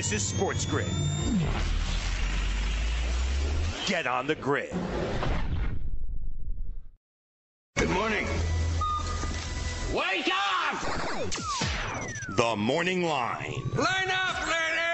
This 0.00 0.12
is 0.12 0.26
Sports 0.26 0.64
Grid. 0.64 0.86
Get 3.84 4.06
on 4.06 4.26
the 4.26 4.34
grid. 4.34 4.72
Good 7.76 7.90
morning. 7.90 8.26
Wake 9.92 10.30
up! 10.32 10.80
The 12.30 12.56
Morning 12.56 13.02
Line. 13.02 13.62
Line 13.76 14.10
up, 14.10 14.46
ladies! 14.46 14.89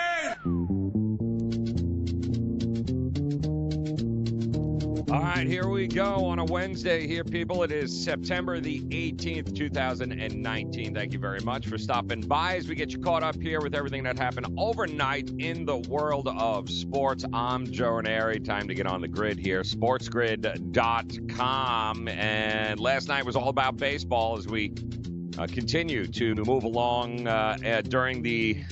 All 5.16 5.22
right, 5.22 5.46
here 5.46 5.68
we 5.68 5.86
go 5.86 6.26
on 6.26 6.40
a 6.40 6.44
Wednesday 6.44 7.06
here, 7.06 7.24
people. 7.24 7.62
It 7.62 7.72
is 7.72 8.04
September 8.04 8.60
the 8.60 8.82
18th, 8.82 9.56
2019. 9.56 10.94
Thank 10.94 11.14
you 11.14 11.18
very 11.18 11.40
much 11.40 11.68
for 11.68 11.78
stopping 11.78 12.20
by 12.20 12.56
as 12.56 12.68
we 12.68 12.74
get 12.74 12.92
you 12.92 12.98
caught 12.98 13.22
up 13.22 13.40
here 13.40 13.62
with 13.62 13.74
everything 13.74 14.02
that 14.02 14.18
happened 14.18 14.46
overnight 14.58 15.30
in 15.38 15.64
the 15.64 15.78
world 15.88 16.28
of 16.28 16.68
sports. 16.68 17.24
I'm 17.32 17.64
Joe 17.64 17.92
Ranieri. 17.92 18.40
Time 18.40 18.68
to 18.68 18.74
get 18.74 18.86
on 18.86 19.00
the 19.00 19.08
grid 19.08 19.38
here, 19.38 19.62
sportsgrid.com. 19.62 22.08
And 22.08 22.78
last 22.78 23.08
night 23.08 23.24
was 23.24 23.36
all 23.36 23.48
about 23.48 23.78
baseball 23.78 24.36
as 24.36 24.46
we 24.46 24.74
uh, 25.38 25.46
continue 25.46 26.06
to 26.06 26.34
move 26.34 26.64
along 26.64 27.26
uh, 27.26 27.82
during 27.88 28.22
the 28.22 28.62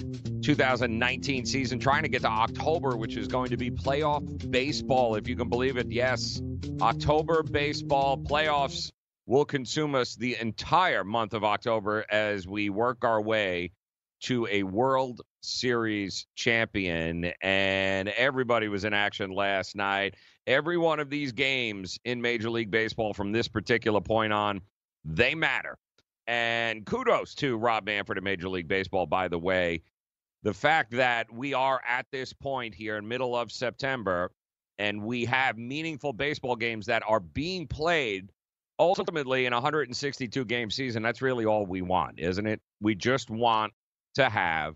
2019 0.42 1.46
season, 1.46 1.78
trying 1.78 2.02
to 2.02 2.08
get 2.08 2.22
to 2.22 2.28
October, 2.28 2.96
which 2.96 3.16
is 3.16 3.28
going 3.28 3.50
to 3.50 3.56
be 3.56 3.70
playoff 3.70 4.50
baseball, 4.50 5.14
if 5.14 5.28
you 5.28 5.36
can 5.36 5.48
believe 5.48 5.76
it. 5.76 5.90
Yes, 5.90 6.40
October 6.80 7.42
baseball 7.42 8.16
playoffs 8.16 8.90
will 9.26 9.44
consume 9.44 9.94
us 9.94 10.16
the 10.16 10.36
entire 10.40 11.04
month 11.04 11.34
of 11.34 11.44
October 11.44 12.04
as 12.10 12.46
we 12.46 12.68
work 12.68 13.04
our 13.04 13.20
way 13.20 13.70
to 14.20 14.46
a 14.50 14.62
World 14.62 15.20
Series 15.42 16.26
champion. 16.34 17.32
And 17.42 18.08
everybody 18.08 18.68
was 18.68 18.84
in 18.84 18.94
action 18.94 19.30
last 19.32 19.76
night. 19.76 20.14
Every 20.46 20.76
one 20.76 21.00
of 21.00 21.10
these 21.10 21.32
games 21.32 21.98
in 22.04 22.20
Major 22.20 22.50
League 22.50 22.70
Baseball 22.70 23.14
from 23.14 23.32
this 23.32 23.48
particular 23.48 24.00
point 24.00 24.32
on, 24.32 24.60
they 25.04 25.34
matter. 25.34 25.78
And 26.26 26.86
kudos 26.86 27.34
to 27.36 27.56
Rob 27.56 27.86
Manfred 27.86 28.18
of 28.18 28.24
Major 28.24 28.48
League 28.48 28.68
Baseball, 28.68 29.06
by 29.06 29.28
the 29.28 29.38
way. 29.38 29.82
The 30.42 30.54
fact 30.54 30.92
that 30.92 31.32
we 31.32 31.54
are 31.54 31.80
at 31.86 32.06
this 32.12 32.32
point 32.32 32.74
here 32.74 32.96
in 32.96 33.08
middle 33.08 33.36
of 33.36 33.50
September 33.50 34.30
and 34.78 35.02
we 35.02 35.24
have 35.24 35.56
meaningful 35.56 36.12
baseball 36.12 36.56
games 36.56 36.86
that 36.86 37.02
are 37.06 37.20
being 37.20 37.66
played 37.66 38.30
ultimately 38.78 39.46
in 39.46 39.52
a 39.52 39.56
162 39.56 40.44
game 40.44 40.70
season, 40.70 41.02
that's 41.02 41.22
really 41.22 41.44
all 41.44 41.64
we 41.64 41.82
want, 41.82 42.18
isn't 42.18 42.46
it? 42.46 42.60
We 42.80 42.94
just 42.94 43.30
want 43.30 43.72
to 44.16 44.28
have, 44.28 44.74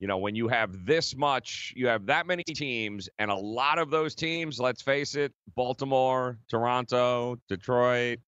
you 0.00 0.08
know, 0.08 0.18
when 0.18 0.34
you 0.34 0.48
have 0.48 0.86
this 0.86 1.14
much, 1.16 1.72
you 1.76 1.86
have 1.86 2.06
that 2.06 2.26
many 2.26 2.42
teams, 2.42 3.08
and 3.18 3.30
a 3.30 3.36
lot 3.36 3.78
of 3.78 3.90
those 3.90 4.14
teams, 4.14 4.58
let's 4.58 4.82
face 4.82 5.14
it, 5.14 5.32
Baltimore, 5.54 6.38
Toronto, 6.48 7.38
Detroit, 7.48 8.18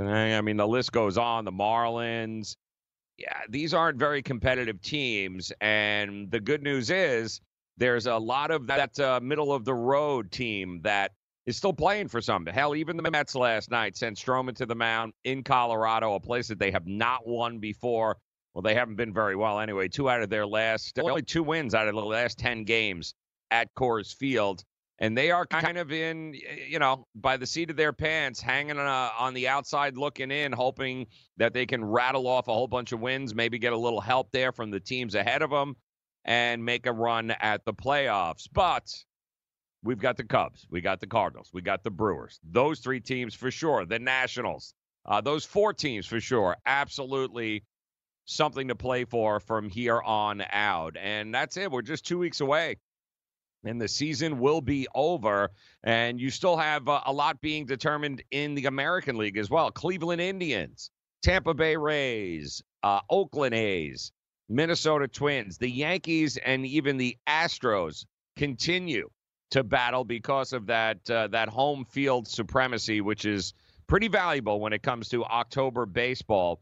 I 0.00 0.40
mean, 0.40 0.56
the 0.56 0.66
list 0.66 0.92
goes 0.92 1.18
on, 1.18 1.44
the 1.44 1.52
Marlins. 1.52 2.56
Yeah, 3.18 3.40
these 3.48 3.74
aren't 3.74 3.98
very 3.98 4.22
competitive 4.22 4.80
teams. 4.80 5.52
And 5.60 6.30
the 6.30 6.40
good 6.40 6.62
news 6.62 6.90
is 6.90 7.40
there's 7.76 8.06
a 8.06 8.16
lot 8.16 8.50
of 8.50 8.66
that 8.68 8.98
uh, 8.98 9.20
middle 9.22 9.52
of 9.52 9.64
the 9.64 9.74
road 9.74 10.30
team 10.30 10.80
that 10.82 11.12
is 11.46 11.56
still 11.56 11.72
playing 11.72 12.08
for 12.08 12.20
something. 12.20 12.54
Hell, 12.54 12.74
even 12.74 12.96
the 12.96 13.10
Mets 13.10 13.34
last 13.34 13.70
night 13.70 13.96
sent 13.96 14.16
Stroman 14.16 14.54
to 14.56 14.66
the 14.66 14.74
mound 14.74 15.12
in 15.24 15.42
Colorado, 15.42 16.14
a 16.14 16.20
place 16.20 16.48
that 16.48 16.58
they 16.58 16.70
have 16.70 16.86
not 16.86 17.26
won 17.26 17.58
before. 17.58 18.18
Well, 18.54 18.62
they 18.62 18.74
haven't 18.74 18.96
been 18.96 19.12
very 19.12 19.34
well 19.34 19.58
anyway. 19.58 19.88
Two 19.88 20.08
out 20.08 20.22
of 20.22 20.28
their 20.28 20.46
last, 20.46 20.98
only 20.98 21.22
two 21.22 21.42
wins 21.42 21.74
out 21.74 21.88
of 21.88 21.94
the 21.94 22.00
last 22.02 22.38
10 22.38 22.64
games 22.64 23.14
at 23.50 23.74
Coors 23.74 24.14
Field. 24.14 24.62
And 25.02 25.18
they 25.18 25.32
are 25.32 25.44
kind 25.44 25.78
of 25.78 25.90
in, 25.90 26.38
you 26.68 26.78
know, 26.78 27.08
by 27.16 27.36
the 27.36 27.44
seat 27.44 27.70
of 27.70 27.76
their 27.76 27.92
pants, 27.92 28.40
hanging 28.40 28.78
uh, 28.78 29.10
on 29.18 29.34
the 29.34 29.48
outside 29.48 29.96
looking 29.96 30.30
in, 30.30 30.52
hoping 30.52 31.08
that 31.38 31.52
they 31.52 31.66
can 31.66 31.84
rattle 31.84 32.28
off 32.28 32.46
a 32.46 32.52
whole 32.52 32.68
bunch 32.68 32.92
of 32.92 33.00
wins, 33.00 33.34
maybe 33.34 33.58
get 33.58 33.72
a 33.72 33.76
little 33.76 34.00
help 34.00 34.30
there 34.30 34.52
from 34.52 34.70
the 34.70 34.78
teams 34.78 35.16
ahead 35.16 35.42
of 35.42 35.50
them 35.50 35.74
and 36.24 36.64
make 36.64 36.86
a 36.86 36.92
run 36.92 37.32
at 37.32 37.64
the 37.64 37.74
playoffs. 37.74 38.48
But 38.52 38.94
we've 39.82 39.98
got 39.98 40.16
the 40.16 40.22
Cubs, 40.22 40.68
we 40.70 40.80
got 40.80 41.00
the 41.00 41.08
Cardinals, 41.08 41.50
we 41.52 41.62
got 41.62 41.82
the 41.82 41.90
Brewers. 41.90 42.38
Those 42.48 42.78
three 42.78 43.00
teams 43.00 43.34
for 43.34 43.50
sure. 43.50 43.84
The 43.84 43.98
Nationals, 43.98 44.72
uh, 45.04 45.20
those 45.20 45.44
four 45.44 45.72
teams 45.72 46.06
for 46.06 46.20
sure. 46.20 46.56
Absolutely 46.64 47.64
something 48.26 48.68
to 48.68 48.76
play 48.76 49.04
for 49.04 49.40
from 49.40 49.68
here 49.68 50.00
on 50.00 50.44
out. 50.52 50.96
And 50.96 51.34
that's 51.34 51.56
it. 51.56 51.72
We're 51.72 51.82
just 51.82 52.06
two 52.06 52.18
weeks 52.18 52.40
away. 52.40 52.76
And 53.64 53.80
the 53.80 53.88
season 53.88 54.38
will 54.38 54.60
be 54.60 54.88
over. 54.94 55.50
And 55.84 56.20
you 56.20 56.30
still 56.30 56.56
have 56.56 56.88
uh, 56.88 57.02
a 57.06 57.12
lot 57.12 57.40
being 57.40 57.66
determined 57.66 58.22
in 58.30 58.54
the 58.54 58.66
American 58.66 59.16
League 59.16 59.36
as 59.36 59.48
well. 59.48 59.70
Cleveland 59.70 60.20
Indians, 60.20 60.90
Tampa 61.22 61.54
Bay 61.54 61.76
Rays, 61.76 62.62
uh, 62.82 63.00
Oakland 63.08 63.54
A's, 63.54 64.12
Minnesota 64.48 65.08
Twins, 65.08 65.58
the 65.58 65.70
Yankees, 65.70 66.36
and 66.36 66.66
even 66.66 66.96
the 66.96 67.16
Astros 67.28 68.04
continue 68.36 69.08
to 69.52 69.62
battle 69.62 70.04
because 70.04 70.52
of 70.52 70.66
that 70.66 71.08
uh, 71.10 71.28
that 71.28 71.48
home 71.48 71.84
field 71.84 72.26
supremacy, 72.26 73.00
which 73.00 73.24
is 73.24 73.54
pretty 73.86 74.08
valuable 74.08 74.60
when 74.60 74.72
it 74.72 74.82
comes 74.82 75.08
to 75.10 75.24
October 75.24 75.86
baseball. 75.86 76.60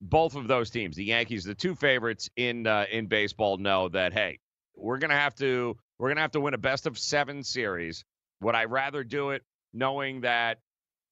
Both 0.00 0.36
of 0.36 0.48
those 0.48 0.70
teams, 0.70 0.96
the 0.96 1.04
Yankees, 1.04 1.44
the 1.44 1.54
two 1.54 1.74
favorites 1.74 2.30
in 2.36 2.66
uh, 2.66 2.86
in 2.90 3.06
baseball, 3.06 3.58
know 3.58 3.88
that 3.88 4.12
hey, 4.12 4.38
we're 4.74 4.98
gonna 4.98 5.14
have 5.14 5.34
to 5.36 5.76
we're 5.98 6.08
gonna 6.08 6.20
have 6.20 6.32
to 6.32 6.40
win 6.40 6.54
a 6.54 6.58
best 6.58 6.86
of 6.86 6.98
seven 6.98 7.42
series. 7.42 8.04
Would 8.40 8.54
I 8.54 8.64
rather 8.64 9.04
do 9.04 9.30
it 9.30 9.42
knowing 9.72 10.22
that 10.22 10.58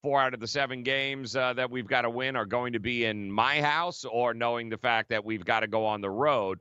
four 0.02 0.20
out 0.20 0.34
of 0.34 0.40
the 0.40 0.46
seven 0.46 0.82
games 0.82 1.34
uh, 1.34 1.52
that 1.54 1.70
we've 1.70 1.88
got 1.88 2.02
to 2.02 2.10
win 2.10 2.36
are 2.36 2.46
going 2.46 2.74
to 2.74 2.78
be 2.78 3.04
in 3.04 3.30
my 3.30 3.60
house, 3.60 4.04
or 4.04 4.34
knowing 4.34 4.68
the 4.68 4.78
fact 4.78 5.10
that 5.10 5.24
we've 5.24 5.44
got 5.44 5.60
to 5.60 5.66
go 5.66 5.86
on 5.86 6.00
the 6.00 6.10
road 6.10 6.60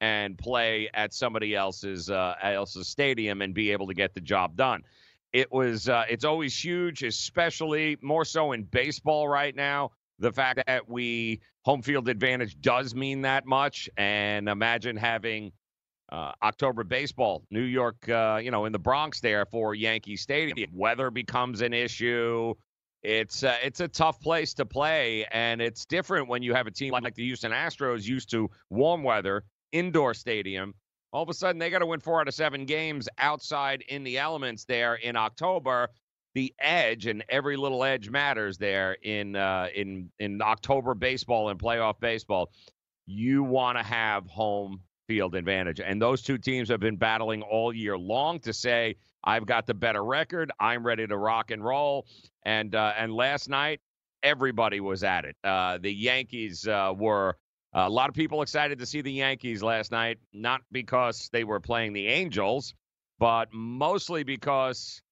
and 0.00 0.38
play 0.38 0.88
at 0.92 1.12
somebody 1.12 1.54
else's 1.54 2.10
uh, 2.10 2.34
else's 2.42 2.88
stadium 2.88 3.42
and 3.42 3.54
be 3.54 3.72
able 3.72 3.88
to 3.88 3.94
get 3.94 4.14
the 4.14 4.20
job 4.20 4.56
done. 4.56 4.82
It 5.32 5.50
was 5.50 5.88
uh, 5.88 6.04
it's 6.08 6.24
always 6.24 6.56
huge, 6.56 7.02
especially 7.02 7.96
more 8.00 8.24
so 8.24 8.52
in 8.52 8.62
baseball 8.62 9.26
right 9.26 9.54
now. 9.54 9.90
The 10.20 10.30
fact 10.30 10.62
that 10.66 10.88
we 10.88 11.40
home 11.62 11.82
field 11.82 12.08
advantage 12.08 12.60
does 12.60 12.94
mean 12.94 13.22
that 13.22 13.44
much, 13.44 13.90
and 13.96 14.48
imagine 14.48 14.96
having 14.96 15.50
uh, 16.10 16.32
October 16.42 16.84
baseball, 16.84 17.44
New 17.50 17.62
York, 17.62 18.08
uh, 18.08 18.38
you 18.42 18.50
know, 18.50 18.66
in 18.66 18.72
the 18.72 18.78
Bronx 18.78 19.20
there 19.20 19.46
for 19.46 19.74
Yankee 19.74 20.16
Stadium. 20.16 20.70
Weather 20.72 21.10
becomes 21.10 21.60
an 21.60 21.72
issue. 21.72 22.54
It's 23.02 23.42
uh, 23.42 23.56
it's 23.62 23.80
a 23.80 23.88
tough 23.88 24.20
place 24.20 24.54
to 24.54 24.64
play, 24.64 25.26
and 25.30 25.60
it's 25.60 25.84
different 25.84 26.28
when 26.28 26.42
you 26.42 26.54
have 26.54 26.66
a 26.66 26.70
team 26.70 26.92
like 26.92 27.14
the 27.14 27.24
Houston 27.24 27.52
Astros 27.52 28.04
used 28.04 28.30
to 28.30 28.50
warm 28.70 29.02
weather 29.02 29.44
indoor 29.72 30.14
stadium. 30.14 30.74
All 31.12 31.22
of 31.22 31.28
a 31.28 31.34
sudden, 31.34 31.58
they 31.58 31.70
got 31.70 31.80
to 31.80 31.86
win 31.86 32.00
four 32.00 32.20
out 32.20 32.28
of 32.28 32.34
seven 32.34 32.64
games 32.64 33.08
outside 33.18 33.84
in 33.88 34.04
the 34.04 34.18
elements 34.18 34.64
there 34.64 34.94
in 34.94 35.16
October. 35.16 35.88
The 36.34 36.52
edge 36.58 37.06
and 37.06 37.22
every 37.28 37.56
little 37.56 37.84
edge 37.84 38.10
matters 38.10 38.58
there 38.58 38.96
in 39.02 39.36
uh, 39.36 39.68
in 39.74 40.10
in 40.18 40.40
October 40.42 40.94
baseball 40.94 41.50
and 41.50 41.58
playoff 41.58 42.00
baseball. 42.00 42.50
You 43.06 43.42
want 43.42 43.78
to 43.78 43.84
have 43.84 44.26
home 44.26 44.80
field 45.06 45.34
advantage, 45.34 45.80
and 45.80 46.00
those 46.00 46.22
two 46.22 46.38
teams 46.38 46.68
have 46.68 46.80
been 46.80 46.96
battling 46.96 47.42
all 47.42 47.72
year 47.72 47.96
long 47.96 48.40
to 48.40 48.52
say 48.52 48.96
I've 49.24 49.46
got 49.46 49.66
the 49.66 49.74
better 49.74 50.04
record. 50.04 50.52
I'm 50.60 50.84
ready 50.86 51.06
to 51.06 51.16
rock 51.16 51.50
and 51.50 51.64
roll. 51.64 52.06
And 52.44 52.74
uh, 52.74 52.92
and 52.96 53.12
last 53.12 53.48
night, 53.48 53.80
everybody 54.22 54.80
was 54.80 55.02
at 55.02 55.24
it. 55.24 55.36
Uh, 55.42 55.78
the 55.78 55.92
Yankees 55.92 56.66
uh, 56.68 56.92
were 56.94 57.36
a 57.72 57.88
lot 57.88 58.08
of 58.08 58.14
people 58.14 58.42
excited 58.42 58.78
to 58.78 58.86
see 58.86 59.00
the 59.00 59.12
Yankees 59.12 59.62
last 59.62 59.90
night, 59.90 60.18
not 60.32 60.60
because 60.70 61.28
they 61.32 61.42
were 61.42 61.58
playing 61.58 61.92
the 61.92 62.06
Angels, 62.06 62.74
but 63.18 63.48
mostly 63.52 64.22
because 64.22 65.02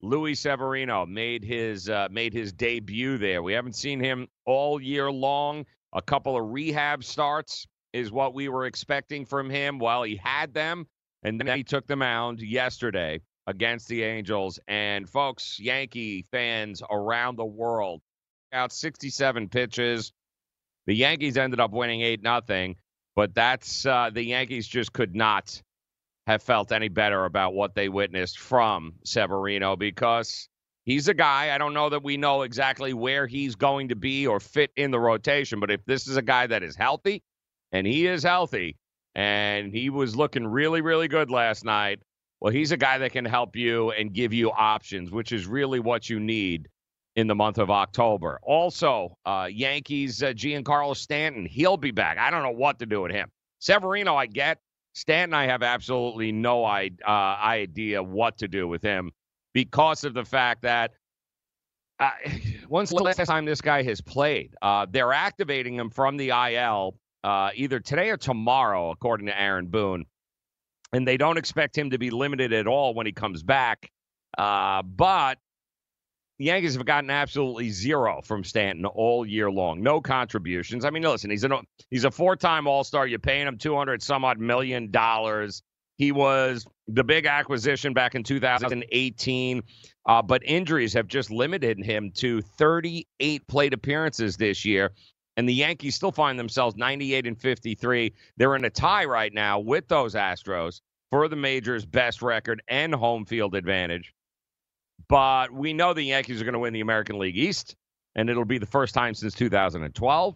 Luis 0.00 0.40
Severino 0.40 1.04
made 1.04 1.42
his 1.42 1.88
uh, 1.88 2.08
made 2.10 2.32
his 2.32 2.52
debut 2.52 3.18
there. 3.18 3.42
We 3.42 3.52
haven't 3.52 3.74
seen 3.74 4.00
him 4.00 4.28
all 4.46 4.80
year 4.80 5.10
long. 5.10 5.66
A 5.92 6.02
couple 6.02 6.36
of 6.36 6.50
rehab 6.50 7.02
starts 7.02 7.66
is 7.92 8.12
what 8.12 8.34
we 8.34 8.48
were 8.48 8.66
expecting 8.66 9.24
from 9.24 9.50
him. 9.50 9.78
Well, 9.78 10.02
he 10.02 10.16
had 10.16 10.54
them, 10.54 10.86
and 11.22 11.40
then 11.40 11.56
he 11.56 11.64
took 11.64 11.86
the 11.86 11.96
mound 11.96 12.40
yesterday 12.40 13.20
against 13.46 13.88
the 13.88 14.02
Angels. 14.02 14.60
And 14.68 15.08
folks, 15.08 15.58
Yankee 15.58 16.22
fans 16.30 16.82
around 16.90 17.36
the 17.36 17.46
world, 17.46 18.02
out 18.52 18.72
67 18.72 19.48
pitches. 19.48 20.12
The 20.86 20.94
Yankees 20.94 21.36
ended 21.36 21.60
up 21.60 21.72
winning 21.72 22.02
8 22.02 22.22
nothing, 22.22 22.76
but 23.16 23.34
that's 23.34 23.84
uh, 23.84 24.10
the 24.12 24.22
Yankees 24.22 24.66
just 24.66 24.92
could 24.92 25.14
not 25.14 25.60
have 26.26 26.42
felt 26.42 26.72
any 26.72 26.88
better 26.88 27.24
about 27.24 27.54
what 27.54 27.74
they 27.74 27.88
witnessed 27.88 28.38
from 28.38 28.92
Severino 29.04 29.76
because 29.76 30.48
he's 30.84 31.08
a 31.08 31.14
guy. 31.14 31.54
I 31.54 31.58
don't 31.58 31.72
know 31.72 31.88
that 31.88 32.02
we 32.02 32.18
know 32.18 32.42
exactly 32.42 32.92
where 32.92 33.26
he's 33.26 33.54
going 33.54 33.88
to 33.88 33.96
be 33.96 34.26
or 34.26 34.40
fit 34.40 34.70
in 34.76 34.90
the 34.90 35.00
rotation, 35.00 35.58
but 35.58 35.70
if 35.70 35.84
this 35.86 36.06
is 36.06 36.18
a 36.18 36.22
guy 36.22 36.46
that 36.46 36.62
is 36.62 36.76
healthy, 36.76 37.22
and 37.72 37.86
he 37.86 38.06
is 38.06 38.22
healthy, 38.22 38.76
and 39.14 39.72
he 39.72 39.90
was 39.90 40.16
looking 40.16 40.46
really, 40.46 40.80
really 40.80 41.08
good 41.08 41.30
last 41.30 41.64
night, 41.64 42.00
well, 42.40 42.52
he's 42.52 42.72
a 42.72 42.76
guy 42.76 42.98
that 42.98 43.12
can 43.12 43.24
help 43.24 43.56
you 43.56 43.90
and 43.90 44.12
give 44.12 44.32
you 44.32 44.50
options, 44.50 45.10
which 45.10 45.32
is 45.32 45.46
really 45.46 45.80
what 45.80 46.08
you 46.08 46.20
need 46.20 46.68
in 47.16 47.26
the 47.26 47.34
month 47.34 47.58
of 47.58 47.68
October. 47.68 48.38
Also, 48.44 49.16
uh, 49.26 49.48
Yankees, 49.50 50.22
uh, 50.22 50.28
Giancarlo 50.28 50.96
Stanton, 50.96 51.46
he'll 51.46 51.76
be 51.76 51.90
back. 51.90 52.16
I 52.16 52.30
don't 52.30 52.44
know 52.44 52.50
what 52.50 52.78
to 52.78 52.86
do 52.86 53.00
with 53.00 53.10
him. 53.10 53.28
Severino, 53.58 54.14
I 54.14 54.26
get. 54.26 54.58
Stanton, 54.94 55.34
I 55.34 55.46
have 55.46 55.64
absolutely 55.64 56.30
no 56.30 56.64
uh, 56.64 56.88
idea 57.06 58.02
what 58.02 58.38
to 58.38 58.48
do 58.48 58.68
with 58.68 58.82
him 58.82 59.10
because 59.52 60.04
of 60.04 60.14
the 60.14 60.24
fact 60.24 60.62
that 60.62 60.92
uh, 61.98 62.10
when's 62.68 62.90
the 62.90 62.96
last 62.96 63.24
time 63.26 63.44
this 63.44 63.60
guy 63.60 63.82
has 63.82 64.00
played? 64.00 64.54
Uh, 64.62 64.86
they're 64.88 65.12
activating 65.12 65.74
him 65.74 65.90
from 65.90 66.16
the 66.16 66.30
IL 66.30 66.96
uh, 67.24 67.50
either 67.54 67.80
today 67.80 68.10
or 68.10 68.16
tomorrow, 68.16 68.90
according 68.90 69.26
to 69.26 69.40
Aaron 69.40 69.66
Boone. 69.66 70.04
And 70.92 71.06
they 71.06 71.18
don't 71.18 71.36
expect 71.36 71.76
him 71.76 71.90
to 71.90 71.98
be 71.98 72.10
limited 72.10 72.52
at 72.52 72.66
all 72.66 72.94
when 72.94 73.04
he 73.04 73.12
comes 73.12 73.42
back. 73.42 73.90
Uh, 74.36 74.82
but 74.82 75.38
the 76.38 76.46
Yankees 76.46 76.74
have 76.76 76.86
gotten 76.86 77.10
absolutely 77.10 77.70
zero 77.70 78.22
from 78.22 78.44
Stanton 78.44 78.86
all 78.86 79.26
year 79.26 79.50
long. 79.50 79.82
No 79.82 80.00
contributions. 80.00 80.84
I 80.84 80.90
mean, 80.90 81.02
listen, 81.02 81.30
he's 81.30 81.44
a 81.44 81.60
he's 81.90 82.04
a 82.04 82.10
four-time 82.10 82.66
All-Star. 82.66 83.06
You're 83.06 83.18
paying 83.18 83.46
him 83.46 83.58
200 83.58 84.02
some 84.02 84.24
odd 84.24 84.38
million 84.38 84.90
dollars. 84.90 85.62
He 85.96 86.12
was 86.12 86.64
the 86.86 87.02
big 87.02 87.26
acquisition 87.26 87.92
back 87.92 88.14
in 88.14 88.22
2018, 88.22 89.62
uh, 90.06 90.22
but 90.22 90.42
injuries 90.44 90.92
have 90.92 91.08
just 91.08 91.28
limited 91.32 91.84
him 91.84 92.12
to 92.12 92.40
38 92.40 93.46
plate 93.48 93.74
appearances 93.74 94.36
this 94.36 94.64
year. 94.64 94.92
And 95.38 95.48
the 95.48 95.54
Yankees 95.54 95.94
still 95.94 96.10
find 96.10 96.36
themselves 96.36 96.76
98 96.76 97.24
and 97.24 97.40
53. 97.40 98.12
They're 98.36 98.56
in 98.56 98.64
a 98.64 98.70
tie 98.70 99.04
right 99.04 99.32
now 99.32 99.60
with 99.60 99.86
those 99.86 100.16
Astros 100.16 100.80
for 101.12 101.28
the 101.28 101.36
major's 101.36 101.86
best 101.86 102.22
record 102.22 102.60
and 102.66 102.92
home 102.92 103.24
field 103.24 103.54
advantage. 103.54 104.12
But 105.08 105.52
we 105.52 105.72
know 105.72 105.94
the 105.94 106.02
Yankees 106.02 106.40
are 106.40 106.44
going 106.44 106.54
to 106.54 106.58
win 106.58 106.72
the 106.72 106.80
American 106.80 107.20
League 107.20 107.38
East, 107.38 107.76
and 108.16 108.28
it'll 108.28 108.44
be 108.44 108.58
the 108.58 108.66
first 108.66 108.94
time 108.94 109.14
since 109.14 109.32
2012. 109.34 110.34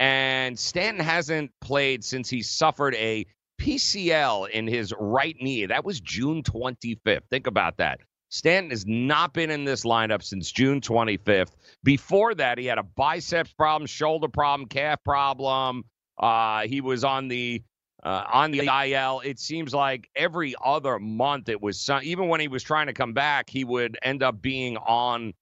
And 0.00 0.58
Stanton 0.58 1.02
hasn't 1.02 1.50
played 1.62 2.04
since 2.04 2.28
he 2.28 2.42
suffered 2.42 2.94
a 2.96 3.24
PCL 3.58 4.50
in 4.50 4.66
his 4.66 4.92
right 5.00 5.36
knee. 5.40 5.64
That 5.64 5.82
was 5.82 5.98
June 5.98 6.42
25th. 6.42 7.22
Think 7.30 7.46
about 7.46 7.78
that. 7.78 8.00
Stanton 8.28 8.70
has 8.70 8.86
not 8.86 9.32
been 9.32 9.50
in 9.50 9.64
this 9.64 9.84
lineup 9.84 10.22
since 10.22 10.50
June 10.50 10.80
25th. 10.80 11.52
Before 11.84 12.34
that, 12.34 12.58
he 12.58 12.66
had 12.66 12.78
a 12.78 12.82
biceps 12.82 13.52
problem, 13.52 13.86
shoulder 13.86 14.28
problem, 14.28 14.68
calf 14.68 15.02
problem. 15.04 15.84
Uh, 16.18 16.62
he 16.62 16.80
was 16.80 17.04
on 17.04 17.28
the 17.28 17.62
uh, 18.02 18.24
on 18.32 18.50
the 18.52 18.60
IL. 18.60 19.20
It 19.24 19.38
seems 19.38 19.74
like 19.74 20.08
every 20.14 20.54
other 20.64 20.98
month 20.98 21.48
it 21.48 21.60
was 21.60 21.80
some, 21.80 22.00
even 22.04 22.28
when 22.28 22.40
he 22.40 22.48
was 22.48 22.62
trying 22.62 22.86
to 22.86 22.92
come 22.92 23.12
back, 23.12 23.50
he 23.50 23.64
would 23.64 23.98
end 24.02 24.22
up 24.22 24.40
being 24.40 24.76
on 24.76 25.32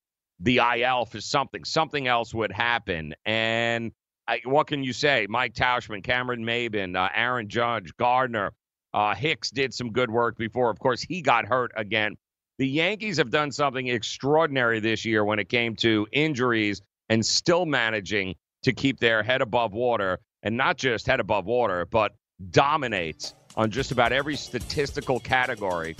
the 0.40 0.58
IL 0.58 1.04
for 1.04 1.20
something. 1.20 1.64
Something 1.64 2.06
else 2.06 2.32
would 2.34 2.52
happen, 2.52 3.14
and 3.24 3.92
I, 4.26 4.40
what 4.44 4.66
can 4.66 4.82
you 4.82 4.92
say? 4.92 5.26
Mike 5.28 5.54
Tauchman, 5.54 6.02
Cameron 6.02 6.44
Maybin, 6.44 6.96
uh, 6.96 7.10
Aaron 7.14 7.48
Judge, 7.48 7.94
Gardner, 7.98 8.52
uh, 8.94 9.14
Hicks 9.14 9.50
did 9.50 9.74
some 9.74 9.90
good 9.90 10.10
work 10.10 10.38
before. 10.38 10.70
Of 10.70 10.78
course, 10.78 11.02
he 11.02 11.20
got 11.20 11.46
hurt 11.46 11.72
again. 11.76 12.16
The 12.58 12.68
Yankees 12.68 13.16
have 13.16 13.30
done 13.30 13.50
something 13.50 13.88
extraordinary 13.88 14.78
this 14.78 15.04
year 15.04 15.24
when 15.24 15.40
it 15.40 15.48
came 15.48 15.74
to 15.76 16.06
injuries 16.12 16.80
and 17.08 17.24
still 17.24 17.66
managing 17.66 18.36
to 18.62 18.72
keep 18.72 19.00
their 19.00 19.22
head 19.24 19.42
above 19.42 19.72
water. 19.72 20.20
And 20.42 20.56
not 20.56 20.76
just 20.76 21.06
head 21.06 21.20
above 21.20 21.46
water, 21.46 21.86
but 21.86 22.12
dominates 22.50 23.34
on 23.56 23.70
just 23.70 23.92
about 23.92 24.12
every 24.12 24.36
statistical 24.36 25.18
category 25.18 25.96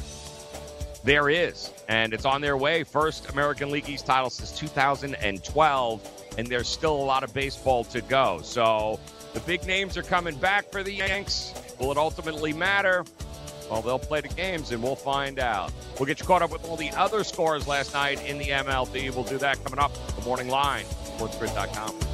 there 1.03 1.29
is. 1.29 1.73
And 1.89 2.15
it's 2.15 2.25
on 2.25 2.41
their 2.41 2.57
way. 2.57 2.85
First 2.85 3.31
American 3.31 3.71
League 3.71 3.89
East 3.89 4.07
title 4.07 4.31
since 4.31 4.53
2012 4.53 6.11
and 6.39 6.47
there's 6.47 6.69
still 6.69 6.95
a 6.95 7.05
lot 7.05 7.23
of 7.25 7.33
baseball 7.35 7.85
to 7.85 8.01
go. 8.03 8.41
So 8.43 9.01
the 9.33 9.41
big 9.41 9.65
names 9.67 9.97
are 9.97 10.03
coming 10.03 10.37
back 10.37 10.71
for 10.71 10.83
the 10.83 10.93
Yanks. 10.93 11.55
Will 11.79 11.91
it 11.91 11.99
ultimately 11.99 12.53
matter? 12.53 13.05
Well, 13.71 13.83
they'll 13.83 13.99
play 13.99 14.21
the 14.21 14.29
games 14.29 14.71
and 14.73 14.83
we'll 14.83 14.97
find 14.97 15.39
out. 15.39 15.73
We'll 15.99 16.07
get 16.07 16.21
you 16.21 16.27
caught 16.27 16.43
up 16.43 16.51
with 16.51 16.65
all 16.65 16.77
the 16.77 16.91
other 16.93 17.25
scores 17.25 17.67
last 17.67 17.95
night 17.95 18.25
in 18.27 18.39
the 18.39 18.47
MLB. 18.47 19.15
We'll 19.15 19.25
do 19.25 19.39
that 19.39 19.63
coming 19.65 19.79
up. 19.79 19.93
The 20.17 20.23
morning 20.23 20.49
line, 20.49 20.85
sportsgrid.com. 20.85 22.14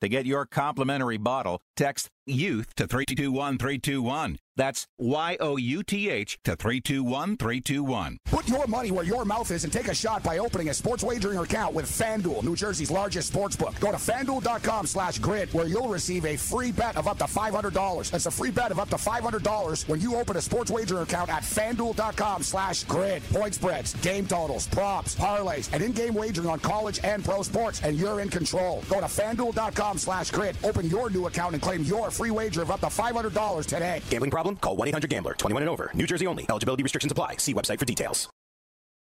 To 0.00 0.08
get 0.08 0.26
your 0.26 0.46
complimentary 0.46 1.16
bottle, 1.16 1.60
text 1.76 2.08
YOUTH 2.26 2.74
to 2.76 2.86
321321. 2.86 4.38
That's 4.54 4.86
Y 4.98 5.36
O 5.38 5.56
U 5.56 5.82
T 5.84 6.10
H 6.10 6.36
to 6.44 6.56
321321. 6.56 8.18
Put 8.26 8.48
your 8.48 8.66
money 8.66 8.90
where 8.90 9.04
your 9.04 9.24
mouth 9.24 9.50
is 9.52 9.62
and 9.62 9.72
take 9.72 9.86
a 9.86 9.94
shot 9.94 10.24
by 10.24 10.38
opening 10.38 10.68
a 10.68 10.74
sports 10.74 11.04
wagering 11.04 11.38
account 11.38 11.74
with 11.74 11.86
FanDuel, 11.86 12.42
New 12.42 12.56
Jersey's 12.56 12.90
largest 12.90 13.28
sports 13.28 13.54
book. 13.54 13.78
Go 13.78 13.92
to 13.92 13.96
fanduel.com 13.96 14.86
slash 14.86 15.20
grid 15.20 15.52
where 15.54 15.68
you'll 15.68 15.88
receive 15.88 16.26
a 16.26 16.36
free 16.36 16.72
bet 16.72 16.96
of 16.96 17.06
up 17.06 17.18
to 17.18 17.24
$500. 17.24 18.10
That's 18.10 18.26
a 18.26 18.30
free 18.32 18.50
bet 18.50 18.72
of 18.72 18.80
up 18.80 18.88
to 18.90 18.96
$500 18.96 19.88
when 19.88 20.00
you 20.00 20.16
open 20.16 20.36
a 20.36 20.40
sports 20.42 20.72
wagering 20.72 21.02
account 21.02 21.30
at 21.30 21.44
fanduel.com 21.44 22.42
slash 22.42 22.82
grid. 22.84 23.22
Point 23.30 23.54
spreads, 23.54 23.94
game 23.94 24.26
totals, 24.26 24.66
props, 24.66 25.14
parlays, 25.14 25.70
and 25.72 25.82
in 25.84 25.92
game 25.92 26.14
wagering 26.14 26.48
on 26.48 26.58
college 26.58 26.98
and 27.04 27.24
pro 27.24 27.42
sports, 27.42 27.80
and 27.84 27.96
you're 27.96 28.18
in 28.20 28.28
control. 28.28 28.82
Go 28.90 29.00
to 29.00 29.06
fanduel.com 29.06 29.87
FanDuel.com 29.88 29.98
slash 29.98 30.30
grid. 30.30 30.56
Open 30.64 30.88
your 30.88 31.10
new 31.10 31.26
account 31.26 31.54
and 31.54 31.62
claim 31.62 31.82
your 31.82 32.10
free 32.10 32.30
wager 32.30 32.62
of 32.62 32.70
up 32.70 32.80
to 32.80 32.86
$500 32.86 33.66
today. 33.66 34.02
Gambling 34.10 34.30
problem? 34.30 34.56
Call 34.56 34.76
1-800-GAMBLER. 34.76 35.34
21 35.34 35.62
and 35.62 35.70
over. 35.70 35.90
New 35.94 36.06
Jersey 36.06 36.26
only. 36.26 36.46
Eligibility 36.48 36.82
restrictions 36.82 37.12
apply. 37.12 37.36
See 37.36 37.54
website 37.54 37.78
for 37.78 37.84
details. 37.84 38.28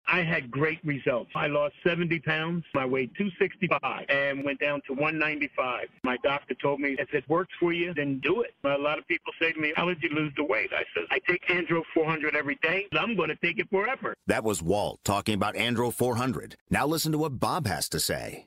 I 0.07 0.21
had 0.23 0.51
great 0.51 0.81
results. 0.85 1.31
I 1.35 1.47
lost 1.47 1.77
70 1.83 2.21
pounds. 2.21 2.65
I 2.77 2.85
weighed 2.85 3.13
265 3.17 4.05
and 4.11 4.45
went 4.45 4.61
down 4.61 4.83
to 4.87 4.93
195. 4.93 5.89
My 6.03 6.19
doctor 6.23 6.55
told 6.61 6.81
me, 6.81 6.95
if 6.99 7.15
it 7.15 7.27
works 7.27 7.55
for 7.59 7.73
you, 7.73 7.95
then 7.95 8.21
do 8.21 8.43
it. 8.43 8.51
A 8.65 8.77
lot 8.77 8.99
of 8.99 9.09
people 9.09 9.33
say 9.41 9.53
to 9.53 9.59
me, 9.59 9.73
how 9.75 9.87
did 9.87 10.03
you 10.03 10.11
lose 10.11 10.31
the 10.37 10.45
weight? 10.45 10.71
I 10.75 10.85
said, 10.95 11.05
I 11.11 11.21
take 11.27 11.47
Andro 11.49 11.83
400 11.95 12.37
every 12.37 12.59
day. 12.63 12.87
I'm 12.93 13.17
going 13.17 13.31
to 13.31 13.37
take 13.37 13.59
it 13.59 13.71
forever. 13.71 14.15
That 14.27 14.45
was 14.45 14.63
Walt 14.63 15.01
talking 15.05 15.35
about 15.37 15.55
Andro 15.55 15.91
400. 15.91 16.55
Now 16.69 16.87
listen 16.87 17.11
to 17.13 17.19
what 17.19 17.41
Bob 17.41 17.67
has 17.67 17.89
to 17.89 17.99
say 17.99 18.47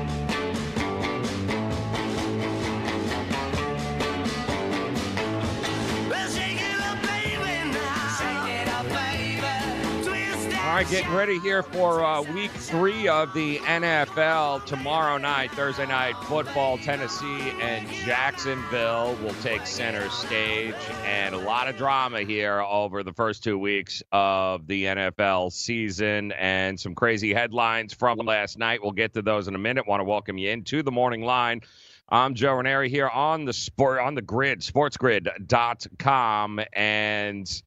right, 10.81 10.89
getting 10.89 11.13
ready 11.13 11.37
here 11.39 11.61
for 11.61 12.03
uh, 12.03 12.23
week 12.33 12.49
three 12.49 13.07
of 13.07 13.31
the 13.35 13.57
NFL. 13.59 14.65
Tomorrow 14.65 15.19
night, 15.19 15.51
Thursday 15.51 15.85
night 15.85 16.15
football, 16.23 16.79
Tennessee 16.79 17.51
and 17.61 17.87
Jacksonville 17.87 19.15
will 19.21 19.35
take 19.43 19.67
center 19.67 20.09
stage. 20.09 20.73
And 21.05 21.35
a 21.35 21.37
lot 21.37 21.67
of 21.67 21.77
drama 21.77 22.21
here 22.21 22.61
over 22.61 23.03
the 23.03 23.13
first 23.13 23.43
two 23.43 23.59
weeks 23.59 24.01
of 24.11 24.65
the 24.65 24.85
NFL 24.85 25.51
season 25.51 26.31
and 26.31 26.79
some 26.79 26.95
crazy 26.95 27.31
headlines 27.31 27.93
from 27.93 28.17
last 28.17 28.57
night. 28.57 28.81
We'll 28.81 28.91
get 28.91 29.13
to 29.13 29.21
those 29.21 29.47
in 29.47 29.53
a 29.53 29.59
minute. 29.59 29.87
Want 29.87 29.99
to 29.99 30.05
welcome 30.05 30.39
you 30.39 30.49
into 30.49 30.81
the 30.81 30.91
morning 30.91 31.21
line. 31.21 31.61
I'm 32.09 32.33
Joe 32.33 32.53
Ranieri 32.53 32.89
here 32.89 33.07
on 33.07 33.45
the 33.45 33.53
sport 33.53 33.99
on 33.99 34.15
the 34.15 34.23
grid, 34.23 34.61
sportsgrid.com. 34.61 36.59
And 36.73 37.61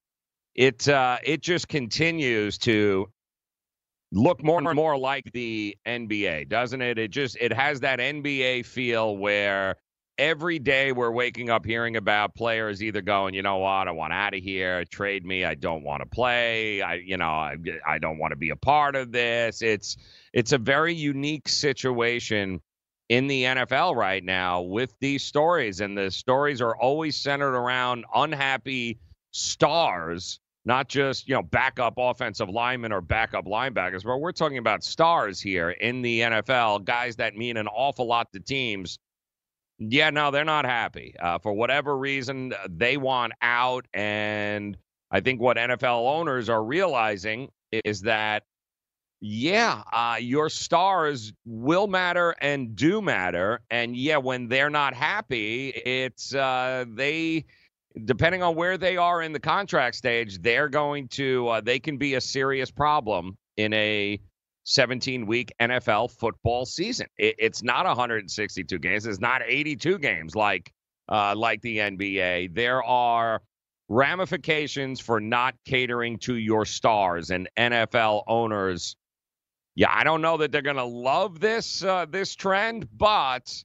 it 0.54 0.88
uh, 0.88 1.18
it 1.24 1.42
just 1.42 1.68
continues 1.68 2.58
to 2.58 3.08
look 4.12 4.42
more 4.42 4.58
and 4.58 4.76
more 4.76 4.96
like 4.96 5.30
the 5.32 5.76
NBA, 5.86 6.48
doesn't 6.48 6.80
it? 6.80 6.98
It 6.98 7.10
just 7.10 7.36
it 7.40 7.52
has 7.52 7.80
that 7.80 7.98
NBA 7.98 8.64
feel 8.64 9.16
where 9.16 9.76
every 10.16 10.60
day 10.60 10.92
we're 10.92 11.10
waking 11.10 11.50
up 11.50 11.66
hearing 11.66 11.96
about 11.96 12.36
players 12.36 12.82
either 12.82 13.02
going, 13.02 13.34
you 13.34 13.42
know 13.42 13.56
what, 13.56 13.88
I 13.88 13.90
want 13.90 14.12
out 14.12 14.32
of 14.32 14.40
here, 14.40 14.84
trade 14.84 15.26
me, 15.26 15.44
I 15.44 15.56
don't 15.56 15.82
want 15.82 16.02
to 16.02 16.06
play, 16.06 16.80
I 16.82 16.94
you 16.94 17.16
know, 17.16 17.30
I, 17.30 17.56
I 17.86 17.98
don't 17.98 18.18
want 18.18 18.30
to 18.30 18.36
be 18.36 18.50
a 18.50 18.56
part 18.56 18.94
of 18.94 19.10
this. 19.10 19.60
It's 19.60 19.96
it's 20.32 20.52
a 20.52 20.58
very 20.58 20.94
unique 20.94 21.48
situation 21.48 22.60
in 23.08 23.26
the 23.26 23.42
NFL 23.42 23.96
right 23.96 24.24
now 24.24 24.62
with 24.62 24.94
these 25.00 25.24
stories 25.24 25.80
and 25.80 25.98
the 25.98 26.10
stories 26.10 26.62
are 26.62 26.76
always 26.76 27.16
centered 27.16 27.54
around 27.54 28.04
unhappy 28.14 28.98
stars 29.32 30.40
not 30.64 30.88
just 30.88 31.28
you 31.28 31.34
know 31.34 31.42
backup 31.42 31.94
offensive 31.96 32.48
linemen 32.48 32.92
or 32.92 33.00
backup 33.00 33.44
linebackers, 33.46 34.04
but 34.04 34.18
we're 34.18 34.32
talking 34.32 34.58
about 34.58 34.82
stars 34.82 35.40
here 35.40 35.70
in 35.70 36.02
the 36.02 36.20
NFL, 36.20 36.84
guys 36.84 37.16
that 37.16 37.36
mean 37.36 37.56
an 37.56 37.68
awful 37.68 38.06
lot 38.06 38.32
to 38.32 38.40
teams. 38.40 38.98
Yeah, 39.78 40.10
no, 40.10 40.30
they're 40.30 40.44
not 40.44 40.64
happy 40.64 41.14
uh, 41.18 41.38
for 41.38 41.52
whatever 41.52 41.96
reason. 41.96 42.54
They 42.68 42.96
want 42.96 43.32
out, 43.42 43.86
and 43.92 44.76
I 45.10 45.20
think 45.20 45.40
what 45.40 45.56
NFL 45.56 46.08
owners 46.08 46.48
are 46.48 46.62
realizing 46.62 47.50
is 47.84 48.02
that 48.02 48.44
yeah, 49.26 49.82
uh, 49.90 50.16
your 50.20 50.50
stars 50.50 51.32
will 51.46 51.86
matter 51.86 52.34
and 52.40 52.76
do 52.76 53.00
matter, 53.00 53.60
and 53.70 53.96
yeah, 53.96 54.18
when 54.18 54.48
they're 54.48 54.70
not 54.70 54.94
happy, 54.94 55.68
it's 55.70 56.34
uh, 56.34 56.84
they 56.86 57.46
depending 58.04 58.42
on 58.42 58.56
where 58.56 58.76
they 58.76 58.96
are 58.96 59.22
in 59.22 59.32
the 59.32 59.40
contract 59.40 59.96
stage, 59.96 60.40
they're 60.42 60.68
going 60.68 61.08
to 61.08 61.48
uh, 61.48 61.60
they 61.60 61.78
can 61.78 61.96
be 61.96 62.14
a 62.14 62.20
serious 62.20 62.70
problem 62.70 63.36
in 63.56 63.72
a 63.74 64.20
17 64.64 65.26
week 65.26 65.52
NFL 65.60 66.10
football 66.10 66.66
season. 66.66 67.06
It, 67.18 67.36
it's 67.38 67.62
not 67.62 67.86
162 67.86 68.78
games. 68.78 69.06
It's 69.06 69.20
not 69.20 69.42
82 69.44 69.98
games 69.98 70.34
like 70.34 70.72
uh, 71.08 71.34
like 71.36 71.60
the 71.62 71.78
NBA. 71.78 72.54
There 72.54 72.82
are 72.82 73.42
ramifications 73.88 75.00
for 75.00 75.20
not 75.20 75.54
catering 75.66 76.18
to 76.18 76.36
your 76.36 76.64
stars 76.64 77.30
and 77.30 77.48
NFL 77.56 78.24
owners. 78.26 78.96
Yeah, 79.76 79.90
I 79.92 80.04
don't 80.04 80.22
know 80.22 80.36
that 80.38 80.52
they're 80.52 80.62
going 80.62 80.76
to 80.76 80.84
love 80.84 81.40
this 81.40 81.82
uh, 81.84 82.06
this 82.08 82.34
trend, 82.34 82.88
but 82.96 83.64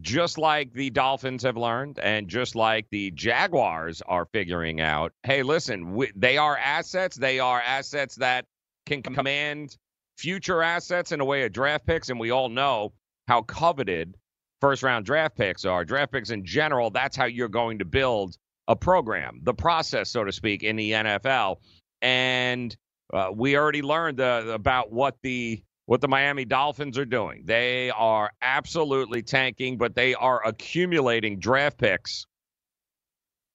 just 0.00 0.38
like 0.38 0.72
the 0.72 0.90
Dolphins 0.90 1.42
have 1.42 1.56
learned, 1.56 1.98
and 1.98 2.28
just 2.28 2.54
like 2.54 2.86
the 2.90 3.10
Jaguars 3.10 4.02
are 4.06 4.26
figuring 4.32 4.80
out, 4.80 5.12
hey, 5.24 5.42
listen, 5.42 5.94
we, 5.94 6.12
they 6.14 6.38
are 6.38 6.56
assets. 6.56 7.16
They 7.16 7.40
are 7.40 7.60
assets 7.60 8.16
that 8.16 8.44
can 8.86 9.02
command 9.02 9.76
future 10.16 10.62
assets 10.62 11.12
in 11.12 11.20
a 11.20 11.24
way 11.24 11.44
of 11.44 11.52
draft 11.52 11.86
picks. 11.86 12.08
And 12.08 12.20
we 12.20 12.30
all 12.30 12.48
know 12.48 12.92
how 13.26 13.42
coveted 13.42 14.16
first 14.60 14.82
round 14.82 15.06
draft 15.06 15.36
picks 15.36 15.64
are. 15.64 15.84
Draft 15.84 16.12
picks 16.12 16.30
in 16.30 16.44
general, 16.44 16.90
that's 16.90 17.16
how 17.16 17.24
you're 17.24 17.48
going 17.48 17.78
to 17.78 17.84
build 17.84 18.36
a 18.68 18.76
program, 18.76 19.40
the 19.42 19.54
process, 19.54 20.10
so 20.10 20.22
to 20.22 20.32
speak, 20.32 20.62
in 20.62 20.76
the 20.76 20.92
NFL. 20.92 21.56
And 22.02 22.76
uh, 23.12 23.30
we 23.34 23.56
already 23.56 23.82
learned 23.82 24.20
uh, 24.20 24.44
about 24.48 24.92
what 24.92 25.16
the 25.22 25.62
what 25.90 26.00
the 26.00 26.06
Miami 26.06 26.44
Dolphins 26.44 26.96
are 26.98 27.04
doing. 27.04 27.42
They 27.46 27.90
are 27.90 28.30
absolutely 28.40 29.22
tanking, 29.22 29.76
but 29.76 29.96
they 29.96 30.14
are 30.14 30.40
accumulating 30.46 31.40
draft 31.40 31.78
picks, 31.78 32.28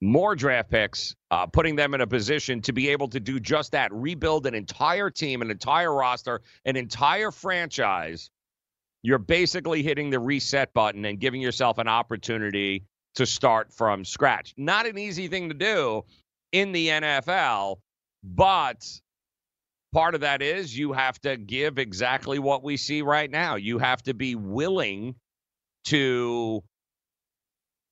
more 0.02 0.36
draft 0.36 0.70
picks, 0.70 1.16
uh, 1.32 1.48
putting 1.48 1.78
them 1.78 1.94
in 1.94 2.02
a 2.02 2.08
position 2.08 2.60
to 2.64 2.74
be 2.74 2.90
able 2.90 3.08
to 3.08 3.22
do 3.22 3.40
just 3.40 3.72
that 3.72 3.94
rebuild 3.94 4.48
an 4.48 4.54
entire 4.54 5.10
team, 5.10 5.42
an 5.42 5.50
entire 5.50 5.96
roster, 5.96 6.42
an 6.66 6.76
entire 6.76 7.32
franchise. 7.32 8.30
You're 9.02 9.18
basically 9.18 9.82
hitting 9.82 10.10
the 10.10 10.20
reset 10.20 10.74
button 10.74 11.06
and 11.06 11.18
giving 11.18 11.40
yourself 11.40 11.78
an 11.78 11.88
opportunity 11.88 12.84
to 13.14 13.26
start 13.26 13.72
from 13.72 14.04
scratch. 14.04 14.54
Not 14.58 14.86
an 14.88 14.98
easy 14.98 15.30
thing 15.30 15.48
to 15.48 15.56
do 15.56 16.04
in 16.52 16.74
the 16.74 16.90
NFL, 16.90 17.78
but 18.26 18.86
part 19.96 20.14
of 20.14 20.22
that 20.22 20.42
is 20.42 20.78
you 20.78 20.92
have 20.92 21.18
to 21.22 21.38
give 21.38 21.80
exactly 21.80 22.38
what 22.38 22.64
we 22.64 22.76
see 22.76 23.02
right 23.02 23.32
now. 23.32 23.56
You 23.56 23.80
have 23.80 24.04
to 24.04 24.14
be 24.14 24.36
willing 24.36 25.16
to 25.86 26.62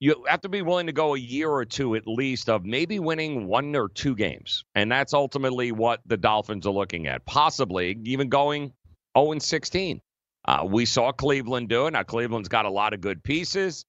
you 0.01 0.25
have 0.27 0.41
to 0.41 0.49
be 0.49 0.61
willing 0.61 0.87
to 0.87 0.91
go 0.91 1.15
a 1.15 1.17
year 1.17 1.49
or 1.49 1.63
two 1.63 1.95
at 1.95 2.05
least 2.05 2.49
of 2.49 2.65
maybe 2.65 2.99
winning 2.99 3.47
one 3.47 3.73
or 3.73 3.87
two 3.87 4.15
games. 4.15 4.65
And 4.75 4.91
that's 4.91 5.13
ultimately 5.13 5.71
what 5.71 6.01
the 6.05 6.17
Dolphins 6.17 6.67
are 6.67 6.73
looking 6.73 7.07
at. 7.07 7.25
Possibly 7.25 7.97
even 8.03 8.27
going 8.27 8.73
0 9.17 9.39
16. 9.39 10.01
Uh, 10.45 10.67
we 10.69 10.85
saw 10.85 11.13
Cleveland 11.13 11.69
do 11.69 11.87
it. 11.87 11.91
Now, 11.91 12.03
Cleveland's 12.03 12.49
got 12.49 12.65
a 12.65 12.69
lot 12.69 12.93
of 12.93 12.99
good 12.99 13.23
pieces. 13.23 13.85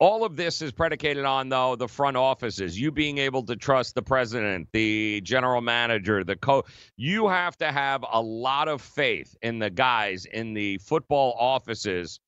All 0.00 0.24
of 0.24 0.34
this 0.34 0.62
is 0.62 0.72
predicated 0.72 1.26
on, 1.26 1.50
though, 1.50 1.76
the 1.76 1.86
front 1.86 2.16
offices, 2.16 2.80
you 2.80 2.90
being 2.90 3.18
able 3.18 3.44
to 3.44 3.54
trust 3.54 3.94
the 3.94 4.00
president, 4.00 4.68
the 4.72 5.20
general 5.20 5.60
manager, 5.60 6.24
the 6.24 6.36
coach. 6.36 6.64
You 6.96 7.28
have 7.28 7.54
to 7.58 7.70
have 7.70 8.02
a 8.10 8.20
lot 8.20 8.68
of 8.68 8.80
faith 8.80 9.36
in 9.42 9.58
the 9.58 9.68
guys 9.68 10.24
in 10.24 10.54
the 10.54 10.78
football 10.78 11.36
offices, 11.38 12.18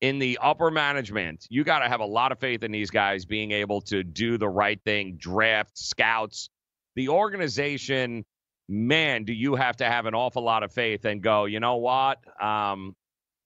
in 0.00 0.20
the 0.20 0.38
upper 0.40 0.70
management. 0.70 1.46
You 1.50 1.64
got 1.64 1.80
to 1.80 1.88
have 1.90 2.00
a 2.00 2.06
lot 2.06 2.32
of 2.32 2.38
faith 2.38 2.62
in 2.62 2.72
these 2.72 2.90
guys 2.90 3.26
being 3.26 3.52
able 3.52 3.82
to 3.82 4.02
do 4.02 4.38
the 4.38 4.48
right 4.48 4.80
thing, 4.82 5.16
draft, 5.18 5.76
scouts. 5.76 6.48
The 6.96 7.10
organization, 7.10 8.24
man, 8.70 9.24
do 9.24 9.34
you 9.34 9.54
have 9.54 9.76
to 9.76 9.84
have 9.84 10.06
an 10.06 10.14
awful 10.14 10.42
lot 10.42 10.62
of 10.62 10.72
faith 10.72 11.04
and 11.04 11.22
go, 11.22 11.44
you 11.44 11.60
know 11.60 11.76
what? 11.76 12.20
Um, 12.42 12.96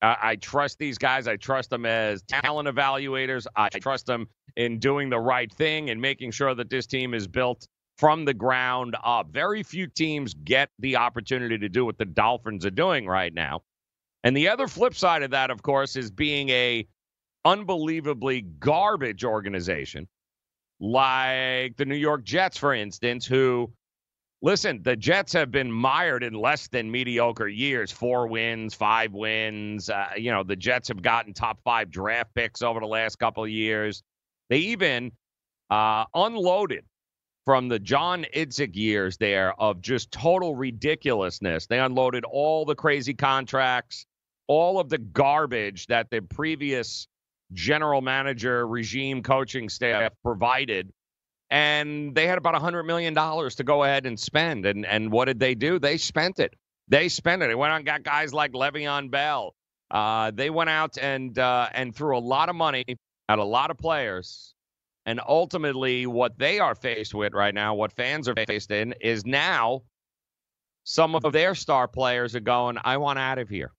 I 0.03 0.37
trust 0.37 0.79
these 0.79 0.99
guys. 0.99 1.27
I 1.27 1.37
trust 1.37 1.71
them 1.71 1.87
as 1.87 2.23
talent 2.23 2.69
evaluators. 2.69 3.47
I 3.57 3.69
trust 3.71 4.07
them 4.07 4.29
in 4.57 4.79
doing 4.79 5.11
the 5.11 5.19
right 5.19 5.53
thing 5.53 5.91
and 5.91 6.01
making 6.01 6.33
sure 6.33 6.55
that 6.55 6.71
this 6.71 6.87
team 6.87 7.15
is 7.15 7.27
built 7.27 7.67
from 7.99 8.25
the 8.25 8.35
ground 8.35 8.95
up. 9.03 9.29
Very 9.31 9.63
few 9.63 9.87
teams 9.87 10.35
get 10.35 10.69
the 10.79 10.97
opportunity 10.97 11.59
to 11.59 11.69
do 11.69 11.85
what 11.85 11.99
the 11.99 12.05
Dolphins 12.05 12.67
are 12.67 12.71
doing 12.71 13.07
right 13.07 13.33
now. 13.33 13.63
And 14.23 14.37
the 14.37 14.49
other 14.49 14.69
flip 14.69 14.95
side 14.95 15.23
of 15.23 15.31
that, 15.31 15.51
of 15.51 15.63
course, 15.63 15.97
is 15.97 16.11
being 16.11 16.51
a 16.51 16.87
unbelievably 17.45 18.43
garbage 18.59 19.25
organization 19.25 20.09
like 20.79 21.77
the 21.77 21.85
New 21.87 21.97
York 21.97 22.25
Jets, 22.25 22.59
for 22.59 22.75
instance, 22.75 23.25
who 23.25 23.73
listen, 24.47 24.81
the 24.85 24.95
Jets 24.95 25.33
have 25.33 25.51
been 25.51 25.73
mired 25.73 26.23
in 26.23 26.33
less 26.33 26.69
than 26.69 26.89
mediocre 26.89 27.49
years 27.49 27.91
four 27.91 28.29
wins, 28.29 28.75
five 28.75 29.13
wins. 29.13 29.91
Uh, 29.91 30.07
you 30.17 30.31
know, 30.31 30.45
the 30.45 30.55
Jets 30.55 30.87
have 30.87 31.03
gotten 31.03 31.35
top 31.35 31.59
five 31.65 31.91
draft 31.91 32.33
picks 32.33 32.63
over 32.63 32.79
the 32.79 32.87
last 32.87 33.19
couple 33.19 33.43
of 33.43 33.51
years. 33.51 34.05
They 34.49 34.59
even 34.59 35.11
uh, 35.69 36.05
unloaded 36.15 36.85
from 37.45 37.69
the 37.69 37.81
John 37.81 38.25
Idzik 38.37 38.77
years 38.77 39.17
there 39.17 39.53
of 39.61 39.81
just 39.81 40.13
total 40.13 40.55
ridiculousness. 40.55 41.67
They 41.67 41.81
unloaded 41.81 42.25
all 42.25 42.65
the 42.65 42.77
crazy 42.77 43.15
contracts, 43.15 44.07
all 44.47 44.79
of 44.79 44.89
the 44.89 44.99
garbage 44.99 45.87
that 45.89 46.09
the 46.09 46.21
previous 46.21 47.09
general 47.53 48.01
manager 48.01 48.65
regime 48.69 49.25
coaching 49.25 49.69
staff 49.69 50.13
provided 50.23 50.93
and 51.51 52.15
they 52.15 52.27
had 52.27 52.39
about 52.39 52.55
a 52.55 52.59
$100 52.59 52.85
million 52.87 53.15
to 53.15 53.65
go 53.65 53.85
ahead 53.85 54.07
and 54.07 54.19
spend. 54.19 54.67
And, 54.67 54.85
and 54.85 55.11
what 55.13 55.27
did 55.27 55.39
they 55.39 55.55
do? 55.55 55.79
They 55.79 55.97
spent 55.97 56.39
it. 56.39 56.55
They 56.89 57.09
spent 57.09 57.43
it. 57.43 57.49
They 57.49 57.55
went 57.55 57.73
out 57.73 57.77
and 57.77 57.87
got 57.87 58.03
guys 58.03 58.33
like 58.35 58.53
Le'Veon 58.53 59.11
Bell. 59.11 59.55
Uh, 59.91 60.33
they 60.33 60.51
went 60.51 60.71
out 60.71 60.99
and, 60.99 61.39
uh, 61.39 61.69
and 61.73 61.95
threw 61.95 62.17
a 62.17 62.21
lot 62.21 62.49
of 62.49 62.57
money 62.57 62.85
at 63.29 63.39
a 63.39 63.45
lot 63.45 63.71
of 63.71 63.79
players. 63.79 64.55
And 65.05 65.21
ultimately, 65.27 66.07
what 66.07 66.37
they 66.37 66.59
are 66.59 66.75
faced 66.75 67.15
with 67.15 67.33
right 67.33 67.55
now, 67.55 67.75
what 67.75 67.93
fans 67.93 68.29
are 68.29 68.35
faced 68.35 68.73
in, 68.73 68.93
is 69.01 69.25
now 69.25 69.83
some 70.83 71.15
of 71.15 71.33
their 71.33 71.55
star 71.55 71.87
players 71.87 72.35
are 72.35 72.41
going, 72.41 72.79
I 72.85 72.97
want 72.97 73.21
out 73.21 73.39
of 73.39 73.49
here. 73.49 73.73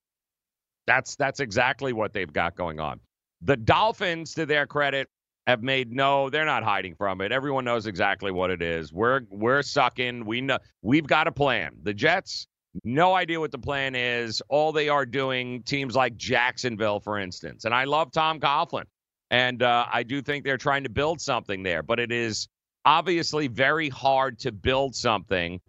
That's 0.86 1.17
that's 1.17 1.41
exactly 1.41 1.91
what 1.91 2.13
they've 2.13 2.31
got 2.31 2.55
going 2.55 2.79
on. 2.79 3.01
The 3.41 3.57
Dolphins, 3.57 4.36
to 4.36 4.45
their 4.45 4.65
credit, 4.65 5.09
have 5.48 5.63
made 5.63 5.94
no 5.94 6.30
they're 6.30 6.46
not 6.46 6.63
hiding 6.63 6.94
from 6.94 7.22
it. 7.22 7.32
Everyone 7.32 7.63
knows 7.63 7.88
exactly 7.88 8.32
what 8.32 8.51
it 8.51 8.62
is. 8.62 8.92
We're 8.92 9.22
we're 9.30 9.63
sucking. 9.63 10.25
We 10.25 10.42
know 10.42 10.60
we've 10.82 11.08
got 11.08 11.27
a 11.27 11.32
plan. 11.32 11.77
The 11.82 11.94
jets 11.94 12.48
no 12.84 13.16
idea 13.16 13.39
what 13.39 13.51
the 13.51 13.58
plan 13.58 13.96
is. 13.96 14.42
All 14.50 14.72
they 14.72 14.89
are 14.89 15.06
doing 15.06 15.63
teams 15.63 15.96
like 15.96 16.18
jacksonville 16.18 17.00
for 17.00 17.18
instance. 17.18 17.66
And 17.66 17.74
i 17.74 17.86
love 17.86 18.12
tom 18.12 18.39
coughlin. 18.39 18.84
And 19.32 19.63
uh, 19.63 19.86
i 19.92 20.04
do 20.04 20.22
think 20.22 20.44
they're 20.44 20.58
trying 20.58 20.84
to 20.84 20.89
build 20.89 21.22
something 21.22 21.63
there. 21.63 21.82
But 21.82 22.00
it 22.00 22.12
is 22.12 22.50
obviously 22.86 23.48
very 23.48 23.89
hard 23.89 24.39
to 24.39 24.51
build 24.51 24.96
something 24.96 25.62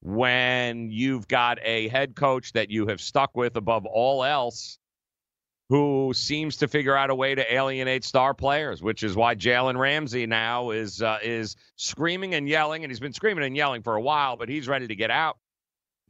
when 0.00 0.90
you've 0.90 1.28
got 1.28 1.58
a 1.62 1.88
head 1.88 2.16
coach 2.16 2.52
that 2.54 2.70
you 2.70 2.88
have 2.88 3.00
stuck 3.00 3.36
with 3.36 3.56
above 3.56 3.86
all 3.86 4.24
else 4.24 4.78
who 5.72 6.12
seems 6.14 6.58
to 6.58 6.68
figure 6.68 6.94
out 6.94 7.08
a 7.08 7.14
way 7.14 7.34
to 7.34 7.54
alienate 7.54 8.04
star 8.04 8.34
players, 8.34 8.82
which 8.82 9.02
is 9.02 9.16
why 9.16 9.34
Jalen 9.34 9.78
Ramsey 9.78 10.26
now 10.26 10.68
is 10.68 11.00
uh, 11.00 11.18
is 11.22 11.56
screaming 11.76 12.34
and 12.34 12.46
yelling, 12.46 12.84
and 12.84 12.90
he's 12.90 13.00
been 13.00 13.14
screaming 13.14 13.42
and 13.42 13.56
yelling 13.56 13.80
for 13.80 13.96
a 13.96 14.00
while, 14.02 14.36
but 14.36 14.50
he's 14.50 14.68
ready 14.68 14.86
to 14.86 14.94
get 14.94 15.10
out. 15.10 15.38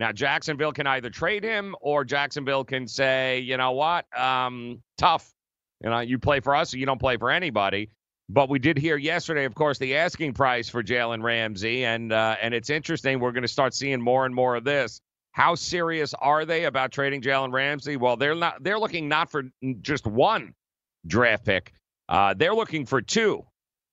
Now 0.01 0.11
Jacksonville 0.11 0.73
can 0.73 0.89
either 0.89 1.11
trade 1.11 1.45
him 1.45 1.77
or 1.81 2.05
Jacksonville 2.05 2.65
can 2.65 2.89
say, 2.89 3.39
you 3.39 3.57
know 3.57 3.71
what, 3.71 4.05
um, 4.19 4.83
tough. 4.99 5.33
You 5.81 5.91
know, 5.91 6.01
you 6.01 6.19
play 6.19 6.41
for 6.41 6.57
us 6.57 6.75
or 6.75 6.79
you 6.79 6.87
don't 6.87 6.99
play 6.99 7.17
for 7.17 7.31
anybody. 7.31 7.91
But 8.29 8.49
we 8.49 8.59
did 8.59 8.79
hear 8.79 8.97
yesterday, 8.97 9.45
of 9.45 9.55
course, 9.55 9.79
the 9.79 9.95
asking 9.95 10.33
price 10.33 10.69
for 10.69 10.83
Jalen 10.83 11.23
Ramsey, 11.23 11.85
and 11.85 12.13
uh, 12.13 12.35
and 12.43 12.53
it's 12.53 12.69
interesting. 12.69 13.21
We're 13.21 13.31
going 13.31 13.43
to 13.43 13.49
start 13.49 13.75
seeing 13.75 14.01
more 14.01 14.27
and 14.27 14.35
more 14.35 14.57
of 14.57 14.65
this. 14.65 15.01
How 15.33 15.55
serious 15.55 16.15
are 16.15 16.45
they 16.45 16.65
about 16.65 16.93
trading 16.93 17.23
Jalen 17.23 17.53
Ramsey? 17.53 17.97
Well, 17.97 18.17
they're 18.17 18.35
not. 18.35 18.63
They're 18.63 18.79
looking 18.79 19.09
not 19.09 19.31
for 19.31 19.45
just 19.81 20.07
one 20.07 20.55
draft 21.07 21.45
pick. 21.45 21.73
Uh, 22.09 22.35
they're 22.35 22.55
looking 22.55 22.87
for 22.87 23.01
two 23.01 23.45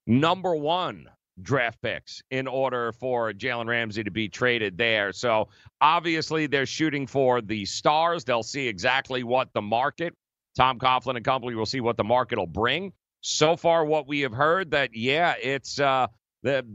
number 0.06 0.56
one 0.56 1.08
draft 1.42 1.82
picks 1.82 2.22
in 2.32 2.48
order 2.48 2.92
for 2.92 3.32
Jalen 3.32 3.68
Ramsey 3.68 4.04
to 4.04 4.12
be 4.12 4.28
traded 4.28 4.78
there. 4.78 5.14
So 5.14 5.50
obviously 5.80 6.48
they're 6.48 6.66
shooting 6.66 7.08
for 7.08 7.42
the 7.42 7.66
stars. 7.66 8.24
They'll 8.24 8.44
see 8.44 8.68
exactly 8.68 9.24
what 9.24 9.54
the 9.54 9.62
market, 9.62 10.14
Tom 10.58 10.80
Coughlin 10.80 11.16
and 11.16 11.24
company 11.24 11.56
will 11.56 11.66
see 11.66 11.80
what 11.80 11.98
the 11.98 12.04
market 12.04 12.38
will 12.38 12.48
bring. 12.48 12.92
So 13.22 13.56
far, 13.56 13.86
what 13.86 14.08
we 14.08 14.22
have 14.22 14.34
heard 14.34 14.72
that 14.72 14.94
yeah, 14.94 15.36
it's 15.42 15.80
uh, 15.80 16.08
the 16.44 16.66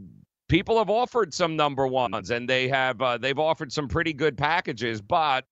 people 0.47 0.77
have 0.77 0.89
offered 0.89 1.33
some 1.33 1.55
number 1.55 1.87
ones 1.87 2.29
and 2.29 2.47
they 2.47 2.67
have 2.67 3.01
uh, 3.01 3.17
they've 3.17 3.39
offered 3.39 3.71
some 3.71 3.87
pretty 3.87 4.13
good 4.13 4.37
packages 4.37 5.01
but 5.01 5.45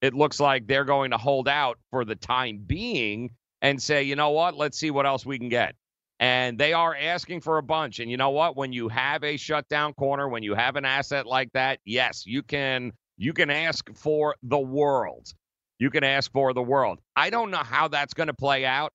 it 0.00 0.14
looks 0.14 0.38
like 0.38 0.66
they're 0.66 0.84
going 0.84 1.10
to 1.10 1.18
hold 1.18 1.48
out 1.48 1.78
for 1.90 2.04
the 2.04 2.14
time 2.14 2.62
being 2.66 3.30
and 3.62 3.82
say 3.82 4.02
you 4.02 4.16
know 4.16 4.30
what? 4.30 4.56
Let's 4.56 4.78
see 4.78 4.90
what 4.90 5.06
else 5.06 5.26
we 5.26 5.38
can 5.38 5.48
get. 5.48 5.74
And 6.20 6.58
they 6.58 6.72
are 6.72 6.96
asking 6.96 7.40
for 7.40 7.58
a 7.58 7.62
bunch 7.62 8.00
and 8.00 8.10
you 8.10 8.16
know 8.16 8.30
what? 8.30 8.56
When 8.56 8.72
you 8.72 8.88
have 8.88 9.24
a 9.24 9.36
shutdown 9.36 9.94
corner 9.94 10.28
when 10.28 10.42
you 10.42 10.54
have 10.54 10.76
an 10.76 10.84
asset 10.84 11.26
like 11.26 11.52
that 11.52 11.80
yes 11.84 12.24
you 12.26 12.42
can 12.42 12.92
you 13.16 13.32
can 13.32 13.50
ask 13.50 13.88
for 13.94 14.36
the 14.42 14.58
world. 14.58 15.32
You 15.80 15.90
can 15.90 16.04
ask 16.04 16.30
for 16.32 16.52
the 16.52 16.62
world. 16.62 17.00
I 17.16 17.30
don't 17.30 17.50
know 17.50 17.58
how 17.58 17.88
that's 17.88 18.14
going 18.14 18.28
to 18.28 18.34
play 18.34 18.64
out 18.64 18.92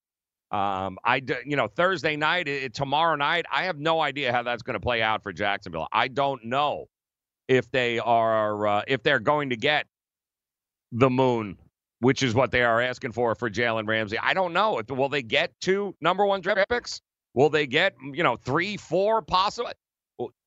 um, 0.53 0.99
I, 1.03 1.21
you 1.45 1.55
know, 1.55 1.67
Thursday 1.67 2.15
night, 2.15 2.47
it, 2.47 2.75
tomorrow 2.75 3.15
night, 3.15 3.47
I 3.51 3.63
have 3.63 3.79
no 3.79 4.01
idea 4.01 4.31
how 4.31 4.43
that's 4.43 4.61
going 4.61 4.75
to 4.75 4.79
play 4.79 5.01
out 5.01 5.23
for 5.23 5.33
Jacksonville. 5.33 5.87
I 5.91 6.07
don't 6.07 6.45
know 6.45 6.85
if 7.47 7.71
they 7.71 7.97
are, 7.97 8.67
uh, 8.67 8.83
if 8.87 9.01
they're 9.01 9.19
going 9.19 9.49
to 9.49 9.57
get 9.57 9.87
the 10.91 11.09
moon, 11.09 11.57
which 12.01 12.21
is 12.21 12.35
what 12.35 12.51
they 12.51 12.61
are 12.61 12.81
asking 12.81 13.13
for 13.13 13.33
for 13.33 13.49
Jalen 13.49 13.87
Ramsey. 13.87 14.19
I 14.19 14.35
don't 14.35 14.53
know. 14.53 14.77
If, 14.77 14.91
Will 14.91 15.09
they 15.09 15.23
get 15.23 15.51
two 15.59 15.95
number 16.01 16.23
one 16.23 16.39
draft 16.41 16.69
picks? 16.69 17.01
Will 17.33 17.49
they 17.49 17.65
get, 17.65 17.95
you 18.13 18.21
know, 18.21 18.35
three, 18.35 18.77
four, 18.77 19.23
possible? 19.23 19.71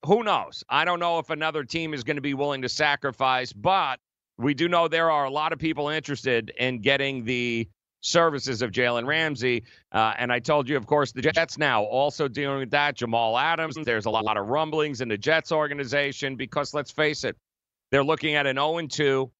Who 0.04 0.22
knows? 0.22 0.62
I 0.68 0.84
don't 0.84 1.00
know 1.00 1.18
if 1.18 1.30
another 1.30 1.64
team 1.64 1.92
is 1.92 2.04
going 2.04 2.16
to 2.16 2.22
be 2.22 2.34
willing 2.34 2.62
to 2.62 2.68
sacrifice, 2.68 3.52
but 3.52 3.98
we 4.38 4.54
do 4.54 4.68
know 4.68 4.86
there 4.86 5.10
are 5.10 5.24
a 5.24 5.30
lot 5.30 5.52
of 5.52 5.58
people 5.58 5.88
interested 5.88 6.52
in 6.60 6.80
getting 6.80 7.24
the 7.24 7.68
services 8.06 8.62
of 8.62 8.70
Jalen 8.70 9.06
Ramsey. 9.06 9.64
Uh, 9.92 10.14
and 10.18 10.32
I 10.32 10.38
told 10.38 10.68
you, 10.68 10.76
of 10.76 10.86
course, 10.86 11.12
the 11.12 11.22
Jets 11.22 11.58
now 11.58 11.82
also 11.82 12.28
dealing 12.28 12.58
with 12.58 12.70
that. 12.70 12.96
Jamal 12.96 13.36
Adams, 13.36 13.76
there's 13.84 14.06
a 14.06 14.10
lot 14.10 14.36
of 14.36 14.46
rumblings 14.48 15.00
in 15.00 15.08
the 15.08 15.18
Jets 15.18 15.52
organization 15.52 16.36
because 16.36 16.72
let's 16.72 16.90
face 16.90 17.24
it, 17.24 17.36
they're 17.90 18.04
looking 18.04 18.34
at 18.34 18.46
an 18.46 18.56
0 18.56 18.86
2 18.86 19.30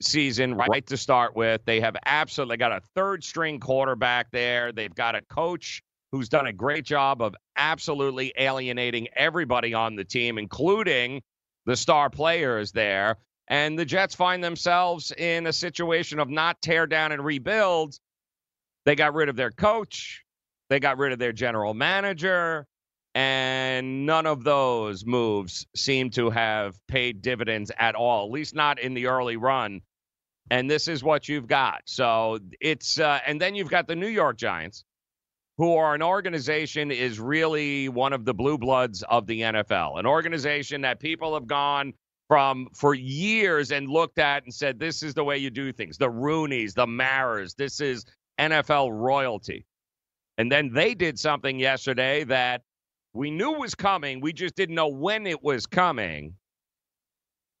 season 0.00 0.54
right 0.54 0.86
to 0.86 0.96
start 0.96 1.36
with. 1.36 1.64
They 1.64 1.80
have 1.80 1.96
absolutely 2.04 2.56
got 2.56 2.72
a 2.72 2.80
third 2.94 3.22
string 3.22 3.60
quarterback 3.60 4.30
there. 4.30 4.72
They've 4.72 4.94
got 4.94 5.14
a 5.14 5.22
coach 5.22 5.82
who's 6.10 6.28
done 6.28 6.46
a 6.46 6.52
great 6.52 6.84
job 6.84 7.22
of 7.22 7.34
absolutely 7.56 8.32
alienating 8.36 9.08
everybody 9.14 9.74
on 9.74 9.96
the 9.96 10.04
team, 10.04 10.38
including 10.38 11.22
the 11.64 11.76
star 11.76 12.10
players 12.10 12.72
there. 12.72 13.16
And 13.48 13.78
the 13.78 13.84
Jets 13.84 14.14
find 14.14 14.42
themselves 14.42 15.12
in 15.12 15.46
a 15.46 15.52
situation 15.52 16.18
of 16.18 16.28
not 16.28 16.62
tear 16.62 16.86
down 16.86 17.12
and 17.12 17.24
rebuild. 17.24 17.98
They 18.84 18.94
got 18.94 19.14
rid 19.14 19.28
of 19.28 19.36
their 19.36 19.50
coach, 19.50 20.24
they 20.68 20.80
got 20.80 20.98
rid 20.98 21.12
of 21.12 21.18
their 21.18 21.32
general 21.32 21.74
manager, 21.74 22.66
and 23.14 24.06
none 24.06 24.26
of 24.26 24.42
those 24.42 25.04
moves 25.04 25.66
seem 25.76 26.10
to 26.10 26.30
have 26.30 26.74
paid 26.88 27.22
dividends 27.22 27.70
at 27.78 27.94
all, 27.94 28.26
at 28.26 28.32
least 28.32 28.54
not 28.54 28.78
in 28.78 28.94
the 28.94 29.06
early 29.06 29.36
run. 29.36 29.82
And 30.50 30.70
this 30.70 30.88
is 30.88 31.04
what 31.04 31.28
you've 31.28 31.46
got. 31.46 31.82
So 31.84 32.38
it's, 32.60 32.98
uh, 32.98 33.20
and 33.26 33.40
then 33.40 33.54
you've 33.54 33.70
got 33.70 33.86
the 33.86 33.96
New 33.96 34.08
York 34.08 34.38
Giants, 34.38 34.84
who 35.58 35.76
are 35.76 35.94
an 35.94 36.02
organization 36.02 36.90
is 36.90 37.20
really 37.20 37.88
one 37.88 38.12
of 38.12 38.24
the 38.24 38.34
blue 38.34 38.58
bloods 38.58 39.02
of 39.02 39.26
the 39.26 39.42
NFL, 39.42 39.98
an 39.98 40.06
organization 40.06 40.80
that 40.80 40.98
people 40.98 41.34
have 41.34 41.46
gone 41.46 41.92
from 42.32 42.66
for 42.72 42.94
years 42.94 43.72
and 43.72 43.90
looked 43.90 44.18
at 44.18 44.42
and 44.44 44.54
said, 44.54 44.78
this 44.80 45.02
is 45.02 45.12
the 45.12 45.22
way 45.22 45.36
you 45.36 45.50
do 45.50 45.70
things. 45.70 45.98
The 45.98 46.08
Rooneys, 46.08 46.72
the 46.72 46.86
Maras, 46.86 47.52
this 47.52 47.78
is 47.78 48.06
NFL 48.40 48.90
royalty. 48.90 49.66
And 50.38 50.50
then 50.50 50.72
they 50.72 50.94
did 50.94 51.18
something 51.18 51.58
yesterday 51.58 52.24
that 52.24 52.62
we 53.12 53.30
knew 53.30 53.52
was 53.52 53.74
coming. 53.74 54.22
We 54.22 54.32
just 54.32 54.54
didn't 54.54 54.76
know 54.76 54.88
when 54.88 55.26
it 55.26 55.42
was 55.42 55.66
coming. 55.66 56.32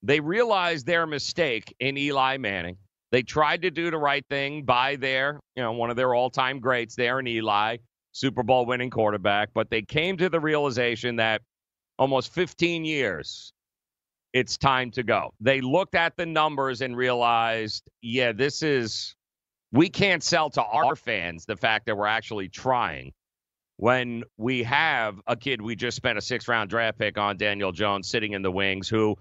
They 0.02 0.20
realized 0.20 0.86
their 0.86 1.06
mistake 1.06 1.74
in 1.78 1.98
Eli 1.98 2.38
Manning. 2.38 2.78
They 3.10 3.22
tried 3.22 3.60
to 3.60 3.70
do 3.70 3.90
the 3.90 3.98
right 3.98 4.24
thing 4.30 4.62
by 4.64 4.96
their, 4.96 5.38
you 5.54 5.62
know, 5.62 5.72
one 5.72 5.90
of 5.90 5.96
their 5.96 6.14
all-time 6.14 6.60
greats 6.60 6.96
there 6.96 7.20
in 7.20 7.26
Eli, 7.26 7.76
Super 8.12 8.42
Bowl 8.42 8.64
winning 8.64 8.88
quarterback, 8.88 9.50
but 9.52 9.68
they 9.68 9.82
came 9.82 10.16
to 10.16 10.30
the 10.30 10.40
realization 10.40 11.16
that 11.16 11.42
almost 11.98 12.32
15 12.32 12.86
years 12.86 13.52
it's 14.32 14.56
time 14.58 14.90
to 14.92 15.02
go. 15.02 15.32
They 15.40 15.60
looked 15.60 15.94
at 15.94 16.16
the 16.16 16.26
numbers 16.26 16.80
and 16.82 16.96
realized, 16.96 17.88
yeah, 18.02 18.32
this 18.32 18.62
is, 18.62 19.14
we 19.72 19.88
can't 19.88 20.22
sell 20.22 20.50
to 20.50 20.62
our 20.62 20.96
fans 20.96 21.46
the 21.46 21.56
fact 21.56 21.86
that 21.86 21.96
we're 21.96 22.06
actually 22.06 22.48
trying. 22.48 23.12
when 23.76 24.22
we 24.36 24.62
have 24.62 25.20
a 25.26 25.36
kid 25.36 25.60
we 25.60 25.74
just 25.74 25.96
spent 25.96 26.16
a 26.18 26.20
six 26.20 26.46
round 26.48 26.70
draft 26.70 26.98
pick 26.98 27.18
on, 27.18 27.36
Daniel 27.36 27.72
Jones, 27.72 28.08
sitting 28.08 28.32
in 28.32 28.42
the 28.42 28.50
wings, 28.52 28.88
who 28.88 29.16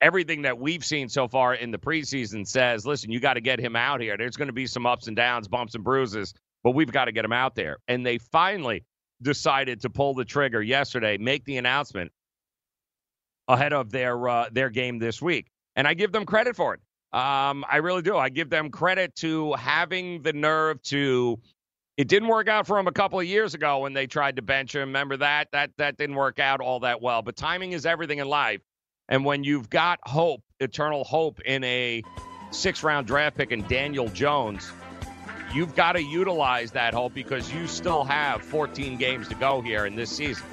everything 0.00 0.42
that 0.42 0.58
we've 0.58 0.84
seen 0.84 1.08
so 1.08 1.28
far 1.28 1.54
in 1.54 1.70
the 1.70 1.78
preseason 1.78 2.46
says, 2.46 2.86
listen, 2.86 3.10
you 3.10 3.20
got 3.20 3.34
to 3.34 3.42
get 3.42 3.60
him 3.60 3.76
out 3.76 4.00
here. 4.00 4.16
There's 4.16 4.36
going 4.36 4.46
to 4.48 4.54
be 4.54 4.66
some 4.66 4.86
ups 4.86 5.06
and 5.08 5.16
downs, 5.16 5.48
bumps 5.48 5.74
and 5.74 5.84
bruises, 5.84 6.32
but 6.64 6.70
we've 6.70 6.90
got 6.92 7.06
to 7.06 7.12
get 7.12 7.26
him 7.26 7.32
out 7.32 7.54
there. 7.54 7.78
And 7.88 8.06
they 8.06 8.18
finally 8.18 8.84
decided 9.20 9.82
to 9.82 9.90
pull 9.90 10.14
the 10.14 10.24
trigger 10.24 10.62
yesterday, 10.62 11.18
make 11.18 11.44
the 11.44 11.58
announcement 11.58 12.10
ahead 13.48 13.72
of 13.72 13.90
their 13.90 14.28
uh, 14.28 14.48
their 14.52 14.70
game 14.70 14.98
this 14.98 15.20
week, 15.20 15.50
and 15.74 15.88
I 15.88 15.94
give 15.94 16.12
them 16.12 16.24
credit 16.24 16.54
for 16.54 16.74
it. 16.74 16.80
Um, 17.12 17.64
I 17.68 17.78
really 17.78 18.02
do. 18.02 18.16
I 18.16 18.28
give 18.28 18.50
them 18.50 18.70
credit 18.70 19.16
to 19.16 19.54
having 19.54 20.22
the 20.22 20.32
nerve 20.32 20.82
to. 20.84 21.38
It 21.96 22.06
didn't 22.06 22.28
work 22.28 22.46
out 22.46 22.66
for 22.68 22.78
him 22.78 22.86
a 22.86 22.92
couple 22.92 23.18
of 23.18 23.26
years 23.26 23.54
ago 23.54 23.80
when 23.80 23.92
they 23.92 24.06
tried 24.06 24.36
to 24.36 24.42
bench 24.42 24.74
him. 24.74 24.82
Remember 24.82 25.16
that? 25.16 25.48
That 25.52 25.72
that 25.78 25.96
didn't 25.96 26.16
work 26.16 26.38
out 26.38 26.60
all 26.60 26.80
that 26.80 27.00
well. 27.02 27.22
But 27.22 27.36
timing 27.36 27.72
is 27.72 27.86
everything 27.86 28.18
in 28.18 28.28
life. 28.28 28.60
And 29.08 29.24
when 29.24 29.42
you've 29.42 29.70
got 29.70 29.98
hope, 30.02 30.42
eternal 30.60 31.02
hope 31.02 31.40
in 31.40 31.64
a 31.64 32.02
six 32.50 32.82
round 32.82 33.06
draft 33.06 33.36
pick 33.36 33.50
in 33.50 33.66
Daniel 33.66 34.08
Jones, 34.08 34.70
you've 35.54 35.74
got 35.74 35.92
to 35.92 36.02
utilize 36.02 36.70
that 36.72 36.92
hope 36.94 37.14
because 37.14 37.52
you 37.52 37.66
still 37.66 38.04
have 38.04 38.42
14 38.42 38.96
games 38.98 39.28
to 39.28 39.34
go 39.34 39.62
here 39.62 39.86
in 39.86 39.96
this 39.96 40.10
season. 40.10 40.44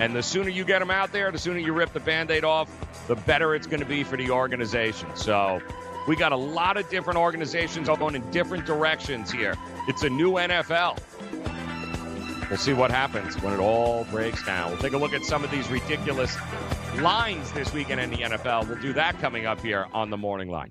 And 0.00 0.14
the 0.14 0.22
sooner 0.22 0.48
you 0.48 0.64
get 0.64 0.78
them 0.78 0.90
out 0.90 1.12
there, 1.12 1.30
the 1.30 1.38
sooner 1.38 1.58
you 1.58 1.72
rip 1.72 1.92
the 1.92 2.00
band 2.00 2.30
aid 2.30 2.44
off, 2.44 2.68
the 3.06 3.16
better 3.16 3.54
it's 3.54 3.66
going 3.66 3.80
to 3.80 3.86
be 3.86 4.04
for 4.04 4.16
the 4.16 4.30
organization. 4.30 5.08
So 5.14 5.60
we 6.08 6.16
got 6.16 6.32
a 6.32 6.36
lot 6.36 6.76
of 6.76 6.88
different 6.88 7.18
organizations 7.18 7.88
going 7.88 8.14
in 8.14 8.30
different 8.30 8.66
directions 8.66 9.30
here. 9.30 9.54
It's 9.88 10.02
a 10.02 10.10
new 10.10 10.32
NFL. 10.32 10.98
We'll 12.48 12.58
see 12.58 12.72
what 12.74 12.90
happens 12.90 13.40
when 13.42 13.54
it 13.54 13.60
all 13.60 14.04
breaks 14.04 14.44
down. 14.44 14.72
We'll 14.72 14.80
take 14.80 14.92
a 14.92 14.98
look 14.98 15.14
at 15.14 15.24
some 15.24 15.42
of 15.42 15.50
these 15.50 15.70
ridiculous 15.70 16.36
lines 16.96 17.50
this 17.52 17.72
weekend 17.72 18.00
in 18.00 18.10
the 18.10 18.18
NFL. 18.18 18.68
We'll 18.68 18.80
do 18.80 18.92
that 18.92 19.18
coming 19.20 19.46
up 19.46 19.60
here 19.60 19.86
on 19.94 20.10
the 20.10 20.18
morning 20.18 20.50
line. 20.50 20.70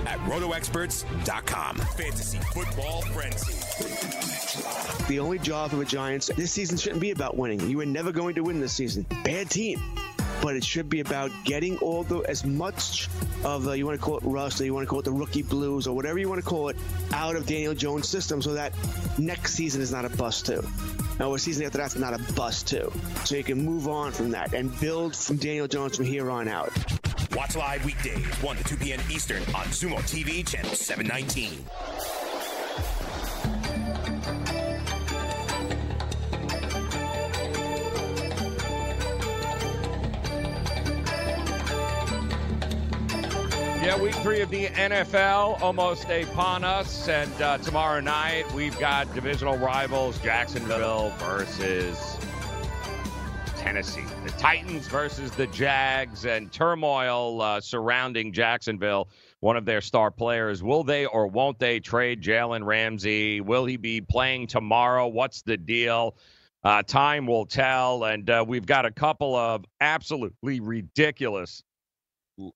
at 0.05 0.19
rotoexperts.com. 0.19 1.77
Fantasy 1.77 2.37
football 2.53 3.01
frenzy. 3.03 3.53
The 5.07 5.19
only 5.19 5.39
job 5.39 5.73
of 5.73 5.79
the 5.79 5.85
Giants 5.85 6.29
this 6.35 6.51
season 6.51 6.77
shouldn't 6.77 7.01
be 7.01 7.11
about 7.11 7.37
winning. 7.37 7.59
You 7.69 7.79
are 7.81 7.85
never 7.85 8.11
going 8.11 8.35
to 8.35 8.41
win 8.41 8.59
this 8.59 8.73
season. 8.73 9.05
Bad 9.23 9.49
team. 9.49 9.81
But 10.41 10.55
it 10.55 10.63
should 10.63 10.89
be 10.89 10.99
about 10.99 11.31
getting 11.43 11.77
all 11.77 12.03
the 12.03 12.19
as 12.21 12.45
much 12.45 13.09
of 13.43 13.63
the 13.63 13.73
you 13.73 13.85
want 13.85 13.99
to 13.99 14.03
call 14.03 14.17
it 14.17 14.23
rust 14.23 14.61
or 14.61 14.65
you 14.65 14.73
want 14.73 14.85
to 14.85 14.89
call 14.89 14.99
it 14.99 15.05
the 15.05 15.11
rookie 15.11 15.43
blues 15.43 15.87
or 15.87 15.95
whatever 15.95 16.19
you 16.19 16.29
want 16.29 16.43
to 16.43 16.47
call 16.47 16.69
it 16.69 16.77
out 17.13 17.35
of 17.35 17.45
Daniel 17.45 17.73
Jones' 17.73 18.07
system 18.07 18.41
so 18.41 18.53
that 18.53 18.73
next 19.17 19.53
season 19.53 19.81
is 19.81 19.91
not 19.91 20.05
a 20.05 20.09
bust 20.09 20.45
too. 20.45 20.63
Now, 21.19 21.33
a 21.33 21.39
season 21.39 21.65
after 21.65 21.77
that's 21.77 21.95
not 21.95 22.13
a 22.13 22.33
bust 22.33 22.67
too. 22.67 22.91
So 23.25 23.35
you 23.35 23.43
can 23.43 23.63
move 23.63 23.87
on 23.87 24.11
from 24.11 24.31
that 24.31 24.53
and 24.53 24.77
build 24.79 25.15
from 25.15 25.37
Daniel 25.37 25.67
Jones 25.67 25.95
from 25.97 26.05
here 26.05 26.31
on 26.31 26.47
out. 26.47 26.71
Watch 27.35 27.55
live 27.55 27.85
weekdays, 27.85 28.25
1 28.41 28.57
to 28.57 28.63
2 28.63 28.77
p.m. 28.77 28.99
Eastern 29.09 29.41
on 29.55 29.65
Sumo 29.67 29.97
TV, 29.99 30.45
channel 30.45 30.73
719. 30.73 31.63
Yeah, 43.91 44.01
week 44.01 44.15
three 44.15 44.39
of 44.39 44.49
the 44.49 44.67
NFL 44.67 45.61
almost 45.61 46.09
upon 46.09 46.63
us. 46.63 47.09
And 47.09 47.41
uh, 47.41 47.57
tomorrow 47.57 47.99
night, 47.99 48.49
we've 48.53 48.79
got 48.79 49.13
divisional 49.13 49.57
rivals 49.57 50.17
Jacksonville 50.19 51.09
versus 51.17 52.17
Tennessee. 53.57 54.05
The 54.23 54.31
Titans 54.37 54.87
versus 54.87 55.31
the 55.31 55.45
Jags 55.47 56.23
and 56.23 56.49
turmoil 56.53 57.41
uh, 57.41 57.59
surrounding 57.59 58.31
Jacksonville. 58.31 59.09
One 59.41 59.57
of 59.57 59.65
their 59.65 59.81
star 59.81 60.09
players. 60.09 60.63
Will 60.63 60.85
they 60.85 61.05
or 61.05 61.27
won't 61.27 61.59
they 61.59 61.81
trade 61.81 62.21
Jalen 62.21 62.63
Ramsey? 62.63 63.41
Will 63.41 63.65
he 63.65 63.75
be 63.75 63.99
playing 63.99 64.47
tomorrow? 64.47 65.09
What's 65.09 65.41
the 65.41 65.57
deal? 65.57 66.15
Uh, 66.63 66.81
time 66.81 67.27
will 67.27 67.45
tell. 67.45 68.05
And 68.05 68.29
uh, 68.29 68.45
we've 68.47 68.65
got 68.65 68.85
a 68.85 68.91
couple 68.91 69.35
of 69.35 69.65
absolutely 69.81 70.61
ridiculous 70.61 71.61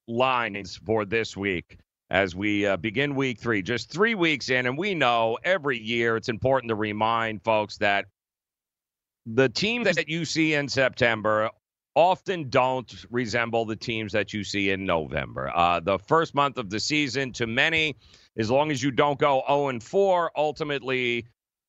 lines 0.08 0.76
for 0.78 1.06
this 1.06 1.36
week 1.36 1.78
as 2.10 2.36
we 2.36 2.66
uh, 2.66 2.78
begin 2.78 3.16
week 3.16 3.40
three. 3.40 3.62
Just 3.62 3.92
three 3.92 4.16
weeks 4.16 4.50
in, 4.50 4.66
and 4.66 4.78
we 4.78 4.94
know 4.94 5.38
every 5.44 5.80
year 5.80 6.18
it's 6.18 6.30
important 6.30 6.70
to 6.70 6.76
remind 6.76 7.44
folks 7.44 7.78
that 7.78 8.06
the 9.26 9.50
teams 9.50 9.96
that 9.96 10.08
you 10.08 10.24
see 10.24 10.54
in 10.54 10.70
September 10.70 11.50
often 11.96 12.50
don't 12.50 13.06
resemble 13.10 13.66
the 13.66 13.76
teams 13.76 14.12
that 14.12 14.34
you 14.34 14.44
see 14.44 14.70
in 14.70 14.86
November. 14.86 15.52
Uh, 15.56 15.80
the 15.80 15.98
first 15.98 16.36
month 16.36 16.58
of 16.58 16.70
the 16.70 16.80
season, 16.80 17.32
to 17.32 17.48
many, 17.48 17.96
as 18.38 18.52
long 18.52 18.70
as 18.70 18.84
you 18.84 18.92
don't 18.92 19.18
go 19.18 19.44
0 19.48 19.70
and 19.70 19.82
4, 19.82 20.32
ultimately 20.36 21.26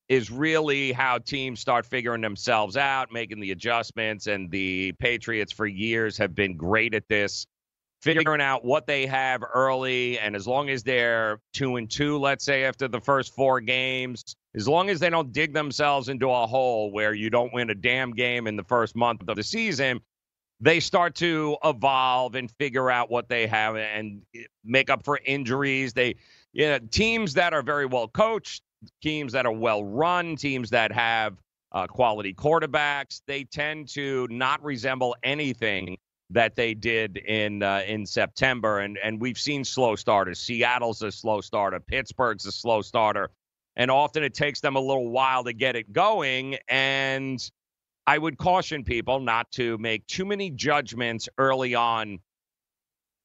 is 0.09 0.31
really 0.31 0.91
how 0.91 1.17
teams 1.17 1.59
start 1.59 1.85
figuring 1.85 2.21
themselves 2.21 2.77
out, 2.77 3.11
making 3.11 3.39
the 3.39 3.51
adjustments. 3.51 4.27
And 4.27 4.49
the 4.51 4.93
Patriots, 4.99 5.51
for 5.51 5.65
years, 5.65 6.17
have 6.17 6.35
been 6.35 6.55
great 6.55 6.93
at 6.93 7.07
this, 7.09 7.45
figuring 8.01 8.41
out 8.41 8.63
what 8.63 8.85
they 8.87 9.05
have 9.05 9.43
early. 9.53 10.19
And 10.19 10.35
as 10.35 10.47
long 10.47 10.69
as 10.69 10.83
they're 10.83 11.39
two 11.53 11.77
and 11.77 11.89
two, 11.89 12.17
let's 12.17 12.45
say, 12.45 12.65
after 12.65 12.87
the 12.87 13.01
first 13.01 13.33
four 13.33 13.59
games, 13.59 14.35
as 14.55 14.67
long 14.67 14.89
as 14.89 14.99
they 14.99 15.09
don't 15.09 15.31
dig 15.31 15.53
themselves 15.53 16.09
into 16.09 16.29
a 16.29 16.47
hole 16.47 16.91
where 16.91 17.13
you 17.13 17.29
don't 17.29 17.53
win 17.53 17.69
a 17.69 17.75
damn 17.75 18.13
game 18.13 18.47
in 18.47 18.55
the 18.55 18.63
first 18.63 18.95
month 18.95 19.27
of 19.27 19.35
the 19.35 19.43
season, 19.43 19.99
they 20.59 20.79
start 20.79 21.15
to 21.15 21.57
evolve 21.63 22.35
and 22.35 22.49
figure 22.51 22.89
out 22.89 23.11
what 23.11 23.29
they 23.29 23.47
have 23.47 23.75
and 23.75 24.21
make 24.63 24.89
up 24.89 25.03
for 25.03 25.19
injuries. 25.25 25.93
They, 25.93 26.15
you 26.53 26.67
know, 26.67 26.79
teams 26.79 27.35
that 27.35 27.53
are 27.53 27.61
very 27.61 27.85
well 27.85 28.07
coached, 28.07 28.63
teams 29.01 29.33
that 29.33 29.45
are 29.45 29.51
well 29.51 29.83
run, 29.83 30.35
teams 30.35 30.71
that 30.71 30.91
have 30.91 31.37
uh, 31.71 31.85
quality 31.85 32.33
quarterbacks, 32.33 33.21
they 33.27 33.43
tend 33.43 33.89
to 33.89 34.27
not 34.31 34.63
resemble 34.63 35.15
anything 35.23 35.97
that 36.29 36.55
they 36.55 36.73
did 36.73 37.17
in 37.17 37.63
uh, 37.63 37.83
in 37.87 38.05
September. 38.05 38.79
And 38.79 38.97
and 39.03 39.19
we've 39.19 39.37
seen 39.37 39.63
slow 39.63 39.95
starters. 39.95 40.39
Seattle's 40.39 41.01
a 41.01 41.11
slow 41.11 41.41
starter. 41.41 41.79
Pittsburgh's 41.79 42.45
a 42.45 42.51
slow 42.51 42.81
starter. 42.81 43.29
And 43.75 43.91
often 43.91 44.23
it 44.23 44.33
takes 44.33 44.59
them 44.59 44.75
a 44.75 44.79
little 44.79 45.09
while 45.09 45.43
to 45.43 45.53
get 45.53 45.75
it 45.75 45.93
going. 45.93 46.57
And 46.67 47.39
I 48.07 48.17
would 48.17 48.37
caution 48.37 48.83
people 48.83 49.19
not 49.19 49.51
to 49.51 49.77
make 49.77 50.07
too 50.07 50.25
many 50.25 50.49
judgments 50.49 51.29
early 51.37 51.75
on 51.75 52.19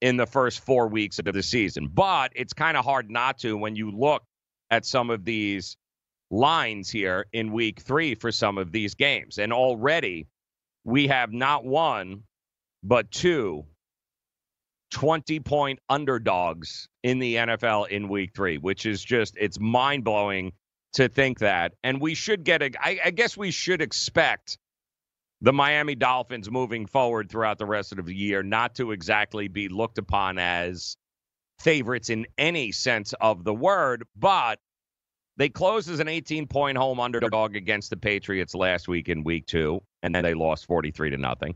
in 0.03 0.17
the 0.17 0.27
first 0.27 0.61
four 0.61 0.89
weeks 0.89 1.19
of 1.19 1.25
the 1.25 1.43
season. 1.43 1.89
But 1.89 2.33
it's 2.35 2.53
kind 2.53 2.77
of 2.77 2.85
hard 2.85 3.11
not 3.11 3.39
to 3.39 3.57
when 3.57 3.77
you 3.77 3.91
look 3.91 4.23
at 4.71 4.85
some 4.85 5.09
of 5.09 5.25
these 5.25 5.77
lines 6.31 6.91
here 6.91 7.27
in 7.33 7.53
week 7.53 7.81
three 7.81 8.15
for 8.15 8.33
some 8.33 8.59
of 8.59 8.73
these 8.73 8.95
games. 8.95 9.39
And 9.39 9.53
already 9.53 10.27
we 10.85 11.07
have 11.07 11.33
not 11.33 11.65
one, 11.65 12.25
but 12.83 13.11
two 13.11 13.65
20 14.93 15.41
point 15.41 15.79
underdogs 15.89 16.89
in 17.03 17.19
the 17.19 17.37
NFL 17.37 17.89
in 17.89 18.09
week 18.09 18.33
three, 18.35 18.59
which 18.59 18.87
is 18.87 19.03
just, 19.03 19.35
it's 19.39 19.59
mind 19.59 20.05
blowing 20.05 20.53
to 20.93 21.09
think 21.09 21.39
that. 21.39 21.73
And 21.83 22.01
we 22.01 22.15
should 22.15 22.45
get 22.45 22.63
a, 22.63 22.71
I, 22.79 23.01
I 23.07 23.11
guess 23.11 23.37
we 23.37 23.51
should 23.51 23.81
expect 23.81 24.59
the 25.41 25.53
Miami 25.53 25.95
Dolphins 25.95 26.51
moving 26.51 26.87
forward 26.87 27.31
throughout 27.31 27.59
the 27.59 27.67
rest 27.67 27.93
of 27.93 28.05
the 28.07 28.15
year 28.15 28.43
not 28.43 28.77
to 28.77 28.93
exactly 28.93 29.49
be 29.49 29.69
looked 29.69 29.99
upon 29.99 30.39
as 30.39 30.97
favorites 31.59 32.11
in 32.11 32.27
any 32.39 32.71
sense 32.71 33.15
of 33.21 33.45
the 33.45 33.55
word, 33.55 34.05
but 34.17 34.59
they 35.39 35.49
closed 35.49 35.91
as 35.91 36.01
an 36.01 36.09
18 36.09 36.47
point 36.47 36.77
home 36.77 37.01
underdog 37.01 37.57
against 37.57 37.91
the 37.91 37.97
Patriots 37.97 38.55
last 38.55 38.89
week 38.89 39.09
in 39.09 39.25
week 39.25 39.47
two, 39.47 39.83
and 40.03 40.15
then 40.15 40.23
they 40.23 40.35
lost 40.35 40.67
43 40.67 41.11
to 41.11 41.17
nothing. 41.17 41.55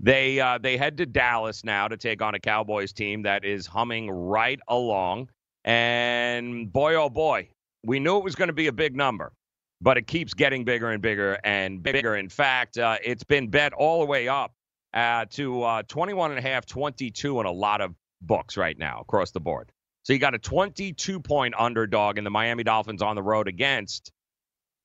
They 0.00 0.40
uh, 0.40 0.58
they 0.58 0.76
head 0.76 0.98
to 0.98 1.06
Dallas 1.06 1.64
now 1.64 1.88
to 1.88 1.96
take 1.96 2.20
on 2.22 2.34
a 2.34 2.40
Cowboys 2.40 2.92
team 2.92 3.22
that 3.22 3.44
is 3.44 3.66
humming 3.66 4.10
right 4.10 4.60
along. 4.68 5.30
And 5.64 6.72
boy, 6.72 6.94
oh 6.94 7.10
boy, 7.10 7.48
we 7.84 7.98
knew 7.98 8.18
it 8.18 8.24
was 8.24 8.34
going 8.34 8.48
to 8.48 8.54
be 8.54 8.66
a 8.66 8.72
big 8.72 8.94
number 8.94 9.32
but 9.80 9.96
it 9.96 10.06
keeps 10.06 10.34
getting 10.34 10.64
bigger 10.64 10.90
and 10.90 11.02
bigger 11.02 11.38
and 11.44 11.82
bigger. 11.82 12.16
In 12.16 12.28
fact, 12.28 12.78
uh, 12.78 12.98
it's 13.04 13.24
been 13.24 13.48
bet 13.48 13.72
all 13.72 14.00
the 14.00 14.06
way 14.06 14.28
up 14.28 14.52
uh, 14.94 15.26
to 15.30 15.62
uh, 15.62 15.82
21 15.82 16.30
and 16.30 16.38
a 16.38 16.42
half, 16.42 16.66
22 16.66 17.40
in 17.40 17.46
a 17.46 17.52
lot 17.52 17.80
of 17.80 17.94
books 18.22 18.56
right 18.56 18.78
now 18.78 19.00
across 19.00 19.30
the 19.32 19.40
board. 19.40 19.70
So 20.02 20.12
you 20.12 20.18
got 20.18 20.34
a 20.34 20.38
22 20.38 21.20
point 21.20 21.54
underdog 21.58 22.16
in 22.18 22.24
the 22.24 22.30
Miami 22.30 22.64
Dolphins 22.64 23.02
on 23.02 23.16
the 23.16 23.22
road 23.22 23.48
against 23.48 24.12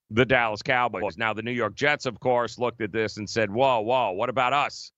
the 0.09 0.25
Dallas 0.25 0.61
Cowboys. 0.61 1.17
Now, 1.17 1.33
the 1.33 1.43
New 1.43 1.51
York 1.51 1.75
Jets, 1.75 2.05
of 2.05 2.19
course, 2.19 2.57
looked 2.57 2.81
at 2.81 2.91
this 2.91 3.17
and 3.17 3.29
said, 3.29 3.49
whoa, 3.49 3.79
whoa, 3.81 4.11
what 4.11 4.29
about 4.29 4.51
us? 4.51 4.91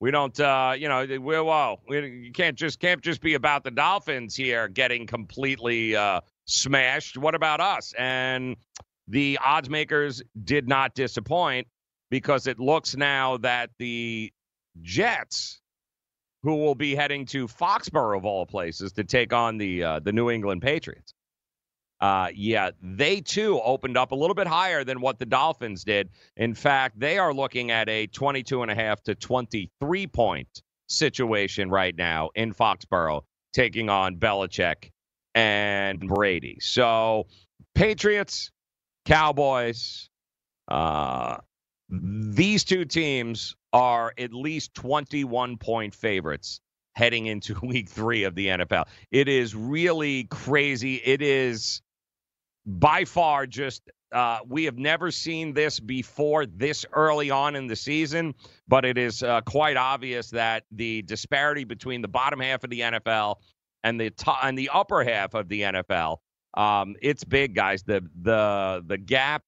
We 0.00 0.10
don't, 0.10 0.38
uh, 0.38 0.74
you 0.76 0.88
know, 0.88 1.06
we, 1.06 1.18
whoa, 1.18 1.80
we, 1.88 2.30
can't 2.34 2.56
just 2.56 2.80
can't 2.80 3.00
just 3.00 3.20
be 3.20 3.34
about 3.34 3.64
the 3.64 3.70
Dolphins 3.70 4.34
here 4.34 4.68
getting 4.68 5.06
completely 5.06 5.96
uh, 5.96 6.20
smashed. 6.46 7.16
What 7.16 7.34
about 7.34 7.60
us? 7.60 7.94
And 7.98 8.56
the 9.08 9.38
odds 9.44 9.70
makers 9.70 10.22
did 10.44 10.68
not 10.68 10.94
disappoint 10.94 11.68
because 12.10 12.46
it 12.46 12.58
looks 12.58 12.96
now 12.96 13.36
that 13.38 13.70
the 13.78 14.32
Jets, 14.82 15.60
who 16.42 16.56
will 16.56 16.74
be 16.74 16.94
heading 16.94 17.24
to 17.26 17.46
Foxborough 17.46 18.18
of 18.18 18.24
all 18.24 18.46
places 18.46 18.92
to 18.92 19.04
take 19.04 19.32
on 19.32 19.56
the 19.58 19.82
uh, 19.82 20.00
the 20.00 20.12
New 20.12 20.30
England 20.30 20.62
Patriots, 20.62 21.14
uh, 22.04 22.28
yeah, 22.34 22.70
they 22.82 23.18
too 23.18 23.58
opened 23.62 23.96
up 23.96 24.12
a 24.12 24.14
little 24.14 24.34
bit 24.34 24.46
higher 24.46 24.84
than 24.84 25.00
what 25.00 25.18
the 25.18 25.24
Dolphins 25.24 25.84
did. 25.84 26.10
In 26.36 26.52
fact, 26.52 27.00
they 27.00 27.16
are 27.16 27.32
looking 27.32 27.70
at 27.70 27.88
a 27.88 28.06
22 28.08 28.60
and 28.60 28.70
a 28.70 28.74
half 28.74 29.02
to 29.04 29.14
23 29.14 30.06
point 30.08 30.62
situation 30.86 31.70
right 31.70 31.96
now 31.96 32.28
in 32.34 32.52
Foxborough, 32.52 33.22
taking 33.54 33.88
on 33.88 34.16
Belichick 34.16 34.90
and 35.34 35.98
Brady. 35.98 36.58
So, 36.60 37.26
Patriots, 37.74 38.50
Cowboys. 39.06 40.10
Uh, 40.68 41.38
these 41.88 42.64
two 42.64 42.84
teams 42.84 43.56
are 43.72 44.12
at 44.18 44.34
least 44.34 44.74
21 44.74 45.56
point 45.56 45.94
favorites 45.94 46.60
heading 46.92 47.24
into 47.24 47.58
week 47.62 47.88
three 47.88 48.24
of 48.24 48.34
the 48.34 48.48
NFL. 48.48 48.88
It 49.10 49.26
is 49.26 49.54
really 49.54 50.24
crazy. 50.24 50.96
It 50.96 51.22
is 51.22 51.80
by 52.66 53.04
far 53.04 53.46
just, 53.46 53.82
uh, 54.12 54.38
we 54.46 54.64
have 54.64 54.78
never 54.78 55.10
seen 55.10 55.52
this 55.52 55.80
before 55.80 56.46
this 56.46 56.86
early 56.92 57.30
on 57.30 57.56
in 57.56 57.66
the 57.66 57.76
season, 57.76 58.34
but 58.68 58.84
it 58.84 58.96
is 58.96 59.22
uh, 59.22 59.40
quite 59.42 59.76
obvious 59.76 60.30
that 60.30 60.64
the 60.70 61.02
disparity 61.02 61.64
between 61.64 62.00
the 62.02 62.08
bottom 62.08 62.40
half 62.40 62.64
of 62.64 62.70
the 62.70 62.80
NFL 62.80 63.36
and 63.82 64.00
the 64.00 64.10
top 64.10 64.38
and 64.42 64.56
the 64.56 64.70
upper 64.72 65.02
half 65.04 65.34
of 65.34 65.48
the 65.48 65.62
NFL 65.62 66.18
um, 66.54 66.96
it's 67.02 67.24
big, 67.24 67.54
guys. 67.54 67.82
The 67.82 68.08
the 68.20 68.82
the 68.86 68.98
gap 68.98 69.42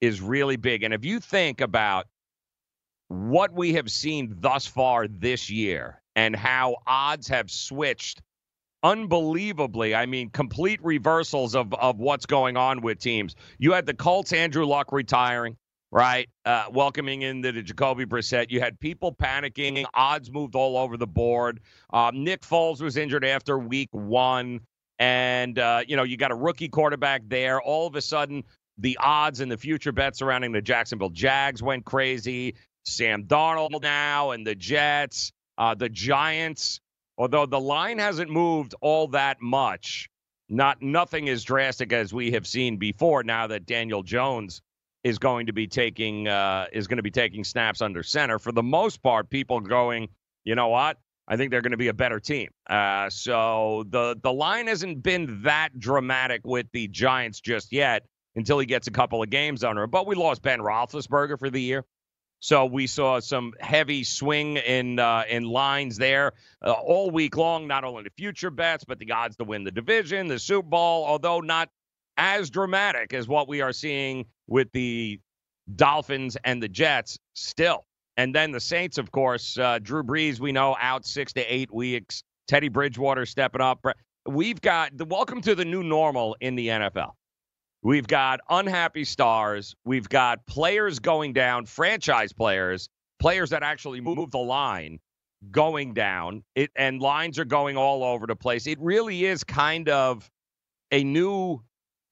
is 0.00 0.20
really 0.20 0.56
big. 0.56 0.82
And 0.82 0.94
if 0.94 1.04
you 1.04 1.20
think 1.20 1.60
about 1.60 2.06
what 3.08 3.52
we 3.52 3.74
have 3.74 3.90
seen 3.90 4.36
thus 4.38 4.66
far 4.66 5.06
this 5.06 5.50
year 5.50 6.02
and 6.16 6.34
how 6.34 6.76
odds 6.86 7.28
have 7.28 7.50
switched 7.50 8.22
unbelievably. 8.82 9.94
I 9.94 10.06
mean, 10.06 10.30
complete 10.30 10.82
reversals 10.82 11.54
of, 11.54 11.72
of 11.74 11.98
what's 11.98 12.26
going 12.26 12.56
on 12.56 12.80
with 12.80 12.98
teams. 12.98 13.34
You 13.58 13.72
had 13.72 13.86
the 13.86 13.94
Colts, 13.94 14.32
Andrew 14.32 14.64
Luck 14.64 14.92
retiring, 14.92 15.56
right? 15.90 16.28
Uh, 16.44 16.64
welcoming 16.72 17.22
in 17.22 17.40
the 17.40 17.52
Jacoby 17.52 18.06
Brissett. 18.06 18.50
You 18.50 18.60
had 18.60 18.78
people 18.80 19.14
panicking. 19.14 19.84
Odds 19.94 20.30
moved 20.30 20.54
all 20.54 20.76
over 20.76 20.96
the 20.96 21.06
board. 21.06 21.60
Um, 21.92 22.24
Nick 22.24 22.42
Foles 22.42 22.80
was 22.80 22.96
injured 22.96 23.24
after 23.24 23.58
week 23.58 23.88
one 23.92 24.60
and 25.02 25.58
uh, 25.58 25.82
you 25.88 25.96
know 25.96 26.04
you 26.04 26.16
got 26.16 26.30
a 26.30 26.34
rookie 26.34 26.68
quarterback 26.68 27.22
there. 27.26 27.60
All 27.60 27.88
of 27.88 27.96
a 27.96 28.00
sudden, 28.00 28.44
the 28.78 28.96
odds 29.00 29.40
and 29.40 29.50
the 29.50 29.58
future 29.58 29.90
bets 29.90 30.20
surrounding 30.20 30.52
the 30.52 30.62
Jacksonville 30.62 31.10
Jags 31.10 31.60
went 31.60 31.84
crazy. 31.84 32.54
Sam 32.84 33.24
Darnold 33.24 33.82
now 33.82 34.30
and 34.30 34.46
the 34.46 34.54
Jets, 34.54 35.32
uh, 35.58 35.74
the 35.74 35.88
Giants. 35.88 36.80
Although 37.22 37.46
the 37.46 37.60
line 37.60 37.98
hasn't 37.98 38.32
moved 38.32 38.74
all 38.80 39.06
that 39.06 39.40
much, 39.40 40.10
not 40.48 40.82
nothing 40.82 41.28
as 41.28 41.44
drastic 41.44 41.92
as 41.92 42.12
we 42.12 42.32
have 42.32 42.48
seen 42.48 42.78
before. 42.78 43.22
Now 43.22 43.46
that 43.46 43.64
Daniel 43.64 44.02
Jones 44.02 44.60
is 45.04 45.20
going 45.20 45.46
to 45.46 45.52
be 45.52 45.68
taking 45.68 46.26
uh, 46.26 46.66
is 46.72 46.88
going 46.88 46.96
to 46.96 47.02
be 47.04 47.12
taking 47.12 47.44
snaps 47.44 47.80
under 47.80 48.02
center, 48.02 48.40
for 48.40 48.50
the 48.50 48.64
most 48.64 49.04
part, 49.04 49.30
people 49.30 49.60
going, 49.60 50.08
you 50.42 50.56
know 50.56 50.66
what? 50.66 50.96
I 51.28 51.36
think 51.36 51.52
they're 51.52 51.62
going 51.62 51.70
to 51.70 51.76
be 51.76 51.86
a 51.86 51.94
better 51.94 52.18
team. 52.18 52.48
Uh, 52.68 53.08
so 53.08 53.84
the 53.88 54.16
the 54.20 54.32
line 54.32 54.66
hasn't 54.66 55.04
been 55.04 55.42
that 55.44 55.78
dramatic 55.78 56.40
with 56.42 56.66
the 56.72 56.88
Giants 56.88 57.40
just 57.40 57.70
yet 57.70 58.02
until 58.34 58.58
he 58.58 58.66
gets 58.66 58.88
a 58.88 58.90
couple 58.90 59.22
of 59.22 59.30
games 59.30 59.62
under 59.62 59.84
him. 59.84 59.90
But 59.90 60.08
we 60.08 60.16
lost 60.16 60.42
Ben 60.42 60.58
Roethlisberger 60.58 61.38
for 61.38 61.50
the 61.50 61.62
year, 61.62 61.84
so 62.42 62.66
we 62.66 62.88
saw 62.88 63.20
some 63.20 63.54
heavy 63.60 64.02
swing 64.02 64.56
in 64.56 64.98
uh, 64.98 65.22
in 65.28 65.44
lines 65.44 65.96
there 65.96 66.32
uh, 66.60 66.72
all 66.72 67.12
week 67.12 67.36
long. 67.36 67.68
Not 67.68 67.84
only 67.84 68.02
the 68.02 68.10
future 68.10 68.50
bets, 68.50 68.82
but 68.82 68.98
the 68.98 69.12
odds 69.12 69.36
to 69.36 69.44
win 69.44 69.62
the 69.62 69.70
division, 69.70 70.26
the 70.26 70.40
Super 70.40 70.68
Bowl, 70.68 71.04
although 71.06 71.38
not 71.38 71.68
as 72.16 72.50
dramatic 72.50 73.14
as 73.14 73.28
what 73.28 73.46
we 73.46 73.60
are 73.60 73.72
seeing 73.72 74.26
with 74.48 74.66
the 74.72 75.20
Dolphins 75.76 76.36
and 76.42 76.60
the 76.60 76.68
Jets. 76.68 77.16
Still, 77.34 77.84
and 78.16 78.34
then 78.34 78.50
the 78.50 78.60
Saints, 78.60 78.98
of 78.98 79.12
course, 79.12 79.56
uh, 79.56 79.78
Drew 79.78 80.02
Brees, 80.02 80.40
we 80.40 80.50
know, 80.50 80.76
out 80.80 81.06
six 81.06 81.32
to 81.34 81.42
eight 81.42 81.72
weeks. 81.72 82.24
Teddy 82.48 82.68
Bridgewater 82.68 83.24
stepping 83.24 83.60
up. 83.60 83.86
We've 84.26 84.60
got 84.60 84.98
the 84.98 85.04
welcome 85.04 85.42
to 85.42 85.54
the 85.54 85.64
new 85.64 85.84
normal 85.84 86.36
in 86.40 86.56
the 86.56 86.66
NFL. 86.66 87.12
We've 87.82 88.06
got 88.06 88.40
unhappy 88.48 89.04
stars. 89.04 89.74
We've 89.84 90.08
got 90.08 90.46
players 90.46 91.00
going 91.00 91.32
down, 91.32 91.66
franchise 91.66 92.32
players, 92.32 92.88
players 93.18 93.50
that 93.50 93.62
actually 93.62 94.00
move 94.00 94.30
the 94.30 94.38
line 94.38 95.00
going 95.50 95.92
down. 95.92 96.44
It 96.54 96.70
and 96.76 97.00
lines 97.00 97.38
are 97.40 97.44
going 97.44 97.76
all 97.76 98.04
over 98.04 98.26
the 98.26 98.36
place. 98.36 98.66
It 98.68 98.78
really 98.80 99.24
is 99.24 99.42
kind 99.42 99.88
of 99.88 100.30
a 100.92 101.02
new 101.02 101.60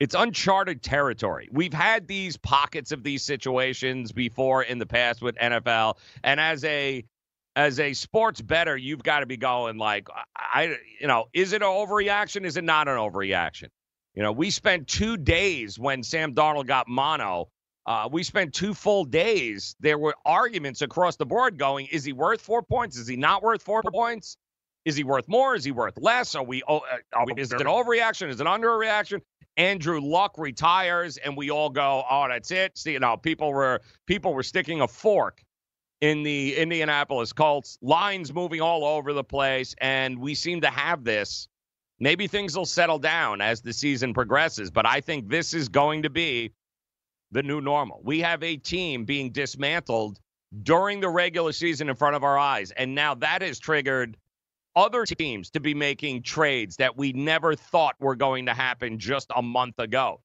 it's 0.00 0.14
uncharted 0.14 0.82
territory. 0.82 1.48
We've 1.52 1.74
had 1.74 2.08
these 2.08 2.36
pockets 2.38 2.90
of 2.90 3.04
these 3.04 3.22
situations 3.22 4.12
before 4.12 4.62
in 4.62 4.78
the 4.78 4.86
past 4.86 5.20
with 5.20 5.36
NFL, 5.36 5.98
and 6.24 6.40
as 6.40 6.64
a 6.64 7.04
as 7.54 7.78
a 7.78 7.92
sports 7.92 8.40
better, 8.40 8.76
you've 8.76 9.02
got 9.02 9.20
to 9.20 9.26
be 9.26 9.36
going 9.36 9.76
like, 9.76 10.08
I, 10.36 10.76
you 11.00 11.06
know, 11.06 11.26
is 11.32 11.52
it 11.52 11.62
an 11.62 11.68
overreaction? 11.68 12.44
Is 12.44 12.56
it 12.56 12.64
not 12.64 12.88
an 12.88 12.96
overreaction? 12.96 13.68
You 14.20 14.24
know, 14.24 14.32
we 14.32 14.50
spent 14.50 14.86
two 14.86 15.16
days 15.16 15.78
when 15.78 16.02
Sam 16.02 16.34
Darnold 16.34 16.66
got 16.66 16.86
mono. 16.86 17.48
Uh, 17.86 18.06
we 18.12 18.22
spent 18.22 18.52
two 18.52 18.74
full 18.74 19.06
days. 19.06 19.74
There 19.80 19.96
were 19.96 20.14
arguments 20.26 20.82
across 20.82 21.16
the 21.16 21.24
board 21.24 21.56
going, 21.56 21.86
is 21.86 22.04
he 22.04 22.12
worth 22.12 22.42
four 22.42 22.62
points? 22.62 22.98
Is 22.98 23.06
he 23.06 23.16
not 23.16 23.42
worth 23.42 23.62
four 23.62 23.82
points? 23.82 24.36
Is 24.84 24.94
he 24.94 25.04
worth 25.04 25.26
more? 25.26 25.54
Is 25.54 25.64
he 25.64 25.70
worth 25.70 25.94
less? 25.96 26.34
Are 26.34 26.42
we, 26.44 26.62
oh, 26.68 26.82
are 27.14 27.24
we 27.24 27.32
is 27.40 27.50
it 27.50 27.62
an 27.62 27.66
overreaction? 27.66 28.28
Is 28.28 28.42
it 28.42 28.46
under 28.46 28.74
a 28.74 28.76
reaction? 28.76 29.22
Andrew 29.56 30.02
Luck 30.02 30.34
retires, 30.36 31.16
and 31.16 31.34
we 31.34 31.50
all 31.50 31.70
go, 31.70 32.04
"Oh, 32.10 32.26
that's 32.28 32.50
it." 32.50 32.76
See, 32.76 32.92
you 32.92 33.00
know, 33.00 33.16
people 33.16 33.50
were 33.50 33.80
people 34.06 34.34
were 34.34 34.42
sticking 34.42 34.82
a 34.82 34.88
fork 34.88 35.42
in 36.02 36.24
the 36.24 36.56
Indianapolis 36.56 37.32
Colts. 37.32 37.78
Lines 37.80 38.34
moving 38.34 38.60
all 38.60 38.84
over 38.84 39.14
the 39.14 39.24
place, 39.24 39.74
and 39.80 40.18
we 40.18 40.34
seem 40.34 40.60
to 40.60 40.68
have 40.68 41.04
this. 41.04 41.48
Maybe 42.00 42.26
things 42.26 42.56
will 42.56 42.66
settle 42.66 42.98
down 42.98 43.40
as 43.40 43.60
the 43.60 43.72
season 43.72 44.14
progresses, 44.14 44.70
but 44.70 44.86
I 44.86 45.00
think 45.00 45.28
this 45.28 45.52
is 45.52 45.68
going 45.68 46.02
to 46.02 46.10
be 46.10 46.52
the 47.30 47.42
new 47.42 47.60
normal. 47.60 48.00
We 48.02 48.20
have 48.20 48.42
a 48.42 48.56
team 48.56 49.04
being 49.04 49.30
dismantled 49.30 50.18
during 50.62 51.00
the 51.00 51.10
regular 51.10 51.52
season 51.52 51.88
in 51.88 51.94
front 51.94 52.16
of 52.16 52.24
our 52.24 52.38
eyes, 52.38 52.70
and 52.72 52.94
now 52.94 53.14
that 53.16 53.42
has 53.42 53.58
triggered 53.58 54.16
other 54.74 55.04
teams 55.04 55.50
to 55.50 55.60
be 55.60 55.74
making 55.74 56.22
trades 56.22 56.76
that 56.76 56.96
we 56.96 57.12
never 57.12 57.54
thought 57.54 57.96
were 58.00 58.16
going 58.16 58.46
to 58.46 58.54
happen 58.54 58.98
just 58.98 59.30
a 59.34 59.42
month 59.42 59.78
ago. 59.78 60.20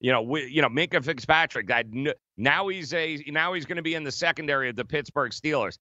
You 0.00 0.12
know, 0.12 0.22
we, 0.22 0.46
you 0.46 0.62
know, 0.62 0.68
Minkah 0.68 1.04
Fitzpatrick. 1.04 1.68
That 1.68 1.86
now 2.36 2.68
he's 2.68 2.92
a 2.92 3.22
now 3.28 3.52
he's 3.52 3.64
going 3.64 3.76
to 3.76 3.82
be 3.82 3.94
in 3.94 4.04
the 4.04 4.12
secondary 4.12 4.68
of 4.68 4.76
the 4.76 4.84
Pittsburgh 4.84 5.32
Steelers. 5.32 5.78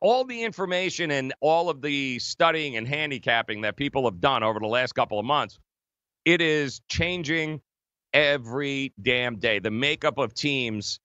All 0.00 0.24
the 0.24 0.42
information 0.42 1.10
and 1.10 1.34
all 1.40 1.68
of 1.68 1.82
the 1.82 2.18
studying 2.18 2.76
and 2.76 2.88
handicapping 2.88 3.62
that 3.62 3.76
people 3.76 4.04
have 4.04 4.20
done 4.20 4.42
over 4.42 4.58
the 4.58 4.66
last 4.66 4.94
couple 4.94 5.18
of 5.18 5.26
months, 5.26 5.58
it 6.24 6.40
is 6.40 6.80
changing 6.88 7.60
every 8.12 8.94
damn 9.00 9.36
day. 9.36 9.58
The 9.58 9.70
makeup 9.70 10.18
of 10.18 10.34
teams 10.34 10.98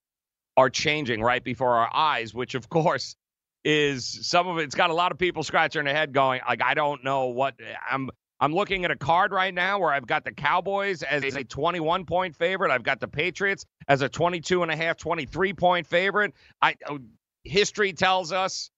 are 0.58 0.70
changing 0.70 1.22
right 1.22 1.44
before 1.44 1.76
our 1.76 1.90
eyes, 1.94 2.34
which 2.34 2.56
of 2.56 2.70
course 2.70 3.16
is 3.64 4.28
some 4.28 4.48
of 4.48 4.58
it, 4.58 4.64
it's 4.64 4.76
got 4.76 4.90
a 4.90 4.94
lot 4.94 5.12
of 5.12 5.18
people 5.18 5.44
scratching 5.44 5.84
their 5.86 5.94
head 5.94 6.14
going 6.14 6.42
like 6.48 6.64
I 6.64 6.74
don't 6.74 7.04
know 7.04 7.28
what 7.28 7.56
I'm 7.90 8.10
I'm 8.40 8.56
looking 8.56 8.86
at 8.86 8.92
a 8.92 8.96
card 8.96 9.32
right 9.32 9.54
now 9.54 9.78
where 9.78 9.92
I've 9.92 10.08
got 10.08 10.26
the 10.26 10.32
Cowboys 10.32 11.04
as 11.04 11.24
a 11.36 11.44
21 11.44 12.06
point 12.06 12.36
favorite. 12.36 12.72
I've 12.72 12.82
got 12.82 13.00
the 13.00 13.08
Patriots 13.08 13.66
as 13.88 14.02
a 14.02 14.10
22 14.10 14.64
and 14.64 14.72
a 14.72 14.76
half, 14.76 14.98
23 14.98 15.54
point 15.54 15.86
favorite. 15.86 16.34
I 16.60 16.76
uh, 16.88 16.98
history 17.44 17.94
tells 17.94 18.32
us 18.32 18.72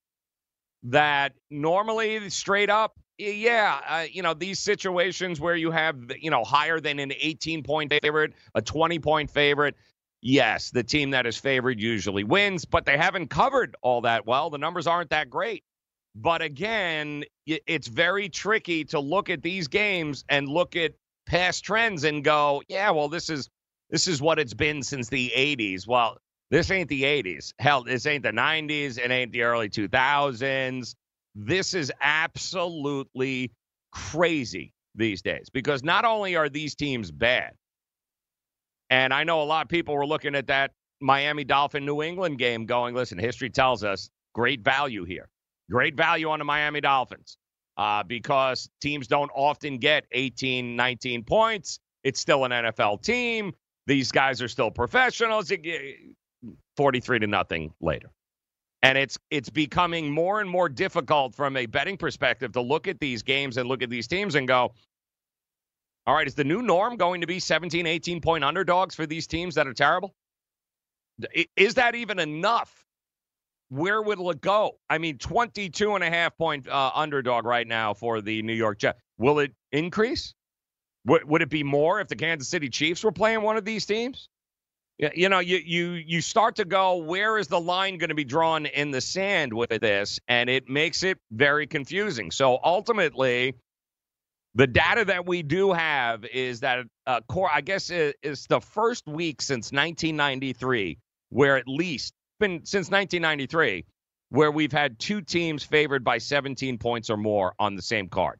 that 0.84 1.34
normally 1.50 2.30
straight 2.30 2.70
up 2.70 2.94
yeah, 3.18 3.80
uh, 3.88 4.06
you 4.12 4.24
know, 4.24 4.34
these 4.34 4.60
situations 4.60 5.40
where 5.40 5.56
you 5.56 5.72
have, 5.72 5.98
you 6.20 6.32
know, 6.32 6.44
higher 6.44 6.80
than 6.80 7.00
an 7.00 7.14
18 7.20 7.64
point 7.64 7.94
favorite, 8.02 8.34
a 8.56 8.62
20 8.62 9.00
point 9.00 9.30
favorite, 9.30 9.76
yes, 10.22 10.72
the 10.72 10.84
team 10.84 11.12
that 11.12 11.26
is 11.26 11.38
favored 11.38 11.80
usually 11.80 12.24
wins, 12.24 12.66
but 12.66 12.86
they 12.86 12.98
haven't 12.98 13.30
covered 13.30 13.76
all 13.82 14.02
that 14.02 14.26
well. 14.26 14.50
The 14.50 14.58
numbers 14.58 14.88
aren't 14.88 15.12
that 15.12 15.30
great. 15.30 15.64
But 16.16 16.42
again, 16.42 17.24
it's 17.46 17.88
very 17.88 18.30
tricky 18.30 18.84
to 18.86 19.00
look 19.00 19.30
at 19.30 19.42
these 19.42 19.68
games 19.68 20.24
and 20.30 20.48
look 20.48 20.76
at 20.76 20.94
past 21.26 21.64
trends 21.64 22.04
and 22.04 22.24
go, 22.24 22.62
yeah, 22.68 22.92
well, 22.92 23.10
this 23.10 23.30
is 23.30 23.50
this 23.90 24.08
is 24.08 24.22
what 24.22 24.40
it's 24.40 24.54
been 24.54 24.82
since 24.82 25.10
the 25.10 25.32
80s. 25.36 25.88
Well, 25.88 26.18
this 26.54 26.70
ain't 26.70 26.88
the 26.88 27.02
80s. 27.02 27.52
Hell, 27.58 27.84
this 27.84 28.06
ain't 28.06 28.22
the 28.22 28.30
90s. 28.30 29.00
It 29.00 29.10
ain't 29.10 29.32
the 29.32 29.42
early 29.42 29.70
2000s. 29.70 30.94
This 31.34 31.74
is 31.74 31.92
absolutely 32.00 33.52
crazy 33.92 34.72
these 34.94 35.24
days 35.24 35.50
because 35.52 35.84
not 35.84 36.06
only 36.06 36.36
are 36.36 36.50
these 36.50 36.76
teams 36.76 37.10
bad, 37.10 37.54
and 38.92 39.12
I 39.12 39.24
know 39.24 39.42
a 39.42 39.46
lot 39.46 39.66
of 39.66 39.70
people 39.70 39.96
were 39.96 40.06
looking 40.06 40.36
at 40.36 40.46
that 40.46 40.74
Miami 41.02 41.44
Dolphin 41.44 41.86
New 41.86 42.04
England 42.04 42.38
game 42.38 42.68
going, 42.68 42.94
listen, 42.94 43.18
history 43.18 43.50
tells 43.50 43.84
us 43.84 44.12
great 44.36 44.62
value 44.62 45.06
here. 45.06 45.30
Great 45.72 45.98
value 45.98 46.30
on 46.30 46.38
the 46.38 46.46
Miami 46.46 46.82
Dolphins 46.82 47.36
uh, 47.78 48.04
because 48.04 48.70
teams 48.80 49.08
don't 49.08 49.32
often 49.34 49.80
get 49.80 50.06
18, 50.12 50.76
19 50.76 51.24
points. 51.24 51.80
It's 52.04 52.20
still 52.20 52.46
an 52.46 52.52
NFL 52.52 53.02
team. 53.02 53.54
These 53.88 54.12
guys 54.12 54.40
are 54.44 54.48
still 54.48 54.70
professionals. 54.70 55.52
43 56.78 57.20
to 57.20 57.28
nothing 57.28 57.74
later. 57.82 58.10
And 58.82 58.98
it's 58.98 59.18
it's 59.32 59.50
becoming 59.50 60.12
more 60.12 60.42
and 60.42 60.50
more 60.50 60.68
difficult 60.68 61.36
from 61.36 61.56
a 61.56 61.66
betting 61.66 61.96
perspective 61.96 62.52
to 62.54 62.62
look 62.62 62.88
at 62.88 63.00
these 63.00 63.24
games 63.24 63.58
and 63.58 63.70
look 63.70 63.82
at 63.82 63.90
these 63.90 64.08
teams 64.08 64.36
and 64.36 64.48
go, 64.48 64.74
all 66.06 66.16
right, 66.16 66.28
is 66.28 66.36
the 66.36 66.44
new 66.44 66.62
norm 66.62 66.98
going 66.98 67.22
to 67.22 67.28
be 67.28 67.40
17, 67.40 67.88
18 67.88 68.20
point 68.20 68.44
underdogs 68.44 68.94
for 68.94 69.06
these 69.06 69.26
teams 69.26 69.56
that 69.56 69.68
are 69.68 69.74
terrible? 69.74 70.14
Is 71.56 71.76
that 71.76 71.96
even 71.96 72.20
enough? 72.20 72.86
Where 73.70 74.02
would 74.02 74.20
it 74.20 74.42
go? 74.42 74.78
I 74.90 74.98
mean, 74.98 75.18
22 75.18 75.96
and 75.96 76.04
a 76.04 76.10
half 76.10 76.38
point 76.38 76.68
uh, 76.68 76.92
underdog 76.94 77.46
right 77.46 77.68
now 77.68 77.94
for 77.94 78.22
the 78.22 78.42
New 78.42 78.54
York 78.54 78.80
Jets. 78.80 79.00
Will 79.18 79.40
it 79.40 79.54
increase? 79.72 80.34
W- 81.08 81.26
would 81.26 81.42
it 81.42 81.50
be 81.50 81.64
more 81.64 82.00
if 82.02 82.08
the 82.08 82.16
Kansas 82.16 82.50
City 82.50 82.70
Chiefs 82.70 83.04
were 83.04 83.12
playing 83.12 83.42
one 83.42 83.58
of 83.58 83.66
these 83.66 83.86
teams? 83.86 84.30
You 85.00 85.28
know, 85.28 85.40
you 85.40 85.58
you 85.58 85.92
you 85.94 86.22
start 86.22 86.56
to 86.58 86.66
go, 86.66 86.98
where 86.98 87.38
is 87.38 87.48
the 87.48 87.60
line 87.60 87.98
going 87.98 88.10
to 88.10 88.16
be 88.16 88.24
drawn 88.24 88.68
in 88.68 88.92
the 88.92 89.02
sand 89.02 89.52
with 89.52 89.70
this? 89.82 90.20
And 90.28 90.50
it 90.50 90.70
makes 90.70 91.04
it 91.04 91.18
very 91.32 91.66
confusing. 91.66 92.30
So 92.30 92.60
ultimately, 92.64 93.56
the 94.54 94.68
data 94.68 95.06
that 95.06 95.26
we 95.26 95.42
do 95.42 95.74
have 95.74 96.26
is 96.26 96.60
that 96.60 96.86
uh, 97.08 97.22
core, 97.28 97.50
I 97.52 97.62
guess, 97.62 97.90
it 97.90 98.18
is 98.22 98.46
the 98.46 98.62
first 98.62 99.08
week 99.08 99.42
since 99.42 99.72
1993 99.72 101.00
where 101.30 101.58
at 101.58 101.68
least 101.68 102.14
been 102.40 102.64
since 102.64 102.92
1993 102.92 103.86
where 104.30 104.52
we've 104.52 104.72
had 104.72 105.00
two 105.00 105.22
teams 105.22 105.64
favored 105.64 106.04
by 106.04 106.18
17 106.20 106.78
points 106.78 107.10
or 107.10 107.18
more 107.18 107.54
on 107.60 107.76
the 107.76 107.82
same 107.82 108.10
card. 108.10 108.38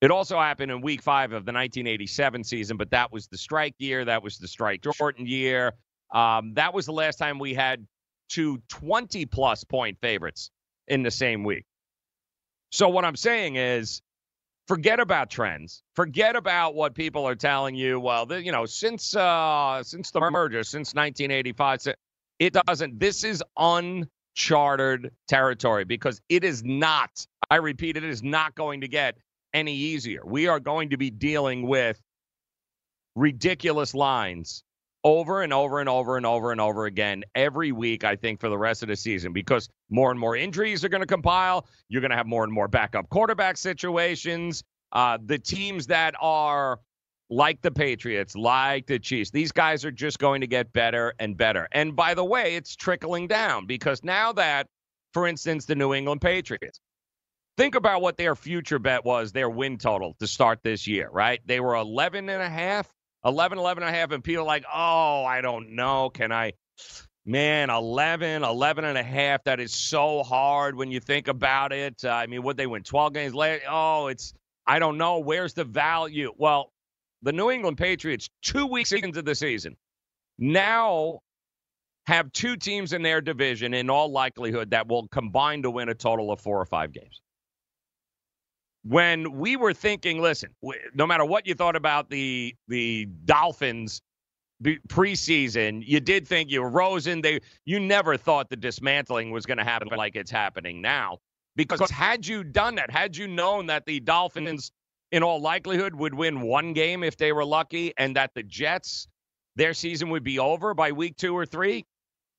It 0.00 0.10
also 0.10 0.38
happened 0.38 0.72
in 0.72 0.80
week 0.80 1.02
five 1.02 1.32
of 1.32 1.44
the 1.44 1.52
1987 1.52 2.44
season, 2.44 2.76
but 2.76 2.90
that 2.90 3.12
was 3.12 3.26
the 3.28 3.36
strike 3.36 3.74
year. 3.78 4.04
That 4.04 4.22
was 4.22 4.38
the 4.38 4.48
strike 4.48 4.82
Jordan 4.82 5.26
year. 5.26 5.74
Um, 6.14 6.54
that 6.54 6.72
was 6.72 6.86
the 6.86 6.92
last 6.92 7.16
time 7.16 7.38
we 7.38 7.52
had 7.52 7.86
two 8.28 8.62
20 8.68 9.26
plus 9.26 9.62
point 9.64 9.98
favorites 10.00 10.50
in 10.88 11.02
the 11.02 11.10
same 11.10 11.44
week. 11.44 11.64
So, 12.72 12.88
what 12.88 13.04
I'm 13.04 13.16
saying 13.16 13.56
is, 13.56 14.00
forget 14.66 15.00
about 15.00 15.28
trends. 15.28 15.82
Forget 15.96 16.34
about 16.36 16.74
what 16.74 16.94
people 16.94 17.26
are 17.26 17.34
telling 17.34 17.74
you. 17.74 18.00
Well, 18.00 18.24
the, 18.24 18.42
you 18.42 18.52
know, 18.52 18.64
since 18.64 19.14
uh, 19.14 19.82
since 19.82 20.10
the 20.12 20.20
merger, 20.20 20.62
since 20.62 20.94
1985, 20.94 21.94
it 22.38 22.54
doesn't. 22.54 22.98
This 22.98 23.22
is 23.22 23.42
uncharted 23.58 25.10
territory 25.28 25.84
because 25.84 26.22
it 26.28 26.42
is 26.42 26.64
not. 26.64 27.10
I 27.50 27.56
repeat, 27.56 27.96
it 27.96 28.04
is 28.04 28.22
not 28.22 28.54
going 28.54 28.80
to 28.80 28.88
get 28.88 29.18
any 29.52 29.74
easier. 29.74 30.20
We 30.24 30.48
are 30.48 30.60
going 30.60 30.90
to 30.90 30.96
be 30.96 31.10
dealing 31.10 31.66
with 31.66 32.00
ridiculous 33.16 33.94
lines 33.94 34.62
over 35.02 35.42
and 35.42 35.52
over 35.52 35.80
and 35.80 35.88
over 35.88 36.16
and 36.16 36.26
over 36.26 36.52
and 36.52 36.60
over 36.60 36.86
again 36.86 37.24
every 37.34 37.72
week, 37.72 38.04
I 38.04 38.16
think, 38.16 38.40
for 38.40 38.48
the 38.48 38.58
rest 38.58 38.82
of 38.82 38.88
the 38.88 38.96
season 38.96 39.32
because 39.32 39.68
more 39.88 40.10
and 40.10 40.20
more 40.20 40.36
injuries 40.36 40.84
are 40.84 40.88
going 40.88 41.00
to 41.00 41.06
compile. 41.06 41.66
You're 41.88 42.02
going 42.02 42.10
to 42.10 42.16
have 42.16 42.26
more 42.26 42.44
and 42.44 42.52
more 42.52 42.68
backup 42.68 43.08
quarterback 43.08 43.56
situations. 43.56 44.62
Uh, 44.92 45.18
the 45.24 45.38
teams 45.38 45.86
that 45.86 46.14
are 46.20 46.80
like 47.30 47.62
the 47.62 47.70
Patriots, 47.70 48.34
like 48.34 48.86
the 48.86 48.98
Chiefs, 48.98 49.30
these 49.30 49.52
guys 49.52 49.84
are 49.84 49.92
just 49.92 50.18
going 50.18 50.40
to 50.40 50.46
get 50.46 50.72
better 50.72 51.14
and 51.18 51.36
better. 51.36 51.68
And 51.72 51.94
by 51.94 52.14
the 52.14 52.24
way, 52.24 52.56
it's 52.56 52.74
trickling 52.74 53.28
down 53.28 53.66
because 53.66 54.02
now 54.02 54.32
that, 54.32 54.66
for 55.14 55.26
instance, 55.26 55.64
the 55.64 55.76
New 55.76 55.94
England 55.94 56.20
Patriots, 56.20 56.80
think 57.60 57.74
about 57.74 58.00
what 58.00 58.16
their 58.16 58.34
future 58.34 58.78
bet 58.78 59.04
was, 59.04 59.32
their 59.32 59.50
win 59.50 59.78
total 59.78 60.14
to 60.20 60.26
start 60.26 60.60
this 60.62 60.86
year, 60.86 61.08
right? 61.12 61.40
They 61.44 61.60
were 61.60 61.74
11 61.74 62.28
and 62.28 62.42
a 62.42 62.48
half 62.48 62.90
11, 63.24 63.58
11 63.58 63.82
and 63.82 63.94
a 63.94 63.98
half, 63.98 64.12
and 64.12 64.24
people 64.24 64.46
like, 64.46 64.64
oh, 64.72 65.24
I 65.24 65.40
don't 65.42 65.74
know. 65.74 66.10
Can 66.10 66.32
I? 66.32 66.54
Man, 67.26 67.68
11, 67.68 68.44
11 68.44 68.84
and 68.84 68.96
a 68.96 69.02
half. 69.02 69.44
That 69.44 69.60
is 69.60 69.72
so 69.72 70.22
hard 70.22 70.74
when 70.74 70.90
you 70.90 71.00
think 71.00 71.28
about 71.28 71.72
it. 71.72 72.02
Uh, 72.02 72.08
I 72.08 72.26
mean, 72.26 72.42
would 72.42 72.56
they 72.56 72.66
win 72.66 72.82
12 72.82 73.12
games 73.12 73.34
later? 73.34 73.62
Oh, 73.68 74.06
it's, 74.06 74.32
I 74.66 74.78
don't 74.78 74.96
know. 74.96 75.18
Where's 75.18 75.52
the 75.52 75.64
value? 75.64 76.32
Well, 76.36 76.72
the 77.22 77.32
New 77.32 77.50
England 77.50 77.76
Patriots, 77.76 78.30
two 78.42 78.66
weeks 78.66 78.92
into 78.92 79.20
the 79.20 79.34
season, 79.34 79.76
now 80.38 81.20
have 82.06 82.32
two 82.32 82.56
teams 82.56 82.94
in 82.94 83.02
their 83.02 83.20
division, 83.20 83.74
in 83.74 83.90
all 83.90 84.10
likelihood, 84.10 84.70
that 84.70 84.88
will 84.88 85.06
combine 85.08 85.62
to 85.62 85.70
win 85.70 85.90
a 85.90 85.94
total 85.94 86.32
of 86.32 86.40
four 86.40 86.58
or 86.58 86.66
five 86.66 86.90
games. 86.90 87.20
When 88.82 89.32
we 89.32 89.56
were 89.56 89.74
thinking, 89.74 90.22
listen, 90.22 90.50
no 90.94 91.06
matter 91.06 91.24
what 91.24 91.46
you 91.46 91.54
thought 91.54 91.76
about 91.76 92.08
the 92.08 92.54
the 92.68 93.06
Dolphins 93.24 94.00
preseason, 94.88 95.82
you 95.84 96.00
did 96.00 96.26
think 96.26 96.50
you 96.50 96.62
were 96.62 96.70
Rosen. 96.70 97.20
They, 97.20 97.40
you 97.64 97.80
never 97.80 98.16
thought 98.16 98.48
the 98.48 98.56
dismantling 98.56 99.30
was 99.30 99.46
going 99.46 99.58
to 99.58 99.64
happen 99.64 99.88
like 99.88 100.16
it's 100.16 100.30
happening 100.30 100.80
now. 100.80 101.18
Because 101.56 101.90
had 101.90 102.26
you 102.26 102.44
done 102.44 102.76
that, 102.76 102.90
had 102.90 103.16
you 103.16 103.26
known 103.26 103.66
that 103.66 103.84
the 103.84 104.00
Dolphins, 104.00 104.70
in 105.12 105.22
all 105.22 105.40
likelihood, 105.40 105.94
would 105.94 106.14
win 106.14 106.40
one 106.40 106.72
game 106.72 107.02
if 107.02 107.16
they 107.16 107.32
were 107.32 107.44
lucky, 107.44 107.92
and 107.98 108.16
that 108.16 108.30
the 108.34 108.42
Jets, 108.42 109.08
their 109.56 109.74
season 109.74 110.10
would 110.10 110.24
be 110.24 110.38
over 110.38 110.72
by 110.74 110.92
week 110.92 111.16
two 111.16 111.36
or 111.36 111.44
three, 111.44 111.84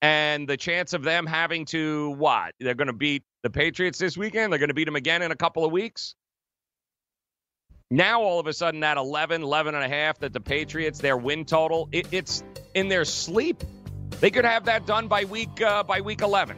and 0.00 0.48
the 0.48 0.56
chance 0.56 0.92
of 0.92 1.04
them 1.04 1.26
having 1.26 1.66
to 1.66 2.10
what? 2.10 2.54
They're 2.58 2.74
going 2.74 2.86
to 2.86 2.92
beat 2.92 3.22
the 3.42 3.50
Patriots 3.50 3.98
this 3.98 4.16
weekend. 4.16 4.52
They're 4.52 4.58
going 4.58 4.70
to 4.70 4.74
beat 4.74 4.86
them 4.86 4.96
again 4.96 5.22
in 5.22 5.30
a 5.30 5.36
couple 5.36 5.64
of 5.64 5.70
weeks. 5.70 6.16
Now 7.92 8.22
all 8.22 8.40
of 8.40 8.46
a 8.46 8.54
sudden 8.54 8.80
that 8.80 8.96
11, 8.96 9.42
11 9.42 9.74
and 9.74 9.84
a 9.84 9.88
half 9.88 10.20
that 10.20 10.32
the 10.32 10.40
Patriots 10.40 10.98
their 10.98 11.14
win 11.14 11.44
total 11.44 11.90
it, 11.92 12.06
it's 12.10 12.42
in 12.72 12.88
their 12.88 13.04
sleep. 13.04 13.62
They 14.18 14.30
could 14.30 14.46
have 14.46 14.64
that 14.64 14.86
done 14.86 15.08
by 15.08 15.24
week 15.24 15.60
uh, 15.60 15.82
by 15.82 16.00
week 16.00 16.22
11. 16.22 16.56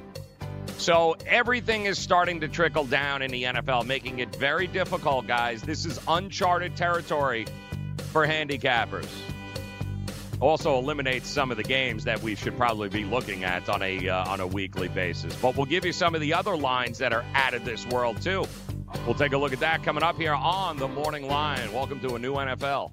So 0.78 1.16
everything 1.26 1.86
is 1.86 1.98
starting 1.98 2.42
to 2.42 2.48
trickle 2.48 2.84
down 2.84 3.20
in 3.20 3.32
the 3.32 3.42
NFL, 3.42 3.84
making 3.84 4.20
it 4.20 4.36
very 4.36 4.68
difficult, 4.68 5.26
guys. 5.26 5.60
This 5.60 5.86
is 5.86 5.98
uncharted 6.06 6.76
territory 6.76 7.46
for 8.12 8.24
handicappers. 8.24 9.08
Also 10.38 10.78
eliminates 10.78 11.28
some 11.28 11.50
of 11.50 11.56
the 11.56 11.64
games 11.64 12.04
that 12.04 12.22
we 12.22 12.36
should 12.36 12.56
probably 12.56 12.90
be 12.90 13.04
looking 13.04 13.42
at 13.42 13.68
on 13.68 13.82
a 13.82 14.08
uh, 14.08 14.30
on 14.30 14.38
a 14.38 14.46
weekly 14.46 14.86
basis. 14.86 15.34
But 15.42 15.56
we'll 15.56 15.66
give 15.66 15.84
you 15.84 15.92
some 15.92 16.14
of 16.14 16.20
the 16.20 16.34
other 16.34 16.56
lines 16.56 16.98
that 16.98 17.12
are 17.12 17.24
out 17.34 17.54
of 17.54 17.64
this 17.64 17.84
world 17.86 18.22
too. 18.22 18.46
We'll 19.06 19.14
take 19.14 19.32
a 19.32 19.38
look 19.38 19.52
at 19.52 19.60
that 19.60 19.82
coming 19.82 20.02
up 20.02 20.16
here 20.16 20.34
on 20.34 20.78
the 20.78 20.88
Morning 20.88 21.28
Line. 21.28 21.72
Welcome 21.72 22.00
to 22.00 22.14
a 22.14 22.18
new 22.18 22.34
NFL. 22.34 22.92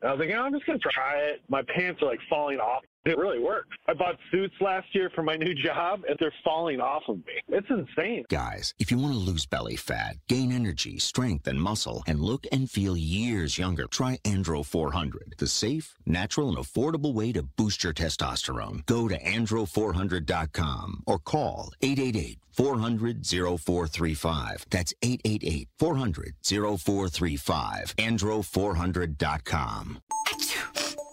I 0.03 0.11
was 0.13 0.19
like, 0.19 0.35
I'm 0.35 0.51
just 0.51 0.65
to 0.65 0.77
try 0.79 1.19
it. 1.19 1.41
My 1.47 1.61
pants 1.75 2.01
are 2.01 2.07
like 2.07 2.19
falling 2.29 2.59
off. 2.59 2.83
It 3.03 3.17
really 3.17 3.39
works. 3.39 3.69
I 3.87 3.93
bought 3.93 4.15
suits 4.31 4.53
last 4.61 4.93
year 4.93 5.09
for 5.15 5.23
my 5.23 5.35
new 5.35 5.53
job, 5.65 6.01
and 6.07 6.17
they're 6.19 6.33
falling 6.43 6.79
off 6.79 7.03
of 7.07 7.17
me. 7.17 7.33
It's 7.49 7.67
insane. 7.69 8.25
Guys, 8.29 8.73
if 8.79 8.91
you 8.91 8.97
want 8.97 9.13
to 9.13 9.19
lose 9.19 9.45
belly 9.45 9.75
fat, 9.75 10.17
gain 10.27 10.51
energy, 10.51 10.99
strength, 10.99 11.47
and 11.47 11.59
muscle, 11.59 12.03
and 12.05 12.19
look 12.19 12.45
and 12.51 12.69
feel 12.69 12.95
years 12.95 13.57
younger, 13.57 13.87
try 13.87 14.17
Andro 14.23 14.63
400, 14.63 15.35
the 15.39 15.47
safe, 15.47 15.95
natural, 16.05 16.49
and 16.49 16.57
affordable 16.57 17.13
way 17.13 17.31
to 17.31 17.43
boost 17.43 17.83
your 17.83 17.93
testosterone. 17.93 18.85
Go 18.85 19.07
to 19.07 19.19
andro400.com 19.19 21.03
or 21.07 21.17
call 21.17 21.71
888 21.81 22.40
400 22.53 23.25
0435. 23.25 24.65
That's 24.69 24.93
888 25.01 25.69
400 25.79 26.35
0435. 26.43 27.95
Andro400.com. 27.97 30.01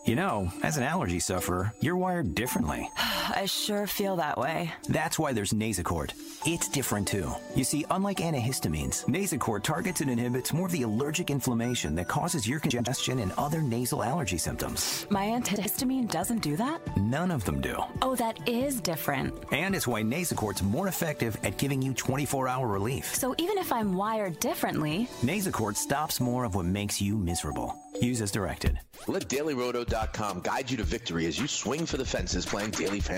You 0.06 0.16
know, 0.16 0.50
as 0.62 0.78
an 0.78 0.84
allergy 0.84 1.18
sufferer, 1.18 1.72
you're 1.80 1.96
wired 1.96 2.34
differently. 2.34 2.90
I 3.34 3.46
sure 3.46 3.86
feel 3.86 4.16
that 4.16 4.38
way. 4.38 4.72
That's 4.88 5.18
why 5.18 5.32
there's 5.32 5.52
Nasacort. 5.52 6.12
It's 6.46 6.68
different 6.68 7.08
too. 7.08 7.30
You 7.54 7.64
see, 7.64 7.84
unlike 7.90 8.18
antihistamines, 8.18 9.04
Nasacort 9.06 9.62
targets 9.62 10.00
and 10.00 10.10
inhibits 10.10 10.52
more 10.52 10.66
of 10.66 10.72
the 10.72 10.82
allergic 10.82 11.30
inflammation 11.30 11.94
that 11.96 12.08
causes 12.08 12.48
your 12.48 12.60
congestion 12.60 13.18
and 13.18 13.32
other 13.36 13.60
nasal 13.60 14.02
allergy 14.02 14.38
symptoms. 14.38 15.06
My 15.10 15.26
antihistamine 15.26 16.10
doesn't 16.10 16.42
do 16.42 16.56
that? 16.56 16.80
None 16.96 17.30
of 17.30 17.44
them 17.44 17.60
do. 17.60 17.76
Oh, 18.02 18.14
that 18.16 18.48
is 18.48 18.80
different. 18.80 19.34
And 19.52 19.74
it's 19.74 19.86
why 19.86 20.02
Nasacort's 20.02 20.62
more 20.62 20.88
effective 20.88 21.36
at 21.44 21.58
giving 21.58 21.82
you 21.82 21.92
24 21.94 22.48
hour 22.48 22.66
relief. 22.66 23.14
So 23.14 23.34
even 23.38 23.58
if 23.58 23.72
I'm 23.72 23.92
wired 23.92 24.40
differently, 24.40 25.08
Nasacort 25.22 25.76
stops 25.76 26.20
more 26.20 26.44
of 26.44 26.54
what 26.54 26.66
makes 26.66 27.00
you 27.00 27.16
miserable. 27.18 27.76
Use 28.00 28.20
as 28.20 28.30
directed. 28.30 28.78
Let 29.08 29.28
DailyRoto.com 29.28 30.40
guide 30.40 30.70
you 30.70 30.76
to 30.76 30.84
victory 30.84 31.26
as 31.26 31.38
you 31.38 31.48
swing 31.48 31.84
for 31.84 31.96
the 31.96 32.04
fences 32.04 32.46
playing 32.46 32.70
daily 32.70 33.00
fantasy 33.00 33.17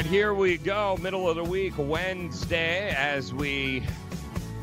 Right, 0.00 0.10
here 0.10 0.32
we 0.32 0.56
go. 0.56 0.96
Middle 1.02 1.28
of 1.28 1.36
the 1.36 1.44
week, 1.44 1.74
Wednesday, 1.76 2.88
as 2.96 3.34
we 3.34 3.82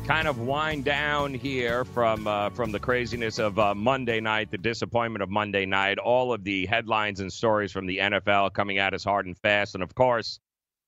kind 0.04 0.26
of 0.26 0.40
wind 0.40 0.84
down 0.84 1.32
here 1.32 1.84
from 1.84 2.26
uh, 2.26 2.50
from 2.50 2.72
the 2.72 2.80
craziness 2.80 3.38
of 3.38 3.56
uh, 3.56 3.72
Monday 3.72 4.18
night, 4.18 4.50
the 4.50 4.58
disappointment 4.58 5.22
of 5.22 5.30
Monday 5.30 5.64
night, 5.64 5.98
all 5.98 6.32
of 6.32 6.42
the 6.42 6.66
headlines 6.66 7.20
and 7.20 7.32
stories 7.32 7.70
from 7.70 7.86
the 7.86 7.98
NFL 7.98 8.52
coming 8.52 8.78
at 8.78 8.94
us 8.94 9.04
hard 9.04 9.26
and 9.26 9.38
fast, 9.38 9.74
and 9.74 9.82
of 9.84 9.94
course, 9.94 10.40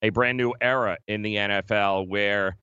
a 0.03 0.09
brand 0.09 0.37
new 0.37 0.53
era 0.61 0.99
in 1.07 1.23
the 1.23 1.37
NFL 1.37 2.09
where 2.09 2.57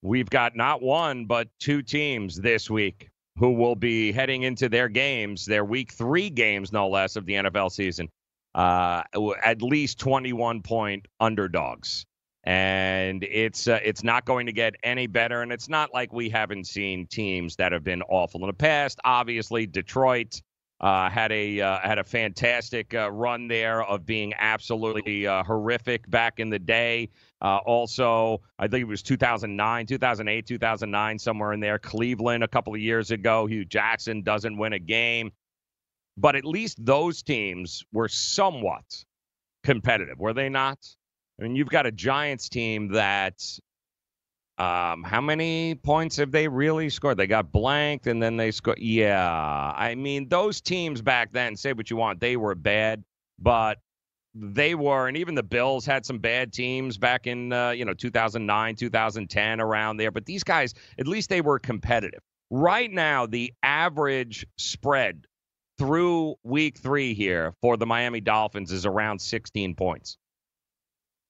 we've 0.00 0.30
got 0.30 0.56
not 0.56 0.80
one 0.80 1.26
but 1.26 1.48
two 1.60 1.82
teams 1.82 2.36
this 2.36 2.70
week 2.70 3.10
who 3.38 3.52
will 3.52 3.76
be 3.76 4.12
heading 4.12 4.44
into 4.44 4.70
their 4.70 4.88
games, 4.88 5.44
their 5.44 5.64
week 5.64 5.92
three 5.92 6.30
games, 6.30 6.72
no 6.72 6.88
less, 6.88 7.16
of 7.16 7.26
the 7.26 7.34
NFL 7.34 7.70
season 7.70 8.08
uh, 8.54 9.02
at 9.44 9.62
least 9.62 9.98
21 9.98 10.62
point 10.62 11.06
underdogs. 11.20 12.06
And 12.46 13.24
it's 13.24 13.68
uh, 13.68 13.80
it's 13.82 14.04
not 14.04 14.26
going 14.26 14.46
to 14.46 14.52
get 14.52 14.74
any 14.82 15.06
better. 15.06 15.40
And 15.40 15.50
it's 15.50 15.68
not 15.68 15.94
like 15.94 16.12
we 16.12 16.28
haven't 16.28 16.66
seen 16.66 17.06
teams 17.06 17.56
that 17.56 17.72
have 17.72 17.84
been 17.84 18.02
awful 18.02 18.42
in 18.42 18.48
the 18.48 18.52
past. 18.52 18.98
Obviously, 19.04 19.66
Detroit 19.66 20.42
uh, 20.80 21.08
had 21.08 21.32
a 21.32 21.60
uh, 21.60 21.78
had 21.78 21.98
a 21.98 22.04
fantastic 22.04 22.92
uh, 22.94 23.10
run 23.10 23.48
there 23.48 23.82
of 23.84 24.04
being 24.04 24.34
absolutely 24.38 25.26
uh, 25.26 25.42
horrific 25.42 26.08
back 26.10 26.40
in 26.40 26.50
the 26.50 26.58
day. 26.58 27.08
Also, 27.40 28.40
I 28.58 28.68
think 28.68 28.82
it 28.82 28.88
was 28.88 29.02
2009, 29.02 29.86
2008, 29.86 30.46
2009, 30.46 31.18
somewhere 31.18 31.52
in 31.52 31.60
there. 31.60 31.78
Cleveland 31.78 32.42
a 32.42 32.48
couple 32.48 32.74
of 32.74 32.80
years 32.80 33.10
ago. 33.10 33.46
Hue 33.46 33.64
Jackson 33.64 34.22
doesn't 34.22 34.56
win 34.56 34.72
a 34.72 34.78
game, 34.78 35.30
but 36.16 36.36
at 36.36 36.44
least 36.44 36.84
those 36.84 37.22
teams 37.22 37.84
were 37.92 38.08
somewhat 38.08 39.04
competitive, 39.62 40.18
were 40.18 40.32
they 40.32 40.48
not? 40.48 40.78
I 41.38 41.42
mean, 41.42 41.56
you've 41.56 41.68
got 41.68 41.86
a 41.86 41.92
Giants 41.92 42.48
team 42.48 42.92
that 42.92 43.42
um, 44.56 45.02
how 45.02 45.20
many 45.20 45.74
points 45.74 46.16
have 46.16 46.30
they 46.30 46.46
really 46.46 46.88
scored? 46.88 47.16
They 47.16 47.26
got 47.26 47.50
blanked 47.50 48.06
and 48.06 48.22
then 48.22 48.36
they 48.36 48.52
scored. 48.52 48.78
Yeah, 48.78 49.72
I 49.76 49.96
mean 49.96 50.28
those 50.28 50.60
teams 50.60 51.02
back 51.02 51.32
then. 51.32 51.56
Say 51.56 51.72
what 51.72 51.90
you 51.90 51.96
want, 51.96 52.20
they 52.20 52.36
were 52.36 52.54
bad, 52.54 53.02
but 53.38 53.78
they 54.36 54.74
were, 54.74 55.08
and 55.08 55.16
even 55.16 55.34
the 55.34 55.42
Bills 55.42 55.86
had 55.86 56.04
some 56.04 56.18
bad 56.18 56.52
teams 56.52 56.98
back 56.98 57.26
in 57.26 57.52
uh, 57.52 57.70
you 57.70 57.84
know 57.84 57.94
2009, 57.94 58.76
2010, 58.76 59.60
around 59.60 59.96
there. 59.96 60.12
But 60.12 60.24
these 60.24 60.44
guys, 60.44 60.74
at 61.00 61.08
least 61.08 61.30
they 61.30 61.40
were 61.40 61.58
competitive. 61.58 62.20
Right 62.50 62.90
now, 62.90 63.26
the 63.26 63.52
average 63.64 64.46
spread 64.56 65.26
through 65.78 66.36
week 66.42 66.78
three 66.78 67.14
here 67.14 67.54
for 67.60 67.76
the 67.76 67.86
Miami 67.86 68.20
Dolphins 68.20 68.72
is 68.72 68.86
around 68.86 69.20
16 69.20 69.74
points 69.74 70.18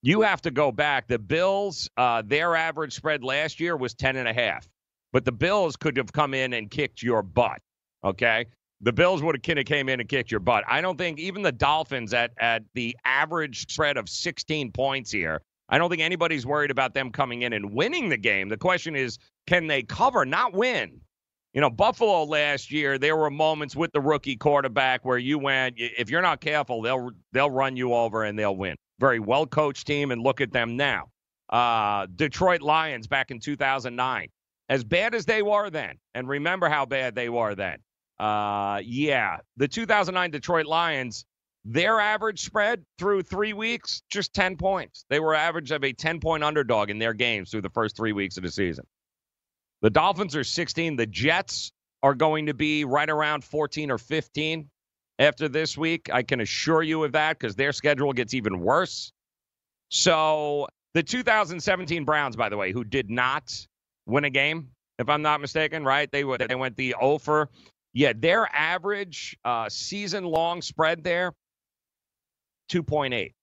you 0.05 0.21
have 0.21 0.43
to 0.43 0.51
go 0.51 0.71
back. 0.71 1.09
The 1.09 1.19
Bills, 1.19 1.89
uh, 1.97 2.23
their 2.27 2.55
average 2.55 2.93
spread 2.93 3.25
last 3.25 3.59
year 3.59 3.75
was 3.75 3.95
10 3.95 4.17
and 4.17 4.29
a 4.29 4.35
half, 4.35 4.69
but 5.15 5.25
the 5.25 5.33
Bills 5.33 5.77
could 5.77 5.97
have 5.97 6.13
come 6.13 6.35
in 6.35 6.53
and 6.53 6.71
kicked 6.71 7.03
your 7.03 7.23
butt. 7.23 7.61
Okay. 8.05 8.45
The 8.83 8.93
Bills 8.93 9.23
would 9.23 9.35
have 9.35 9.43
kind 9.43 9.59
of 9.59 9.65
came 9.65 9.89
in 9.89 10.01
and 10.01 10.09
kicked 10.09 10.31
your 10.31 10.41
butt. 10.41 10.63
I 10.69 10.83
don't 10.83 10.99
think 10.99 11.19
even 11.19 11.41
the 11.41 11.53
Dolphins 11.53 12.13
at, 12.13 12.33
at 12.39 12.65
the 12.75 12.95
average 13.07 13.73
spread 13.73 13.97
of 13.97 14.11
16 14.11 14.73
points 14.73 15.11
here, 15.11 15.41
I 15.71 15.79
don't 15.79 15.89
think 15.89 16.03
anybody's 16.03 16.45
worried 16.45 16.71
about 16.71 16.93
them 16.93 17.11
coming 17.11 17.41
in 17.41 17.55
and 17.55 17.73
winning 17.73 18.11
the 18.11 18.19
game. 18.19 18.51
The 18.51 18.59
question 18.59 18.95
is, 18.95 19.17
can 19.47 19.69
they 19.69 19.83
cover, 19.83 20.27
not 20.27 20.53
win? 20.53 21.01
You 21.55 21.61
know, 21.61 21.71
Buffalo 21.71 22.25
last 22.25 22.71
year, 22.71 22.99
there 22.99 23.17
were 23.17 23.31
moments 23.31 23.75
with 23.75 23.93
the 23.93 24.01
rookie 24.01 24.37
quarterback 24.37 25.05
where 25.05 25.19
you 25.19 25.39
went, 25.39 25.77
if 25.79 26.11
you're 26.11 26.21
not 26.21 26.41
careful, 26.41 26.83
they'll 26.83 27.11
they'll 27.33 27.51
run 27.51 27.77
you 27.77 27.95
over 27.95 28.25
and 28.25 28.39
they'll 28.39 28.57
win 28.57 28.77
very 28.99 29.19
well 29.19 29.47
coached 29.47 29.87
team, 29.87 30.11
and 30.11 30.23
look 30.23 30.41
at 30.41 30.53
them 30.53 30.77
now. 30.77 31.09
Uh, 31.49 32.07
Detroit 32.15 32.63
Lions 32.63 33.07
back 33.07 33.31
in 33.31 33.39
2009, 33.39 34.29
as 34.69 34.85
bad 34.85 35.15
as 35.15 35.27
they 35.27 35.43
were 35.43 35.71
then, 35.71 35.97
and 36.15 36.29
remember 36.29 36.69
how 36.69 36.87
bad 36.87 37.15
they 37.15 37.29
were 37.29 37.55
then. 37.55 37.79
Uh, 38.19 38.81
yeah, 38.85 39.39
the 39.57 39.69
2009 39.69 40.31
Detroit 40.31 40.67
Lions, 40.67 41.27
their 41.65 42.01
average 42.01 42.41
spread 42.41 42.85
through 42.99 43.23
three 43.23 43.53
weeks, 43.53 44.03
just 44.09 44.33
10 44.35 44.57
points. 44.57 45.05
They 45.11 45.21
were 45.21 45.35
average 45.35 45.71
of 45.71 45.85
a 45.85 45.93
10 45.93 46.21
point 46.21 46.45
underdog 46.45 46.91
in 46.91 46.99
their 46.99 47.13
games 47.13 47.51
through 47.51 47.63
the 47.63 47.71
first 47.71 47.97
three 47.97 48.13
weeks 48.13 48.37
of 48.37 48.43
the 48.43 48.51
season. 48.51 48.87
The 49.85 49.91
Dolphins 49.91 50.35
are 50.35 50.45
16. 50.45 50.97
The 50.97 51.05
Jets 51.05 51.71
are 52.03 52.15
going 52.15 52.47
to 52.47 52.55
be 52.55 52.87
right 52.87 53.11
around 53.11 53.45
14 53.45 53.91
or 53.91 53.99
15 53.99 54.71
after 55.19 55.47
this 55.47 55.77
week. 55.77 56.09
I 56.11 56.23
can 56.23 56.41
assure 56.41 56.83
you 56.83 57.05
of 57.05 57.13
that 57.13 57.39
because 57.39 57.55
their 57.55 57.71
schedule 57.71 58.15
gets 58.15 58.33
even 58.33 58.61
worse. 58.61 59.13
So 59.91 60.69
the 60.95 61.03
2017 61.03 62.07
Browns, 62.07 62.35
by 62.35 62.49
the 62.49 62.57
way, 62.57 62.73
who 62.73 62.83
did 62.83 63.11
not 63.11 63.55
win 64.07 64.25
a 64.25 64.31
game, 64.31 64.71
if 64.99 65.11
I'm 65.11 65.21
not 65.21 65.43
mistaken, 65.43 65.85
right? 65.85 66.11
They 66.11 66.23
they 66.23 66.55
went 66.55 66.79
the 66.79 66.95
over. 66.95 67.51
Yeah, 67.93 68.15
their 68.17 68.49
average 68.57 69.37
uh, 69.45 69.69
season 69.69 70.25
long 70.25 70.63
spread 70.63 71.05
there, 71.05 71.35
2.8. 72.71 73.35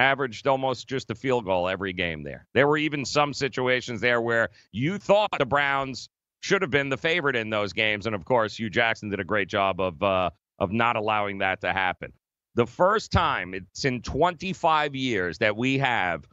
Averaged 0.00 0.46
almost 0.46 0.88
just 0.88 1.10
a 1.10 1.14
field 1.14 1.44
goal 1.44 1.68
every 1.68 1.92
game 1.92 2.22
there. 2.22 2.46
There 2.54 2.66
were 2.66 2.78
even 2.78 3.04
some 3.04 3.34
situations 3.34 4.00
there 4.00 4.18
where 4.18 4.48
you 4.72 4.96
thought 4.96 5.28
the 5.38 5.44
Browns 5.44 6.08
should 6.40 6.62
have 6.62 6.70
been 6.70 6.88
the 6.88 6.96
favorite 6.96 7.36
in 7.36 7.50
those 7.50 7.74
games. 7.74 8.06
And 8.06 8.14
of 8.14 8.24
course, 8.24 8.56
Hue 8.56 8.70
Jackson 8.70 9.10
did 9.10 9.20
a 9.20 9.24
great 9.24 9.48
job 9.48 9.78
of 9.78 10.02
uh, 10.02 10.30
of 10.58 10.72
not 10.72 10.96
allowing 10.96 11.38
that 11.38 11.60
to 11.60 11.72
happen. 11.74 12.14
The 12.54 12.66
first 12.66 13.12
time 13.12 13.52
it's 13.52 13.84
in 13.84 14.00
25 14.00 14.94
years 14.94 15.36
that 15.38 15.54
we 15.54 15.76
have 15.78 16.26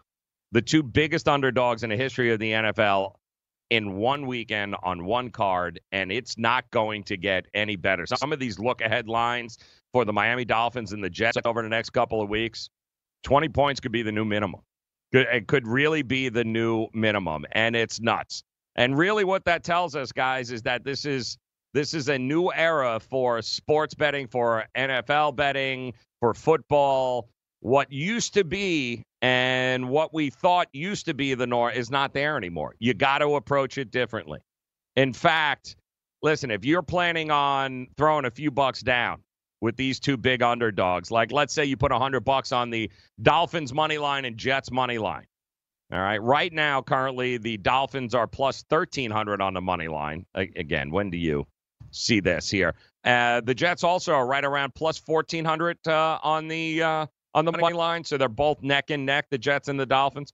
the 0.53 0.61
two 0.61 0.81
biggest 0.81 1.27
underdogs 1.27 1.83
in 1.83 1.89
the 1.89 1.97
history 1.97 2.31
of 2.31 2.39
the 2.39 2.53
NFL 2.53 3.15
in 3.69 3.97
one 3.97 4.27
weekend 4.27 4.77
on 4.81 5.03
one 5.03 5.29
card, 5.29 5.81
and 5.91 6.09
it's 6.09 6.37
not 6.37 6.71
going 6.71 7.03
to 7.03 7.17
get 7.17 7.47
any 7.53 7.75
better. 7.75 8.05
Some 8.05 8.31
of 8.31 8.39
these 8.39 8.59
look 8.59 8.79
ahead 8.79 9.09
lines 9.09 9.57
for 9.91 10.05
the 10.05 10.13
Miami 10.13 10.45
Dolphins 10.45 10.93
and 10.93 11.03
the 11.03 11.09
Jets 11.09 11.37
over 11.43 11.61
the 11.61 11.67
next 11.67 11.89
couple 11.89 12.21
of 12.21 12.29
weeks 12.29 12.69
20 13.23 13.49
points 13.49 13.79
could 13.79 13.91
be 13.91 14.01
the 14.01 14.11
new 14.11 14.25
minimum. 14.25 14.61
It 15.11 15.47
could 15.47 15.67
really 15.67 16.01
be 16.01 16.29
the 16.29 16.43
new 16.43 16.87
minimum, 16.93 17.45
and 17.53 17.75
it's 17.75 18.01
nuts. 18.01 18.43
And 18.75 18.97
really, 18.97 19.23
what 19.23 19.45
that 19.45 19.63
tells 19.63 19.95
us, 19.95 20.11
guys, 20.11 20.51
is 20.51 20.61
that 20.63 20.83
this 20.83 21.05
is 21.05 21.37
this 21.73 21.93
is 21.93 22.09
a 22.09 22.17
new 22.17 22.51
era 22.51 22.99
for 22.99 23.41
sports 23.41 23.93
betting, 23.93 24.27
for 24.27 24.65
NFL 24.75 25.35
betting, 25.35 25.93
for 26.19 26.33
football. 26.33 27.29
What 27.61 27.91
used 27.91 28.33
to 28.35 28.43
be 28.43 29.03
and 29.21 29.89
what 29.89 30.13
we 30.13 30.29
thought 30.29 30.67
used 30.73 31.05
to 31.05 31.13
be 31.13 31.33
the 31.33 31.47
norm 31.47 31.73
is 31.73 31.89
not 31.89 32.13
there 32.13 32.37
anymore. 32.37 32.75
You 32.79 32.93
got 32.93 33.19
to 33.19 33.35
approach 33.35 33.77
it 33.77 33.91
differently. 33.91 34.39
In 34.95 35.13
fact, 35.13 35.75
listen, 36.21 36.51
if 36.51 36.65
you're 36.65 36.83
planning 36.83 37.31
on 37.31 37.87
throwing 37.97 38.25
a 38.25 38.31
few 38.31 38.51
bucks 38.51 38.81
down 38.81 39.21
with 39.61 39.75
these 39.75 39.99
two 39.99 40.17
big 40.17 40.41
underdogs, 40.41 41.11
like 41.11 41.31
let's 41.31 41.53
say 41.53 41.65
you 41.65 41.77
put 41.77 41.91
a 41.91 41.99
hundred 41.99 42.21
bucks 42.21 42.51
on 42.51 42.69
the 42.69 42.91
Dolphins 43.21 43.73
money 43.73 43.97
line 43.97 44.25
and 44.25 44.37
Jets 44.37 44.71
money 44.71 44.97
line. 44.97 45.25
All 45.91 45.99
right. 45.99 46.21
Right 46.21 46.51
now, 46.51 46.81
currently, 46.81 47.37
the 47.37 47.57
Dolphins 47.57 48.13
are 48.13 48.27
plus 48.27 48.63
1,300 48.67 49.41
on 49.41 49.53
the 49.53 49.61
money 49.61 49.87
line. 49.87 50.25
Again, 50.35 50.91
when 50.91 51.09
do 51.09 51.17
you 51.17 51.47
see 51.91 52.19
this 52.19 52.49
here. 52.49 52.75
Uh, 53.03 53.41
the 53.41 53.55
Jets 53.55 53.83
also 53.83 54.13
are 54.13 54.25
right 54.25 54.43
around 54.43 54.75
plus 54.75 55.01
1400 55.05 55.77
uh, 55.87 56.19
on 56.21 56.47
the 56.47 56.83
uh, 56.83 57.05
on 57.33 57.45
the 57.45 57.51
money 57.51 57.75
line, 57.75 58.03
so 58.03 58.17
they're 58.17 58.29
both 58.29 58.61
neck 58.63 58.89
and 58.89 59.05
neck, 59.05 59.27
the 59.29 59.37
Jets 59.37 59.67
and 59.67 59.79
the 59.79 59.85
Dolphins. 59.85 60.33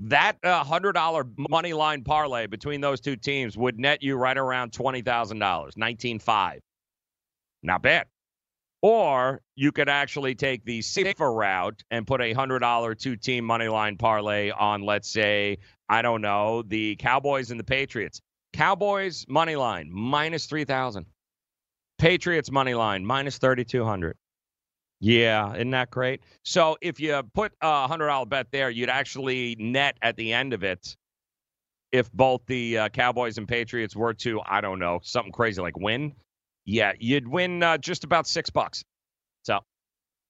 That 0.00 0.36
uh, 0.42 0.64
hundred 0.64 0.92
dollar 0.94 1.24
money 1.36 1.72
line 1.72 2.02
parlay 2.02 2.46
between 2.46 2.80
those 2.80 3.00
two 3.00 3.16
teams 3.16 3.56
would 3.56 3.78
net 3.78 4.02
you 4.02 4.16
right 4.16 4.36
around 4.36 4.72
twenty 4.72 5.02
thousand 5.02 5.38
dollars, 5.38 5.76
nineteen 5.76 6.18
five. 6.18 6.60
Not 7.62 7.80
bad. 7.80 8.06
Or 8.84 9.40
you 9.56 9.72
could 9.72 9.88
actually 9.88 10.34
take 10.34 10.66
the 10.66 10.82
safer 10.82 11.32
route 11.32 11.82
and 11.90 12.06
put 12.06 12.20
a 12.20 12.34
hundred 12.34 12.58
dollar 12.58 12.94
two 12.94 13.16
team 13.16 13.42
money 13.42 13.66
line 13.66 13.96
parlay 13.96 14.50
on, 14.50 14.82
let's 14.82 15.10
say, 15.10 15.56
I 15.88 16.02
don't 16.02 16.20
know, 16.20 16.60
the 16.60 16.94
Cowboys 16.96 17.50
and 17.50 17.58
the 17.58 17.64
Patriots. 17.64 18.20
Cowboys 18.52 19.24
money 19.26 19.56
line 19.56 19.88
minus 19.90 20.44
3000. 20.44 21.06
Patriots 21.98 22.50
money 22.50 22.74
line 22.74 23.06
minus 23.06 23.38
3200. 23.38 24.18
Yeah, 25.00 25.54
isn't 25.54 25.70
that 25.70 25.90
great? 25.90 26.20
So 26.42 26.76
if 26.82 27.00
you 27.00 27.22
put 27.32 27.52
a 27.62 27.88
$100 27.88 28.28
bet 28.28 28.48
there, 28.52 28.68
you'd 28.68 28.90
actually 28.90 29.56
net 29.58 29.96
at 30.02 30.16
the 30.16 30.34
end 30.34 30.52
of 30.52 30.62
it 30.62 30.94
if 31.90 32.12
both 32.12 32.42
the 32.44 32.76
uh, 32.76 32.88
Cowboys 32.90 33.38
and 33.38 33.48
Patriots 33.48 33.96
were 33.96 34.12
to, 34.12 34.42
I 34.44 34.60
don't 34.60 34.78
know, 34.78 35.00
something 35.02 35.32
crazy 35.32 35.62
like 35.62 35.78
win. 35.78 36.12
Yeah, 36.64 36.92
you'd 36.98 37.28
win 37.28 37.62
uh, 37.62 37.78
just 37.78 38.04
about 38.04 38.26
6 38.26 38.50
bucks. 38.50 38.84
So 39.42 39.60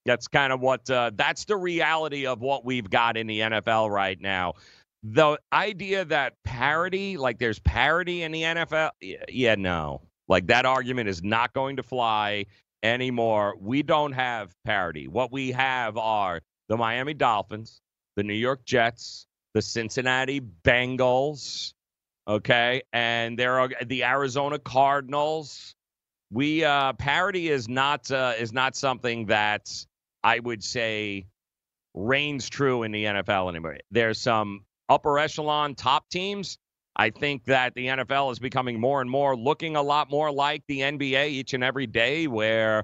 that's 0.04 0.28
kind 0.28 0.52
of 0.52 0.60
what 0.60 0.88
uh, 0.90 1.12
that's 1.14 1.44
the 1.44 1.56
reality 1.56 2.26
of 2.26 2.40
what 2.40 2.64
we've 2.64 2.88
got 2.90 3.16
in 3.16 3.26
the 3.26 3.40
NFL 3.40 3.90
right 3.90 4.20
now 4.20 4.54
the 5.04 5.38
idea 5.52 6.04
that 6.06 6.32
parity, 6.44 7.18
like 7.18 7.38
there's 7.38 7.58
parity 7.58 8.22
in 8.22 8.32
the 8.32 8.42
NFL, 8.42 8.90
yeah, 9.28 9.54
no. 9.54 10.00
Like 10.28 10.46
that 10.46 10.64
argument 10.64 11.10
is 11.10 11.22
not 11.22 11.52
going 11.52 11.76
to 11.76 11.82
fly 11.82 12.46
anymore. 12.82 13.54
We 13.60 13.82
don't 13.82 14.12
have 14.12 14.54
parity. 14.64 15.06
What 15.06 15.30
we 15.30 15.52
have 15.52 15.98
are 15.98 16.40
the 16.70 16.78
Miami 16.78 17.12
Dolphins, 17.12 17.82
the 18.16 18.22
New 18.22 18.34
York 18.34 18.64
Jets, 18.64 19.26
the 19.52 19.60
Cincinnati 19.60 20.40
Bengals, 20.40 21.74
okay, 22.26 22.82
and 22.94 23.38
there 23.38 23.60
are 23.60 23.68
the 23.84 24.04
Arizona 24.04 24.58
Cardinals. 24.58 25.74
We 26.34 26.64
uh, 26.64 26.94
parity 26.94 27.48
is 27.48 27.68
not 27.68 28.10
uh, 28.10 28.32
is 28.36 28.52
not 28.52 28.74
something 28.74 29.26
that 29.26 29.70
I 30.24 30.40
would 30.40 30.64
say 30.64 31.26
reigns 31.94 32.48
true 32.48 32.82
in 32.82 32.90
the 32.90 33.04
NFL 33.04 33.48
anymore. 33.50 33.76
There's 33.92 34.20
some 34.20 34.64
upper 34.88 35.20
echelon 35.20 35.76
top 35.76 36.08
teams. 36.10 36.58
I 36.96 37.10
think 37.10 37.44
that 37.44 37.74
the 37.74 37.86
NFL 37.86 38.32
is 38.32 38.40
becoming 38.40 38.80
more 38.80 39.00
and 39.00 39.08
more 39.08 39.36
looking 39.36 39.76
a 39.76 39.82
lot 39.82 40.10
more 40.10 40.32
like 40.32 40.64
the 40.66 40.80
NBA 40.80 41.28
each 41.28 41.54
and 41.54 41.62
every 41.62 41.86
day, 41.86 42.26
where 42.26 42.82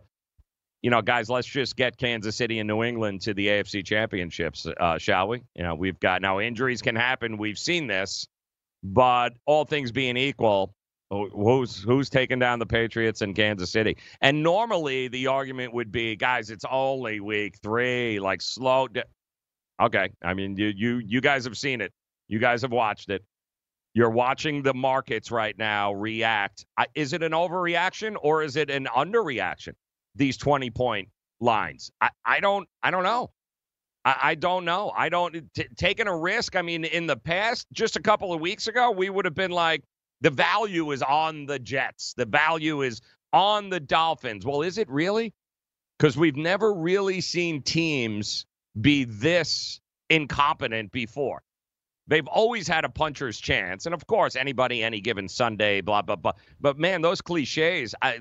you 0.83 0.91
know, 0.91 1.03
guys, 1.03 1.29
let's 1.29 1.49
just 1.49 1.75
get 1.75 1.97
Kansas 1.97 2.37
City 2.37 2.61
and 2.61 2.69
New 2.69 2.85
England 2.85 3.23
to 3.23 3.35
the 3.35 3.49
AFC 3.49 3.85
championships, 3.85 4.65
uh, 4.79 4.97
shall 4.97 5.27
we? 5.27 5.43
You 5.57 5.65
know, 5.65 5.75
we've 5.75 5.99
got 5.99 6.23
now 6.23 6.39
injuries 6.39 6.83
can 6.83 6.95
happen. 6.95 7.37
We've 7.37 7.59
seen 7.59 7.89
this, 7.89 8.29
but 8.85 9.31
all 9.45 9.65
things 9.65 9.91
being 9.91 10.17
equal, 10.17 10.73
who's 11.11 11.83
who's 11.83 12.09
taking 12.09 12.39
down 12.39 12.59
the 12.59 12.67
Patriots 12.67 13.23
in 13.23 13.35
Kansas 13.35 13.71
City? 13.71 13.97
And 14.21 14.43
normally 14.43 15.09
the 15.09 15.27
argument 15.27 15.75
would 15.75 15.91
be, 15.91 16.17
guys, 16.17 16.51
it's 16.51 16.65
only 16.71 17.21
week 17.21 17.57
three, 17.63 18.21
like 18.21 18.41
slow. 18.41 18.89
okay, 19.83 20.11
I 20.23 20.35
mean, 20.35 20.57
you 20.57 20.73
you 20.75 20.99
you 20.99 21.21
guys 21.21 21.45
have 21.45 21.57
seen 21.57 21.81
it. 21.81 21.93
You 22.29 22.39
guys 22.39 22.63
have 22.63 22.73
watched 22.73 23.11
it. 23.11 23.25
You're 23.93 24.11
watching 24.11 24.63
the 24.63 24.73
markets 24.73 25.33
right 25.33 25.57
now 25.59 25.93
react. 25.93 26.65
Is 26.95 27.13
it 27.13 27.25
an 27.25 27.33
overreaction 27.33 28.17
or 28.23 28.43
is 28.45 28.55
it 28.55 28.71
an 28.71 28.87
underreaction? 28.97 29.73
These 30.15 30.37
20 30.37 30.71
point 30.71 31.09
lines. 31.41 31.91
I, 32.01 32.11
I 32.25 32.41
don't 32.41 32.69
I 32.83 32.91
don't 32.93 33.03
know. 33.03 33.31
I, 34.05 34.17
I 34.23 34.35
don't 34.37 34.65
know. 34.65 34.93
I 34.97 35.09
don't 35.09 35.35
t- 35.55 35.67
taking 35.77 36.07
a 36.07 36.17
risk. 36.17 36.57
I 36.57 36.63
mean, 36.63 36.85
in 36.85 37.07
the 37.07 37.17
past, 37.17 37.67
just 37.73 37.97
a 37.97 38.03
couple 38.03 38.33
of 38.33 38.41
weeks 38.41 38.69
ago, 38.69 38.91
we 38.91 39.11
would 39.11 39.25
have 39.25 39.35
been 39.35 39.51
like, 39.51 39.83
the 40.21 40.31
value 40.31 40.91
is 40.91 41.03
on 41.03 41.47
the 41.47 41.59
Jets. 41.59 42.15
The 42.17 42.27
value 42.27 42.83
is 42.83 43.01
on 43.33 43.71
the 43.71 43.81
Dolphins. 43.81 44.45
Well, 44.45 44.63
is 44.63 44.79
it 44.79 44.89
really? 44.91 45.33
Because 45.99 46.17
we've 46.17 46.37
never 46.37 46.73
really 46.73 47.21
seen 47.21 47.63
teams 47.63 48.47
be 48.81 49.05
this 49.05 49.81
incompetent 50.09 50.93
before. 50.93 51.43
They've 52.07 52.27
always 52.27 52.67
had 52.67 52.85
a 52.85 52.89
puncher's 52.89 53.39
chance. 53.39 53.87
And 53.87 53.95
of 53.95 54.07
course, 54.07 54.35
anybody, 54.35 54.83
any 54.83 55.01
given 55.01 55.29
Sunday, 55.29 55.81
blah, 55.81 56.03
blah, 56.03 56.17
blah. 56.17 56.33
But 56.61 56.79
man, 56.79 57.03
those 57.03 57.21
cliches, 57.21 57.95
I, 58.03 58.19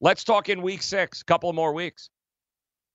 let's 0.00 0.22
talk 0.22 0.48
in 0.48 0.60
week 0.60 0.82
six, 0.82 1.22
couple 1.22 1.52
more 1.52 1.72
weeks. 1.72 2.10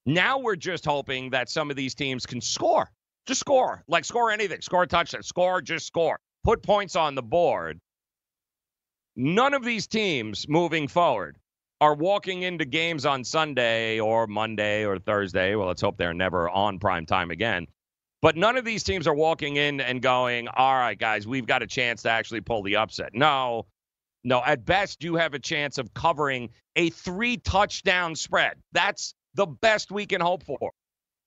Now 0.05 0.37
we're 0.39 0.55
just 0.55 0.85
hoping 0.85 1.31
that 1.31 1.49
some 1.49 1.69
of 1.69 1.75
these 1.75 1.95
teams 1.95 2.25
can 2.25 2.39
score. 2.39 2.89
Just 3.25 3.39
score. 3.39 3.83
Like 3.87 4.05
score 4.05 4.31
anything. 4.31 4.61
Score 4.61 4.83
a 4.83 4.87
touchdown. 4.87 5.23
Score, 5.23 5.61
just 5.61 5.87
score. 5.87 6.19
Put 6.43 6.61
points 6.61 6.95
on 6.95 7.15
the 7.15 7.23
board. 7.23 7.79
None 9.17 9.53
of 9.53 9.65
these 9.65 9.87
teams 9.87 10.47
moving 10.47 10.87
forward 10.87 11.37
are 11.81 11.95
walking 11.95 12.43
into 12.43 12.63
games 12.63 13.05
on 13.05 13.25
Sunday 13.25 13.99
or 13.99 14.27
Monday 14.27 14.85
or 14.85 14.97
Thursday. 14.97 15.55
Well, 15.55 15.67
let's 15.67 15.81
hope 15.81 15.97
they're 15.97 16.13
never 16.13 16.49
on 16.49 16.79
prime 16.79 17.05
time 17.05 17.31
again 17.31 17.67
but 18.21 18.35
none 18.35 18.57
of 18.57 18.65
these 18.65 18.83
teams 18.83 19.07
are 19.07 19.13
walking 19.13 19.57
in 19.57 19.79
and 19.79 20.01
going, 20.01 20.47
all 20.47 20.73
right, 20.73 20.97
guys, 20.97 21.27
we've 21.27 21.45
got 21.45 21.61
a 21.61 21.67
chance 21.67 22.01
to 22.03 22.09
actually 22.09 22.41
pull 22.41 22.63
the 22.63 22.77
upset. 22.77 23.11
No, 23.13 23.67
no. 24.23 24.41
At 24.43 24.65
best, 24.65 25.03
you 25.03 25.15
have 25.15 25.33
a 25.33 25.39
chance 25.39 25.77
of 25.77 25.93
covering 25.93 26.49
a 26.75 26.89
three 26.89 27.37
touchdown 27.37 28.15
spread. 28.15 28.53
That's 28.71 29.13
the 29.35 29.45
best 29.45 29.91
we 29.91 30.05
can 30.05 30.21
hope 30.21 30.43
for. 30.43 30.71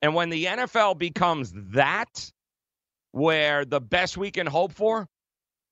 And 0.02 0.14
when 0.14 0.30
the 0.30 0.46
NFL 0.46 0.98
becomes 0.98 1.52
that, 1.72 2.30
where 3.12 3.64
the 3.64 3.80
best 3.80 4.16
we 4.16 4.30
can 4.30 4.46
hope 4.46 4.72
for 4.72 5.06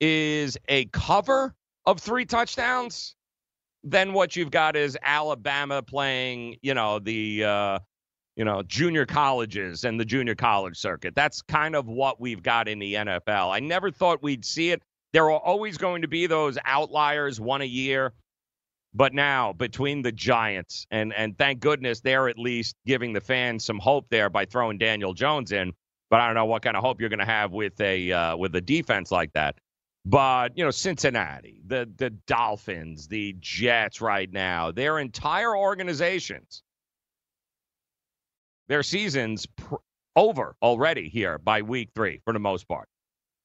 is 0.00 0.56
a 0.68 0.84
cover 0.86 1.54
of 1.88 1.98
three 1.98 2.26
touchdowns, 2.26 3.14
then 3.82 4.12
what 4.12 4.36
you've 4.36 4.50
got 4.50 4.76
is 4.76 4.98
Alabama 5.02 5.82
playing, 5.82 6.56
you 6.60 6.74
know, 6.74 6.98
the 6.98 7.44
uh, 7.44 7.78
you 8.36 8.44
know, 8.44 8.62
junior 8.62 9.06
colleges 9.06 9.84
and 9.84 9.98
the 9.98 10.04
junior 10.04 10.34
college 10.34 10.76
circuit. 10.76 11.14
That's 11.14 11.40
kind 11.40 11.74
of 11.74 11.88
what 11.88 12.20
we've 12.20 12.42
got 12.42 12.68
in 12.68 12.78
the 12.78 12.94
NFL. 12.94 13.50
I 13.50 13.60
never 13.60 13.90
thought 13.90 14.22
we'd 14.22 14.44
see 14.44 14.70
it. 14.70 14.82
There 15.14 15.30
are 15.30 15.40
always 15.40 15.78
going 15.78 16.02
to 16.02 16.08
be 16.08 16.26
those 16.26 16.58
outliers, 16.66 17.40
one 17.40 17.62
a 17.62 17.64
year. 17.64 18.12
But 18.92 19.14
now, 19.14 19.54
between 19.54 20.02
the 20.02 20.12
Giants, 20.12 20.86
and, 20.90 21.14
and 21.14 21.36
thank 21.38 21.60
goodness 21.60 22.00
they're 22.00 22.28
at 22.28 22.38
least 22.38 22.76
giving 22.86 23.12
the 23.14 23.20
fans 23.20 23.64
some 23.64 23.78
hope 23.78 24.06
there 24.10 24.28
by 24.28 24.44
throwing 24.44 24.76
Daniel 24.76 25.14
Jones 25.14 25.52
in. 25.52 25.72
But 26.10 26.20
I 26.20 26.26
don't 26.26 26.34
know 26.34 26.46
what 26.46 26.62
kind 26.62 26.76
of 26.76 26.82
hope 26.82 27.00
you're 27.00 27.10
going 27.10 27.18
to 27.18 27.24
have 27.24 27.52
with 27.52 27.80
a 27.80 28.12
uh, 28.12 28.36
with 28.36 28.54
a 28.56 28.60
defense 28.60 29.10
like 29.10 29.32
that. 29.32 29.56
But 30.08 30.56
you 30.58 30.64
know, 30.64 30.72
Cincinnati, 30.72 31.62
the 31.66 31.90
the 31.96 32.10
Dolphins, 32.10 33.08
the 33.08 33.36
Jets, 33.40 34.00
right 34.00 34.32
now, 34.32 34.72
their 34.72 34.98
entire 35.00 35.56
organizations 35.56 36.62
their 38.68 38.82
season's 38.82 39.46
pr- 39.46 39.76
over 40.16 40.56
already 40.62 41.08
here 41.08 41.38
by 41.38 41.62
week 41.62 41.90
three 41.94 42.20
for 42.24 42.32
the 42.32 42.38
most 42.38 42.68
part. 42.68 42.88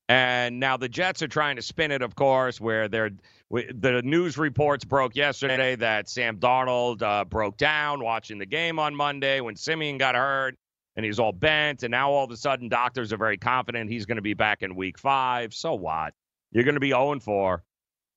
And 0.09 0.59
now 0.59 0.77
the 0.77 0.89
Jets 0.89 1.21
are 1.23 1.27
trying 1.27 1.55
to 1.57 1.61
spin 1.61 1.91
it, 1.91 2.01
of 2.01 2.15
course, 2.15 2.61
where 2.61 2.87
they're 2.87 3.11
the 3.51 4.01
news 4.03 4.37
reports 4.37 4.85
broke 4.85 5.15
yesterday 5.15 5.75
that 5.77 6.09
Sam 6.09 6.37
Darnold 6.39 7.01
uh, 7.01 7.25
broke 7.25 7.57
down 7.57 8.03
watching 8.03 8.39
the 8.39 8.45
game 8.45 8.79
on 8.79 8.95
Monday 8.95 9.41
when 9.41 9.55
Siemian 9.55 9.97
got 9.97 10.15
hurt 10.15 10.55
and 10.95 11.05
he's 11.05 11.19
all 11.19 11.31
bent. 11.31 11.83
And 11.83 11.91
now 11.91 12.11
all 12.11 12.25
of 12.25 12.31
a 12.31 12.37
sudden, 12.37 12.69
doctors 12.69 13.13
are 13.13 13.17
very 13.17 13.37
confident 13.37 13.89
he's 13.89 14.05
going 14.05 14.17
to 14.17 14.23
be 14.23 14.33
back 14.33 14.63
in 14.63 14.75
week 14.75 14.99
five. 14.99 15.53
So 15.53 15.75
what? 15.75 16.13
You're 16.53 16.63
going 16.63 16.75
to 16.75 16.79
be 16.79 16.89
0 16.89 17.19
4. 17.19 17.63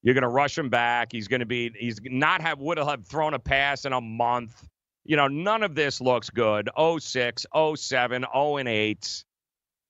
You're 0.03 0.15
going 0.15 0.23
to 0.23 0.29
rush 0.29 0.57
him 0.57 0.69
back. 0.69 1.11
He's 1.11 1.27
going 1.27 1.41
to 1.41 1.47
be, 1.47 1.73
he's 1.77 1.99
not 2.05 2.41
have, 2.41 2.61
would 2.61 2.79
have 2.79 3.07
thrown 3.07 3.35
a 3.35 3.39
pass 3.41 3.85
in 3.85 3.93
a 3.93 4.01
month 4.01 4.69
you 5.07 5.17
know, 5.17 5.29
none 5.29 5.63
of 5.63 5.75
this 5.75 6.01
looks 6.01 6.31
good. 6.31 6.69
06, 6.77 7.47
07, 7.77 8.25
0 8.33 8.57
and 8.57 8.69
8. 8.69 9.25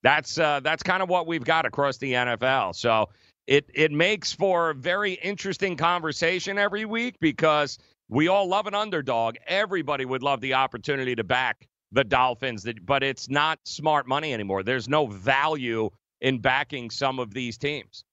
That's 0.03 0.39
uh, 0.39 0.61
that's 0.61 0.83
kind 0.83 1.03
of 1.03 1.09
what 1.09 1.27
we've 1.27 1.45
got 1.45 1.67
across 1.67 1.97
the 1.97 2.13
NFL. 2.13 2.77
So 2.77 3.09
it 3.47 3.69
it 3.75 3.91
makes 3.91 4.33
for 4.33 4.71
a 4.71 4.75
very 4.75 5.15
interesting 5.15 5.77
conversation 5.77 6.59
every 6.59 6.85
week 6.85 7.17
because 7.21 7.79
we 8.09 8.29
all 8.29 8.47
love 8.47 8.67
an 8.67 8.75
underdog. 8.75 9.37
Everybody 9.47 10.05
would 10.05 10.23
love 10.23 10.41
the 10.41 10.55
opportunity 10.55 11.17
to 11.17 11.25
back 11.25 11.67
the 11.93 12.05
Dolphins, 12.05 12.67
but 12.83 13.03
it's 13.03 13.29
not 13.29 13.59
smart 13.65 14.07
money 14.07 14.33
anymore. 14.35 14.63
There's 14.63 14.89
no 14.89 15.07
value 15.07 15.91
in 16.21 16.41
backing 16.41 16.91
some 16.91 17.19
of 17.19 17.33
these 17.33 17.57
teams. 17.57 18.05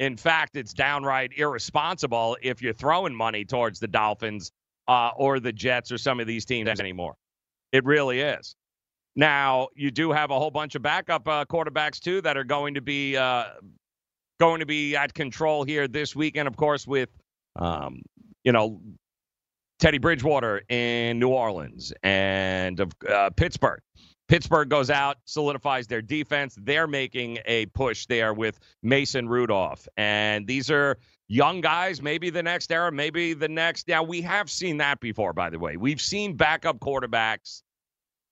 In 0.00 0.16
fact, 0.16 0.56
it's 0.56 0.72
downright 0.72 1.30
irresponsible 1.36 2.36
if 2.42 2.62
you're 2.62 2.72
throwing 2.72 3.14
money 3.14 3.44
towards 3.44 3.78
the 3.78 3.86
Dolphins 3.86 4.50
uh, 4.88 5.10
or 5.14 5.40
the 5.40 5.52
Jets 5.52 5.92
or 5.92 5.98
some 5.98 6.20
of 6.20 6.26
these 6.26 6.46
teams 6.46 6.80
anymore. 6.80 7.14
It 7.70 7.84
really 7.84 8.20
is. 8.20 8.56
Now 9.14 9.68
you 9.76 9.90
do 9.90 10.10
have 10.10 10.30
a 10.30 10.38
whole 10.38 10.50
bunch 10.50 10.74
of 10.74 10.80
backup 10.80 11.28
uh, 11.28 11.44
quarterbacks 11.44 12.00
too 12.00 12.22
that 12.22 12.38
are 12.38 12.44
going 12.44 12.74
to 12.74 12.80
be 12.80 13.14
uh, 13.14 13.44
going 14.40 14.60
to 14.60 14.66
be 14.66 14.96
at 14.96 15.12
control 15.12 15.64
here 15.64 15.86
this 15.86 16.16
weekend, 16.16 16.48
of 16.48 16.56
course, 16.56 16.86
with 16.86 17.10
um, 17.56 18.00
you 18.42 18.52
know 18.52 18.80
Teddy 19.80 19.98
Bridgewater 19.98 20.62
in 20.70 21.18
New 21.18 21.28
Orleans 21.28 21.92
and 22.02 22.80
uh, 23.06 23.28
Pittsburgh. 23.36 23.80
Pittsburgh 24.30 24.68
goes 24.68 24.90
out, 24.90 25.16
solidifies 25.24 25.88
their 25.88 26.02
defense. 26.02 26.56
They're 26.56 26.86
making 26.86 27.40
a 27.46 27.66
push 27.66 28.06
there 28.06 28.32
with 28.32 28.60
Mason 28.80 29.28
Rudolph, 29.28 29.88
and 29.96 30.46
these 30.46 30.70
are 30.70 30.98
young 31.26 31.60
guys, 31.60 32.00
maybe 32.00 32.30
the 32.30 32.44
next 32.44 32.70
era, 32.70 32.92
maybe 32.92 33.34
the 33.34 33.48
next. 33.48 33.88
Now, 33.88 34.04
we 34.04 34.20
have 34.20 34.48
seen 34.48 34.76
that 34.76 35.00
before, 35.00 35.32
by 35.32 35.50
the 35.50 35.58
way. 35.58 35.76
We've 35.76 36.00
seen 36.00 36.36
backup 36.36 36.78
quarterbacks 36.78 37.62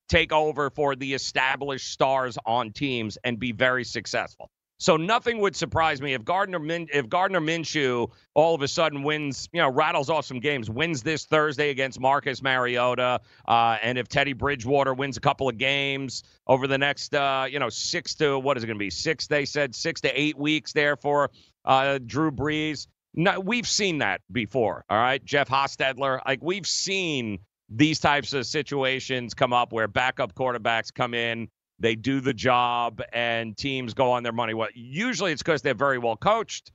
take 0.09 0.33
over 0.33 0.71
for 0.71 0.95
the 0.95 1.15
established 1.15 1.91
stars 1.91 2.39
on 2.47 2.71
teams 2.71 3.19
and 3.25 3.37
be 3.37 3.51
very 3.51 3.83
successful. 3.83 4.53
So 4.81 4.97
nothing 4.97 5.41
would 5.41 5.57
surprise 5.57 6.01
me 6.01 6.15
if 6.15 6.25
Gardner 6.25 6.61
Min- 6.61 6.89
if 6.93 7.09
Gardner 7.09 7.41
Minshew 7.41 8.11
all 8.35 8.55
of 8.55 8.63
a 8.63 8.69
sudden 8.69 9.03
wins, 9.03 9.49
you 9.53 9.61
know, 9.61 9.71
rattles 9.71 10.09
off 10.09 10.25
some 10.25 10.39
games, 10.39 10.71
wins 10.71 11.03
this 11.03 11.25
Thursday 11.25 11.71
against 11.71 11.99
Marcus 11.99 12.43
Mariota, 12.43 13.21
uh, 13.49 13.79
and 13.83 13.99
if 13.99 14.09
Teddy 14.09 14.35
Bridgewater 14.35 14.95
wins 14.95 15.17
a 15.17 15.21
couple 15.21 15.49
of 15.49 15.59
games 15.59 16.23
over 16.47 16.69
the 16.69 16.79
next, 16.79 17.13
uh, 17.15 17.47
you 17.51 17.59
know, 17.59 17.69
six 17.69 18.15
to 18.17 18.39
what 18.39 18.57
is 18.57 18.63
it 18.63 18.69
going 18.69 18.77
to 18.77 18.85
be? 18.85 18.91
Six, 18.91 19.27
they 19.27 19.45
said, 19.45 19.75
six 19.75 20.01
to 20.03 20.21
eight 20.21 20.39
weeks 20.39 20.73
there 20.73 20.97
for 20.97 21.31
uh, 21.65 21.99
Drew 22.07 22.31
Brees. 22.31 22.87
No, 23.15 23.41
we've 23.41 23.67
seen 23.67 23.99
that 23.99 24.21
before. 24.31 24.85
All 24.89 24.99
right, 24.99 25.25
Jeff 25.25 25.49
Hostetler. 25.49 26.21
Like 26.25 26.41
we've 26.41 26.67
seen 26.67 27.41
these 27.69 27.99
types 27.99 28.33
of 28.33 28.47
situations 28.47 29.35
come 29.35 29.53
up 29.53 29.73
where 29.73 29.89
backup 29.89 30.35
quarterbacks 30.35 30.95
come 30.95 31.15
in, 31.15 31.49
they 31.79 31.95
do 31.95 32.21
the 32.21 32.35
job, 32.35 33.01
and 33.13 33.57
teams 33.57 33.95
go 33.95 34.13
on 34.13 34.23
their 34.23 34.33
money. 34.33 34.55
Well, 34.55 34.69
usually 34.75 35.33
it's 35.33 35.43
because 35.43 35.63
they're 35.63 35.75
very 35.75 35.99
well 35.99 36.17
coached 36.17 36.73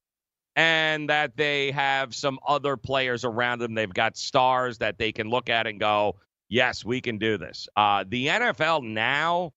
and 0.56 1.10
that 1.10 1.36
they 1.36 1.72
have 1.72 2.14
some 2.14 2.40
other 2.48 2.78
players 2.78 3.26
around 3.26 3.60
them. 3.60 3.74
They've 3.74 3.94
got 3.94 4.18
stars 4.18 4.78
that 4.80 4.98
they 4.98 5.12
can 5.12 5.30
look 5.30 5.50
at 5.50 5.68
and 5.68 5.80
go, 5.80 6.18
yes, 6.48 6.86
we 6.86 7.02
can 7.02 7.18
do 7.18 7.38
this. 7.38 7.68
Uh, 7.76 8.06
the 8.08 8.28
NFL 8.28 8.84
now, 8.84 9.52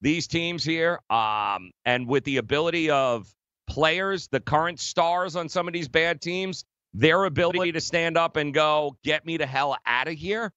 these 0.00 0.26
teams 0.28 0.64
here, 0.64 1.00
um, 1.10 1.72
and 1.84 2.06
with 2.06 2.24
the 2.24 2.36
ability 2.36 2.90
of 2.90 3.32
players, 3.66 4.28
the 4.28 4.40
current 4.40 4.80
stars 4.80 5.36
on 5.36 5.48
some 5.48 5.66
of 5.66 5.74
these 5.74 5.88
bad 5.88 6.20
teams, 6.20 6.64
their 6.94 7.24
ability 7.24 7.72
to 7.72 7.80
stand 7.80 8.16
up 8.16 8.36
and 8.36 8.54
go, 8.54 8.96
get 9.04 9.26
me 9.26 9.36
the 9.36 9.46
hell 9.46 9.76
out 9.84 10.08
of 10.08 10.14
here 10.14 10.52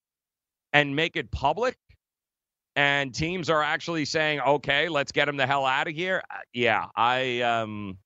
and 0.72 0.94
make 0.94 1.16
it 1.16 1.30
public. 1.30 1.76
And 2.76 3.14
teams 3.14 3.50
are 3.50 3.62
actually 3.62 4.04
saying, 4.04 4.40
okay, 4.40 4.88
let's 4.88 5.12
get 5.12 5.28
him 5.28 5.36
the 5.36 5.46
hell 5.46 5.64
out 5.64 5.86
of 5.86 5.94
here. 5.94 6.22
Uh, 6.30 6.38
yeah, 6.52 6.86
I, 6.96 7.40
um, 7.42 7.98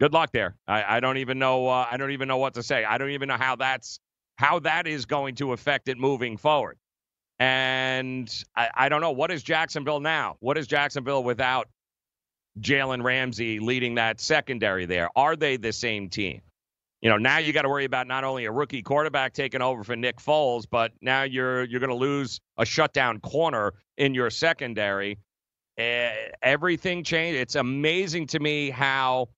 good 0.00 0.12
luck 0.12 0.30
there. 0.32 0.56
I, 0.66 0.96
I 0.96 1.00
don't 1.00 1.18
even 1.18 1.38
know. 1.38 1.68
Uh, 1.68 1.86
I 1.90 1.96
don't 1.96 2.10
even 2.10 2.26
know 2.26 2.38
what 2.38 2.54
to 2.54 2.62
say. 2.62 2.84
I 2.84 2.98
don't 2.98 3.10
even 3.10 3.28
know 3.28 3.36
how 3.36 3.56
that's 3.56 4.00
how 4.36 4.58
that 4.60 4.86
is 4.88 5.06
going 5.06 5.36
to 5.36 5.52
affect 5.52 5.88
it 5.88 5.96
moving 5.96 6.36
forward. 6.36 6.76
And 7.38 8.32
I, 8.56 8.68
I 8.74 8.88
don't 8.88 9.00
know. 9.00 9.12
What 9.12 9.30
is 9.30 9.42
Jacksonville 9.42 10.00
now? 10.00 10.36
What 10.40 10.58
is 10.58 10.66
Jacksonville 10.66 11.22
without 11.22 11.68
Jalen 12.60 13.02
Ramsey 13.02 13.60
leading 13.60 13.94
that 13.96 14.20
secondary 14.20 14.86
there? 14.86 15.08
Are 15.16 15.36
they 15.36 15.56
the 15.56 15.72
same 15.72 16.08
team? 16.08 16.40
You 17.04 17.10
know, 17.10 17.18
now 17.18 17.36
you 17.36 17.52
got 17.52 17.62
to 17.62 17.68
worry 17.68 17.84
about 17.84 18.06
not 18.06 18.24
only 18.24 18.46
a 18.46 18.50
rookie 18.50 18.80
quarterback 18.80 19.34
taking 19.34 19.60
over 19.60 19.84
for 19.84 19.94
Nick 19.94 20.16
Foles, 20.16 20.64
but 20.68 20.90
now 21.02 21.24
you're 21.24 21.64
you're 21.64 21.78
going 21.78 21.90
to 21.90 21.96
lose 21.96 22.40
a 22.56 22.64
shutdown 22.64 23.20
corner 23.20 23.74
in 23.98 24.14
your 24.14 24.30
secondary. 24.30 25.18
Everything 25.76 27.04
changed. 27.04 27.38
It's 27.38 27.56
amazing 27.56 28.28
to 28.28 28.40
me 28.40 28.70
how 28.70 29.28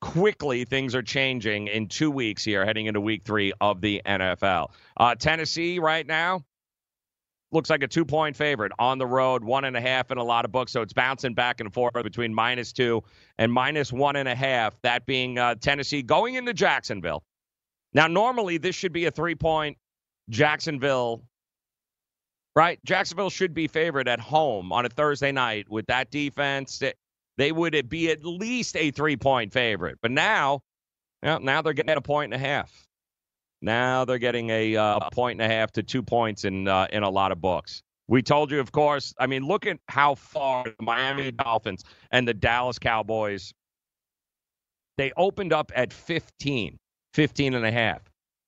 quickly 0.00 0.64
things 0.64 0.96
are 0.96 1.02
changing 1.02 1.68
in 1.68 1.86
two 1.86 2.10
weeks 2.10 2.44
here, 2.44 2.66
heading 2.66 2.86
into 2.86 3.00
week 3.00 3.22
three 3.22 3.52
of 3.60 3.80
the 3.80 4.02
NFL. 4.04 4.72
Uh, 4.96 5.14
Tennessee 5.14 5.78
right 5.78 6.06
now 6.06 6.42
looks 7.50 7.70
like 7.70 7.82
a 7.82 7.88
two 7.88 8.04
point 8.04 8.36
favorite 8.36 8.72
on 8.78 8.98
the 8.98 9.06
road, 9.06 9.42
one 9.42 9.64
and 9.64 9.76
a 9.76 9.80
half 9.80 10.10
in 10.10 10.18
a 10.18 10.24
lot 10.24 10.44
of 10.44 10.52
books. 10.52 10.72
So 10.72 10.82
it's 10.82 10.92
bouncing 10.92 11.34
back 11.34 11.60
and 11.60 11.72
forth 11.72 11.94
between 11.94 12.34
minus 12.34 12.72
two 12.72 13.02
and 13.38 13.52
minus 13.52 13.92
one 13.92 14.16
and 14.16 14.28
a 14.28 14.34
half, 14.34 14.80
that 14.82 15.06
being 15.06 15.38
uh, 15.38 15.54
Tennessee 15.56 16.02
going 16.02 16.34
into 16.34 16.52
Jacksonville. 16.52 17.22
Now, 17.94 18.06
normally 18.06 18.58
this 18.58 18.74
should 18.74 18.92
be 18.92 19.06
a 19.06 19.10
three 19.10 19.34
point 19.34 19.78
Jacksonville, 20.28 21.22
right? 22.54 22.78
Jacksonville 22.84 23.30
should 23.30 23.54
be 23.54 23.66
favored 23.66 24.08
at 24.08 24.20
home 24.20 24.72
on 24.72 24.84
a 24.84 24.88
Thursday 24.88 25.32
night 25.32 25.68
with 25.70 25.86
that 25.86 26.10
defense. 26.10 26.82
They 27.38 27.52
would 27.52 27.88
be 27.88 28.10
at 28.10 28.24
least 28.24 28.76
a 28.76 28.90
three 28.90 29.16
point 29.16 29.52
favorite. 29.52 29.98
But 30.02 30.10
now, 30.10 30.60
now 31.22 31.62
they're 31.62 31.72
getting 31.72 31.90
at 31.90 31.96
a 31.96 32.02
point 32.02 32.34
and 32.34 32.42
a 32.42 32.46
half. 32.46 32.87
Now 33.60 34.04
they're 34.04 34.18
getting 34.18 34.50
a, 34.50 34.76
uh, 34.76 35.10
point 35.10 35.40
and 35.40 35.50
a 35.50 35.54
half 35.54 35.72
to 35.72 35.82
two 35.82 36.02
points 36.02 36.44
in 36.44 36.68
uh, 36.68 36.86
in 36.92 37.02
a 37.02 37.10
lot 37.10 37.32
of 37.32 37.40
books. 37.40 37.82
We 38.06 38.22
told 38.22 38.50
you, 38.50 38.60
of 38.60 38.72
course. 38.72 39.14
I 39.18 39.26
mean, 39.26 39.44
look 39.44 39.66
at 39.66 39.78
how 39.88 40.14
far 40.14 40.64
the 40.64 40.82
Miami 40.82 41.30
Dolphins 41.30 41.84
and 42.10 42.26
the 42.26 42.34
Dallas 42.34 42.78
Cowboys. 42.78 43.52
They 44.96 45.12
opened 45.16 45.52
up 45.52 45.70
at 45.76 45.92
15, 45.92 46.78
15 47.14 47.54
and 47.54 47.64
a 47.64 47.70
half. 47.70 48.00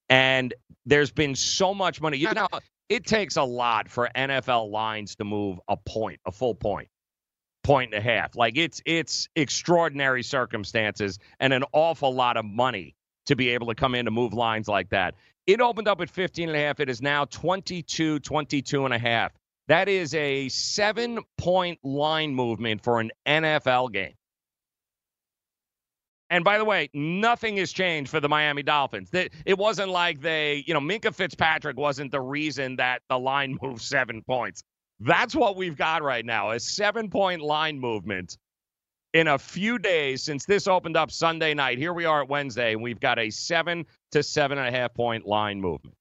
And 0.09 0.55
there's 0.87 1.13
been 1.13 1.37
so 1.37 1.75
much 1.75 2.01
money. 2.01 2.17
You 2.17 2.33
know, 2.33 2.49
it 2.89 3.07
takes 3.07 3.37
a 3.37 3.45
lot 3.45 3.89
for 3.89 4.11
NFL 4.17 4.71
lines 4.71 5.15
to 5.17 5.25
move 5.25 5.61
a 5.69 5.77
point, 5.77 6.21
a 6.27 6.33
full 6.33 6.55
point, 6.55 6.89
point 7.63 7.95
and 7.95 8.05
a 8.05 8.05
half. 8.05 8.35
Like 8.35 8.57
it's 8.57 8.83
it's 8.85 9.29
extraordinary 9.37 10.25
circumstances 10.25 11.19
and 11.39 11.53
an 11.53 11.65
awful 11.73 12.13
lot 12.13 12.37
of 12.37 12.45
money 12.45 12.97
to 13.27 13.37
be 13.37 13.51
able 13.51 13.69
to 13.69 13.75
come 13.75 13.95
in 13.95 14.05
to 14.07 14.11
move 14.11 14.33
lines 14.33 14.69
like 14.69 14.91
that. 14.91 15.15
It 15.47 15.61
opened 15.61 15.89
up 15.89 16.01
at 16.01 16.11
15 16.11 16.49
and 16.49 16.57
a 16.57 16.61
half. 16.61 16.81
It 16.81 16.89
is 16.89 17.03
now 17.03 17.25
22, 17.25 18.21
22 18.21 18.85
and 18.85 18.95
a 18.95 18.99
half. 18.99 19.33
That 19.69 19.89
is 19.89 20.15
a 20.15 20.49
seven 20.49 21.21
point 21.39 21.79
line 21.85 22.35
movement 22.35 22.83
for 22.83 23.01
an 23.01 23.11
NFL 23.27 23.93
game. 23.93 24.15
And 26.29 26.45
by 26.45 26.59
the 26.59 26.65
way, 26.65 26.89
nothing 26.95 27.57
has 27.57 27.73
changed 27.73 28.11
for 28.11 28.21
the 28.21 28.29
Miami 28.29 28.63
Dolphins. 28.63 29.11
It 29.13 29.59
wasn't 29.59 29.91
like 29.91 30.21
they, 30.21 30.63
you 30.67 30.75
know, 30.75 30.81
Minkah 30.81 31.15
Fitzpatrick 31.15 31.77
wasn't 31.77 32.13
the 32.13 32.21
reason 32.21 32.77
that 32.77 33.03
the 33.09 33.19
line 33.19 33.59
moved 33.63 33.83
seven 33.83 34.23
points. 34.23 34.63
That's 35.01 35.35
what 35.35 35.57
we've 35.57 35.77
got 35.77 36.03
right 36.03 36.25
now 36.25 36.51
a 36.51 36.61
seven 36.61 37.11
point 37.11 37.41
line 37.41 37.81
movement 37.81 38.37
in 39.13 39.29
a 39.29 39.39
few 39.39 39.79
days 39.79 40.23
since 40.23 40.45
this 40.45 40.67
opened 40.67 40.97
up 40.97 41.11
Sunday 41.11 41.55
night. 41.55 41.79
Here 41.79 41.93
we 41.93 42.05
are 42.05 42.23
at 42.23 42.29
Wednesday, 42.29 42.73
and 42.73 42.83
we've 42.83 43.01
got 43.01 43.19
a 43.19 43.31
seven 43.31 43.87
to 44.13 44.23
seven 44.23 44.59
and 44.59 44.69
a 44.69 44.71
half 44.71 44.95
point 44.95 45.27
line 45.27 45.61
movement. 45.61 45.97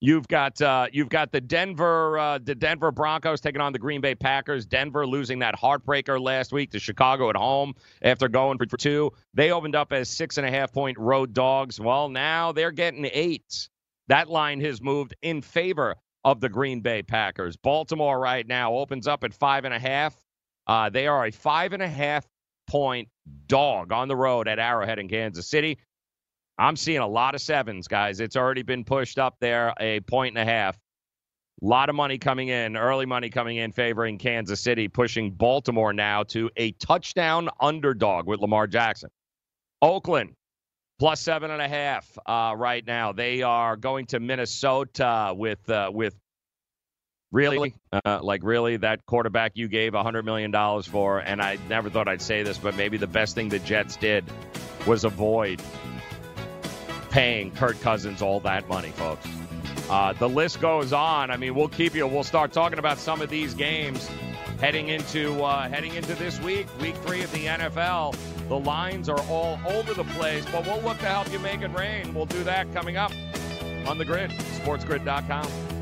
You've 0.00 0.26
got 0.26 0.60
uh, 0.60 0.88
you've 0.92 1.08
got 1.08 1.30
the 1.30 1.40
Denver 1.40 2.18
uh, 2.18 2.38
the 2.38 2.56
Denver 2.56 2.90
Broncos 2.90 3.40
taking 3.40 3.60
on 3.60 3.72
the 3.72 3.78
Green 3.78 4.00
Bay 4.00 4.16
Packers. 4.16 4.66
Denver 4.66 5.06
losing 5.06 5.38
that 5.38 5.54
heartbreaker 5.54 6.20
last 6.20 6.52
week 6.52 6.72
to 6.72 6.80
Chicago 6.80 7.30
at 7.30 7.36
home 7.36 7.74
after 8.02 8.28
going 8.28 8.58
for 8.58 8.66
two. 8.66 9.12
They 9.32 9.52
opened 9.52 9.76
up 9.76 9.92
as 9.92 10.08
six 10.08 10.38
and 10.38 10.46
a 10.46 10.50
half 10.50 10.72
point 10.72 10.98
road 10.98 11.32
dogs. 11.32 11.78
Well, 11.78 12.08
now 12.08 12.50
they're 12.50 12.72
getting 12.72 13.08
eight. 13.12 13.68
That 14.08 14.28
line 14.28 14.60
has 14.62 14.82
moved 14.82 15.14
in 15.22 15.40
favor 15.40 15.94
of 16.24 16.40
the 16.40 16.48
Green 16.48 16.80
Bay 16.80 17.02
Packers. 17.02 17.56
Baltimore 17.56 18.18
right 18.18 18.46
now 18.46 18.74
opens 18.74 19.06
up 19.06 19.22
at 19.22 19.32
five 19.32 19.64
and 19.64 19.72
a 19.72 19.78
half. 19.78 20.16
Uh, 20.66 20.90
they 20.90 21.06
are 21.06 21.26
a 21.26 21.30
five 21.30 21.72
and 21.72 21.82
a 21.82 21.88
half 21.88 22.26
point 22.66 23.08
dog 23.46 23.92
on 23.92 24.08
the 24.08 24.16
road 24.16 24.48
at 24.48 24.58
Arrowhead 24.58 24.98
in 24.98 25.08
Kansas 25.08 25.48
City. 25.48 25.78
I'm 26.58 26.76
seeing 26.76 27.00
a 27.00 27.06
lot 27.06 27.34
of 27.34 27.40
sevens, 27.40 27.88
guys. 27.88 28.20
It's 28.20 28.36
already 28.36 28.62
been 28.62 28.84
pushed 28.84 29.18
up 29.18 29.36
there 29.40 29.74
a 29.80 30.00
point 30.00 30.36
and 30.36 30.48
a 30.48 30.50
half. 30.50 30.76
A 31.62 31.66
lot 31.66 31.88
of 31.88 31.94
money 31.94 32.18
coming 32.18 32.48
in, 32.48 32.76
early 32.76 33.06
money 33.06 33.30
coming 33.30 33.56
in, 33.56 33.72
favoring 33.72 34.18
Kansas 34.18 34.60
City, 34.60 34.88
pushing 34.88 35.30
Baltimore 35.30 35.92
now 35.92 36.24
to 36.24 36.50
a 36.56 36.72
touchdown 36.72 37.48
underdog 37.60 38.26
with 38.26 38.40
Lamar 38.40 38.66
Jackson. 38.66 39.10
Oakland, 39.80 40.34
plus 40.98 41.20
seven 41.20 41.50
and 41.50 41.62
a 41.62 41.68
half 41.68 42.18
uh, 42.26 42.54
right 42.56 42.86
now. 42.86 43.12
They 43.12 43.42
are 43.42 43.76
going 43.76 44.06
to 44.06 44.20
Minnesota 44.20 45.32
with 45.36 45.68
uh, 45.70 45.90
with 45.92 46.16
Really? 47.32 47.74
Uh, 47.90 48.20
like, 48.22 48.42
really? 48.44 48.76
That 48.76 49.06
quarterback 49.06 49.52
you 49.54 49.66
gave 49.66 49.94
$100 49.94 50.24
million 50.24 50.52
for, 50.82 51.18
and 51.18 51.40
I 51.40 51.58
never 51.68 51.88
thought 51.88 52.06
I'd 52.06 52.20
say 52.20 52.42
this, 52.42 52.58
but 52.58 52.76
maybe 52.76 52.98
the 52.98 53.06
best 53.06 53.34
thing 53.34 53.48
the 53.48 53.58
Jets 53.58 53.96
did 53.96 54.24
was 54.86 55.04
avoid 55.04 55.62
paying 57.10 57.50
Kirk 57.52 57.80
Cousins 57.80 58.20
all 58.20 58.40
that 58.40 58.68
money, 58.68 58.90
folks. 58.90 59.26
Uh, 59.88 60.12
the 60.12 60.28
list 60.28 60.60
goes 60.60 60.92
on. 60.92 61.30
I 61.30 61.36
mean, 61.36 61.54
we'll 61.54 61.68
keep 61.68 61.94
you. 61.94 62.06
We'll 62.06 62.22
start 62.22 62.52
talking 62.52 62.78
about 62.78 62.98
some 62.98 63.20
of 63.20 63.30
these 63.30 63.54
games 63.54 64.08
heading 64.60 64.88
into 64.88 65.42
uh, 65.42 65.68
heading 65.68 65.94
into 65.94 66.14
this 66.14 66.40
week, 66.40 66.66
week 66.80 66.96
three 66.98 67.22
of 67.22 67.32
the 67.32 67.46
NFL. 67.46 68.16
The 68.48 68.58
lines 68.58 69.08
are 69.08 69.20
all 69.22 69.58
over 69.66 69.92
the 69.94 70.04
place, 70.04 70.44
but 70.52 70.66
we'll 70.66 70.80
look 70.82 70.98
to 70.98 71.06
help 71.06 71.30
you 71.32 71.38
make 71.38 71.62
it 71.62 71.72
rain. 71.74 72.14
We'll 72.14 72.26
do 72.26 72.44
that 72.44 72.72
coming 72.72 72.96
up 72.96 73.12
on 73.86 73.98
the 73.98 74.04
grid, 74.04 74.30
sportsgrid.com. 74.30 75.81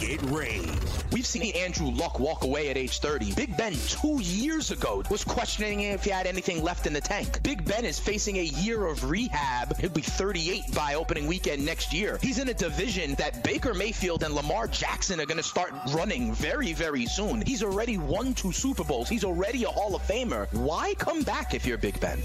It 0.00 0.20
rain. 0.24 0.70
We've 1.12 1.26
seen 1.26 1.54
Andrew 1.54 1.90
Luck 1.90 2.18
walk 2.18 2.44
away 2.44 2.68
at 2.68 2.76
age 2.76 2.98
30. 2.98 3.34
Big 3.34 3.56
Ben, 3.56 3.72
two 3.88 4.20
years 4.20 4.70
ago, 4.70 5.02
was 5.10 5.24
questioning 5.24 5.80
if 5.82 6.04
he 6.04 6.10
had 6.10 6.26
anything 6.26 6.62
left 6.62 6.86
in 6.86 6.92
the 6.92 7.00
tank. 7.00 7.42
Big 7.42 7.64
Ben 7.64 7.84
is 7.84 7.98
facing 7.98 8.36
a 8.38 8.42
year 8.42 8.86
of 8.86 9.08
rehab. 9.08 9.76
He'll 9.78 9.90
be 9.90 10.02
38 10.02 10.74
by 10.74 10.94
opening 10.94 11.26
weekend 11.26 11.64
next 11.64 11.92
year. 11.92 12.18
He's 12.20 12.38
in 12.38 12.48
a 12.48 12.54
division 12.54 13.14
that 13.14 13.44
Baker 13.44 13.72
Mayfield 13.72 14.22
and 14.24 14.34
Lamar 14.34 14.66
Jackson 14.66 15.20
are 15.20 15.26
going 15.26 15.38
to 15.38 15.42
start 15.42 15.72
running 15.92 16.34
very, 16.34 16.72
very 16.72 17.06
soon. 17.06 17.40
He's 17.42 17.62
already 17.62 17.96
won 17.96 18.34
two 18.34 18.52
Super 18.52 18.84
Bowls. 18.84 19.08
He's 19.08 19.24
already 19.24 19.64
a 19.64 19.68
Hall 19.68 19.94
of 19.94 20.02
Famer. 20.02 20.52
Why 20.52 20.94
come 20.94 21.22
back 21.22 21.54
if 21.54 21.64
you're 21.66 21.78
Big 21.78 21.98
Ben? 22.00 22.18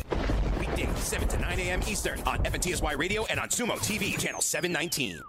Weekdays, 0.59 0.97
7 0.99 1.28
to 1.30 1.38
9 1.38 1.59
a.m. 1.59 1.82
Eastern 1.88 2.20
on 2.22 2.39
FNTSY 2.39 2.97
Radio 2.97 3.26
and 3.26 3.39
on 3.39 3.49
Sumo 3.49 3.78
TV, 3.78 4.17
channel 4.17 4.41
719. 4.41 5.22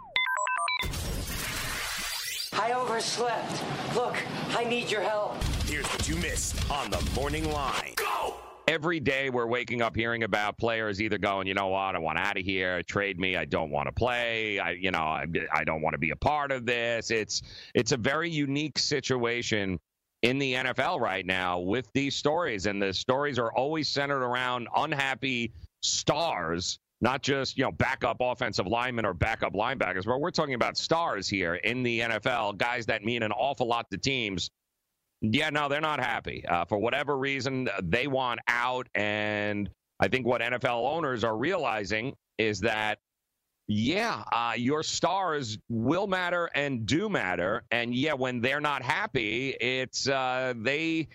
I 2.61 2.73
overslept. 2.73 3.63
Look, 3.95 4.19
I 4.51 4.65
need 4.65 4.91
your 4.91 5.01
help. 5.01 5.43
Here's 5.65 5.87
what 5.87 6.07
you 6.07 6.15
missed 6.17 6.71
on 6.71 6.91
the 6.91 7.01
morning 7.19 7.51
line. 7.51 7.95
Go! 7.97 8.35
Every 8.69 9.01
day 9.01 9.31
we're 9.31 9.47
waking 9.47 9.81
up 9.81 9.97
hearing 9.97 10.25
about 10.25 10.59
players 10.59 11.01
either 11.01 11.17
going, 11.17 11.47
you 11.47 11.55
know 11.55 11.69
what, 11.69 11.97
I 11.97 11.99
want 11.99 12.19
out 12.19 12.37
of 12.37 12.45
here, 12.45 12.83
trade 12.83 13.19
me, 13.19 13.35
I 13.35 13.47
don't 13.47 13.71
want 13.71 13.87
to 13.87 13.93
play, 13.93 14.59
I, 14.59 14.73
you 14.73 14.91
know, 14.91 14.99
I, 14.99 15.25
I 15.55 15.65
don't 15.65 15.81
want 15.81 15.95
to 15.95 15.99
be 15.99 16.11
a 16.11 16.17
part 16.17 16.53
of 16.53 16.67
this. 16.67 17.11
It's 17.11 17.41
it's 17.75 17.93
a 17.93 17.97
very 17.97 18.29
unique 18.29 18.79
situation 18.79 19.81
in 20.21 20.39
the 20.39 20.53
NFL 20.53 21.01
right 21.01 21.25
now 21.25 21.61
with 21.61 21.91
these 21.95 22.15
stories, 22.15 22.67
and 22.67 22.81
the 22.81 22.93
stories 22.93 23.39
are 23.39 23.51
always 23.55 23.89
centered 23.89 24.23
around 24.23 24.69
unhappy 24.77 25.55
stars 25.81 26.79
not 27.01 27.23
just 27.23 27.57
you 27.57 27.65
know 27.65 27.73
backup 27.73 28.19
offensive 28.21 28.67
linemen 28.67 29.05
or 29.05 29.15
backup 29.15 29.55
linebackers, 29.55 30.05
but 30.05 30.21
we're 30.21 30.31
talking 30.31 30.55
about 30.55 30.77
stars 30.77 31.29
here 31.29 31.55
in 31.55 31.83
the 31.83 32.01
NFL, 32.01 32.59
guys 32.59 32.87
that 32.87 33.05
mean 33.05 33.23
an 33.23 33.33
awful 33.33 33.67
lot 33.67 33.91
to 33.91 33.99
teams. 33.99 34.51
Yeah, 35.23 35.51
no, 35.51 35.69
they're 35.69 35.81
not 35.81 36.01
happy 36.01 36.45
uh, 36.47 36.65
for 36.65 36.79
whatever 36.79 37.17
reason. 37.17 37.69
They 37.83 38.07
want 38.07 38.41
out, 38.49 38.89
and 38.95 39.69
I 39.99 40.09
think 40.09 40.27
what 40.27 40.41
NFL 40.41 40.91
owners 40.91 41.25
are 41.25 41.37
realizing 41.37 42.15
is 42.39 42.61
that. 42.61 42.99
Yeah, 43.73 44.25
uh, 44.33 44.55
your 44.57 44.83
stars 44.83 45.57
will 45.69 46.09
matter 46.09 46.51
and 46.57 46.87
do 46.87 47.09
matter, 47.09 47.63
and 47.71 47.95
yeah, 47.95 48.15
when 48.15 48.41
they're 48.41 48.61
not 48.61 48.83
happy, 48.83 49.51
it's 49.51 50.09
uh, 50.09 50.55
they 50.57 51.07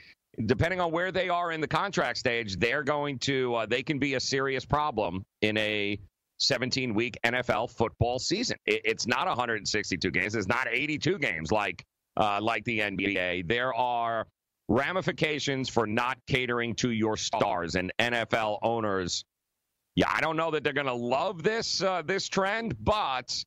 depending 0.45 0.79
on 0.79 0.91
where 0.91 1.11
they 1.11 1.29
are 1.29 1.51
in 1.51 1.61
the 1.61 1.67
contract 1.67 2.17
stage, 2.17 2.57
they're 2.57 2.83
going 2.83 3.19
to 3.19 3.55
uh, 3.55 3.65
they 3.65 3.83
can 3.83 3.99
be 3.99 4.15
a 4.15 4.19
serious 4.19 4.65
problem 4.65 5.25
in 5.41 5.57
a 5.57 5.99
17 6.39 6.93
week 6.93 7.17
NFL 7.23 7.71
football 7.71 8.19
season. 8.19 8.57
It, 8.65 8.81
it's 8.85 9.07
not 9.07 9.27
162 9.27 10.11
games. 10.11 10.35
It's 10.35 10.47
not 10.47 10.67
82 10.69 11.17
games 11.19 11.51
like 11.51 11.85
uh, 12.17 12.39
like 12.41 12.63
the 12.65 12.79
NBA. 12.79 13.47
There 13.47 13.73
are 13.73 14.27
ramifications 14.67 15.69
for 15.69 15.85
not 15.85 16.17
catering 16.27 16.75
to 16.75 16.91
your 16.91 17.17
stars 17.17 17.75
and 17.75 17.91
NFL 17.99 18.59
owners. 18.61 19.23
Yeah, 19.95 20.11
I 20.11 20.21
don't 20.21 20.35
know 20.35 20.51
that 20.51 20.63
they're 20.63 20.73
going 20.73 20.87
to 20.87 20.93
love 20.93 21.43
this 21.43 21.81
uh, 21.81 22.01
this 22.01 22.27
trend, 22.27 22.75
but 22.83 23.43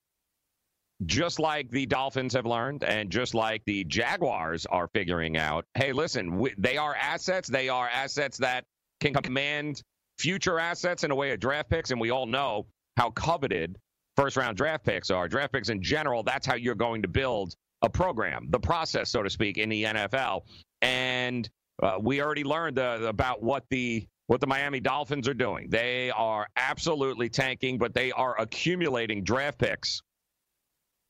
just 1.07 1.39
like 1.39 1.71
the 1.71 1.87
Dolphins 1.87 2.35
have 2.35 2.47
learned, 2.47 2.85
and 2.85 3.11
just 3.11 3.35
like 3.35 3.63
the 3.67 3.85
Jaguars 3.85 4.67
are 4.67 4.89
figuring 4.89 5.37
out, 5.37 5.65
hey, 5.75 5.93
listen, 5.93 6.39
we, 6.39 6.55
they 6.59 6.77
are 6.77 6.95
assets. 6.95 7.49
They 7.49 7.69
are 7.69 7.89
assets 7.89 8.39
that 8.39 8.65
can 9.01 9.15
command 9.15 9.83
future 10.19 10.59
assets 10.59 11.05
in 11.05 11.11
a 11.11 11.15
way 11.15 11.31
of 11.31 11.41
draft 11.41 11.71
picks, 11.71 11.91
and 11.91 12.01
we 12.01 12.11
all 12.11 12.27
know 12.27 12.67
how 12.97 13.11
coveted 13.11 13.79
first 14.17 14.37
round 14.37 14.57
draft 14.57 14.85
picks 14.85 15.11
are. 15.11 15.29
Draft 15.29 15.53
picks 15.53 15.69
in 15.69 15.83
general, 15.83 16.25
that's 16.25 16.47
how 16.47 16.57
you're 16.57 16.75
going 16.75 17.03
to 17.03 17.09
build 17.09 17.55
a 17.83 17.89
program, 17.89 18.49
the 18.51 18.59
process, 18.59 19.11
so 19.11 19.23
to 19.23 19.31
speak, 19.31 19.57
in 19.57 19.69
the 19.69 19.85
NFL. 19.85 20.43
And 20.83 21.49
uh, 21.81 21.99
we 22.01 22.21
already 22.21 22.43
learned 22.43 22.79
uh, 22.79 22.99
about 23.03 23.43
what 23.43 23.65
the 23.71 24.07
what 24.27 24.41
the 24.41 24.47
Miami 24.47 24.79
Dolphins 24.79 25.27
are 25.27 25.35
doing. 25.35 25.71
They 25.71 26.11
are 26.11 26.47
absolutely 26.57 27.31
tanking, 27.31 27.79
but 27.79 27.95
they 27.95 28.13
are 28.13 28.39
accumulating 28.39 29.25
draft 29.25 29.59
picks 29.59 30.03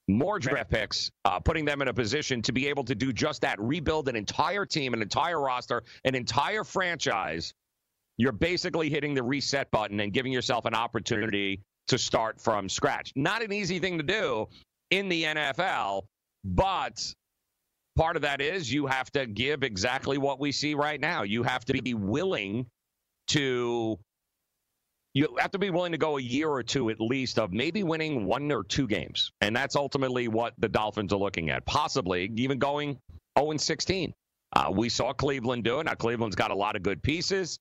more 0.08 0.38
draft 0.38 0.70
picks, 0.70 1.10
uh, 1.24 1.38
putting 1.38 1.64
them 1.64 1.82
in 1.82 1.88
a 1.88 1.94
position 1.94 2.42
to 2.42 2.52
be 2.52 2.66
able 2.66 2.84
to 2.84 2.94
do 2.94 3.12
just 3.12 3.42
that 3.42 3.60
rebuild 3.60 4.08
an 4.08 4.16
entire 4.16 4.64
team, 4.64 4.94
an 4.94 5.02
entire 5.02 5.40
roster, 5.40 5.84
an 6.04 6.14
entire 6.14 6.64
franchise. 6.64 7.52
You're 8.16 8.32
basically 8.32 8.90
hitting 8.90 9.14
the 9.14 9.22
reset 9.22 9.70
button 9.70 10.00
and 10.00 10.12
giving 10.12 10.32
yourself 10.32 10.64
an 10.64 10.74
opportunity 10.74 11.60
to 11.88 11.98
start 11.98 12.40
from 12.40 12.68
scratch. 12.68 13.12
Not 13.14 13.42
an 13.42 13.52
easy 13.52 13.78
thing 13.78 13.98
to 13.98 14.04
do 14.04 14.48
in 14.90 15.08
the 15.08 15.24
NFL, 15.24 16.02
but 16.44 17.14
part 17.96 18.16
of 18.16 18.22
that 18.22 18.40
is 18.40 18.72
you 18.72 18.86
have 18.86 19.10
to 19.12 19.26
give 19.26 19.62
exactly 19.62 20.18
what 20.18 20.40
we 20.40 20.52
see 20.52 20.74
right 20.74 21.00
now. 21.00 21.22
You 21.22 21.42
have 21.42 21.64
to 21.66 21.82
be 21.82 21.94
willing 21.94 22.66
to 23.28 23.98
you 25.14 25.36
have 25.38 25.50
to 25.52 25.58
be 25.58 25.70
willing 25.70 25.92
to 25.92 25.98
go 25.98 26.18
a 26.18 26.20
year 26.20 26.48
or 26.48 26.62
two 26.62 26.90
at 26.90 27.00
least 27.00 27.38
of 27.38 27.52
maybe 27.52 27.82
winning 27.82 28.26
one 28.26 28.50
or 28.52 28.62
two 28.62 28.86
games. 28.86 29.32
And 29.40 29.54
that's 29.54 29.76
ultimately 29.76 30.28
what 30.28 30.54
the 30.58 30.68
Dolphins 30.68 31.12
are 31.12 31.18
looking 31.18 31.50
at, 31.50 31.64
possibly 31.66 32.30
even 32.36 32.58
going 32.58 32.98
0 33.38 33.56
16. 33.56 34.12
Uh, 34.54 34.72
we 34.72 34.88
saw 34.88 35.12
Cleveland 35.12 35.64
do 35.64 35.80
it. 35.80 35.84
Now, 35.84 35.94
Cleveland's 35.94 36.36
got 36.36 36.50
a 36.50 36.54
lot 36.54 36.76
of 36.76 36.82
good 36.82 37.02
pieces. 37.02 37.58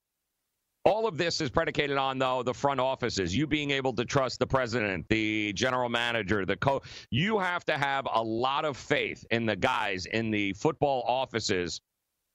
All 0.85 1.05
of 1.05 1.17
this 1.17 1.41
is 1.41 1.49
predicated 1.49 1.97
on, 1.97 2.17
though, 2.17 2.43
the 2.43 2.53
front 2.53 2.79
offices, 2.79 3.35
you 3.35 3.45
being 3.45 3.71
able 3.71 3.91
to 3.93 4.05
trust 4.05 4.39
the 4.39 4.47
president, 4.47 5.05
the 5.09 5.51
general 5.51 5.89
manager, 5.89 6.45
the 6.45 6.55
coach. 6.55 6.83
You 7.11 7.39
have 7.39 7.65
to 7.65 7.77
have 7.77 8.07
a 8.13 8.23
lot 8.23 8.63
of 8.63 8.77
faith 8.77 9.25
in 9.29 9.45
the 9.45 9.55
guys 9.57 10.05
in 10.05 10.31
the 10.31 10.53
football 10.53 11.03
offices 11.05 11.81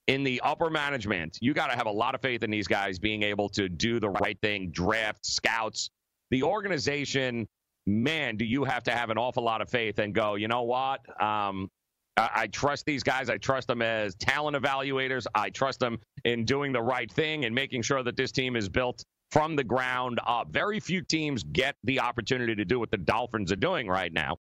in 0.08 0.24
the 0.24 0.40
upper 0.42 0.70
management, 0.70 1.38
you 1.40 1.54
got 1.54 1.68
to 1.68 1.76
have 1.76 1.86
a 1.86 1.90
lot 1.92 2.14
of 2.14 2.20
faith 2.20 2.42
in 2.42 2.50
these 2.50 2.66
guys 2.66 2.98
being 2.98 3.22
able 3.22 3.48
to 3.50 3.68
do 3.68 4.00
the 4.00 4.10
right 4.10 4.38
thing, 4.40 4.70
draft 4.70 5.24
scouts. 5.24 5.90
The 6.30 6.42
organization, 6.42 7.46
man, 7.86 8.36
do 8.36 8.44
you 8.44 8.64
have 8.64 8.82
to 8.84 8.90
have 8.90 9.10
an 9.10 9.18
awful 9.18 9.42
lot 9.42 9.60
of 9.60 9.68
faith 9.68 9.98
and 9.98 10.14
go, 10.14 10.34
you 10.34 10.48
know 10.48 10.62
what? 10.62 11.00
Um, 11.22 11.68
I, 12.16 12.30
I 12.34 12.46
trust 12.48 12.84
these 12.86 13.02
guys. 13.02 13.30
I 13.30 13.38
trust 13.38 13.68
them 13.68 13.82
as 13.82 14.14
talent 14.16 14.56
evaluators. 14.56 15.26
I 15.34 15.50
trust 15.50 15.78
them 15.78 15.98
in 16.24 16.44
doing 16.44 16.72
the 16.72 16.82
right 16.82 17.10
thing 17.10 17.44
and 17.44 17.54
making 17.54 17.82
sure 17.82 18.02
that 18.02 18.16
this 18.16 18.32
team 18.32 18.56
is 18.56 18.68
built 18.68 19.04
from 19.30 19.56
the 19.56 19.64
ground 19.64 20.20
up. 20.26 20.48
Very 20.50 20.78
few 20.78 21.00
teams 21.02 21.42
get 21.42 21.76
the 21.84 22.00
opportunity 22.00 22.54
to 22.54 22.64
do 22.64 22.78
what 22.78 22.90
the 22.90 22.98
Dolphins 22.98 23.50
are 23.50 23.56
doing 23.56 23.88
right 23.88 24.12
now. 24.12 24.36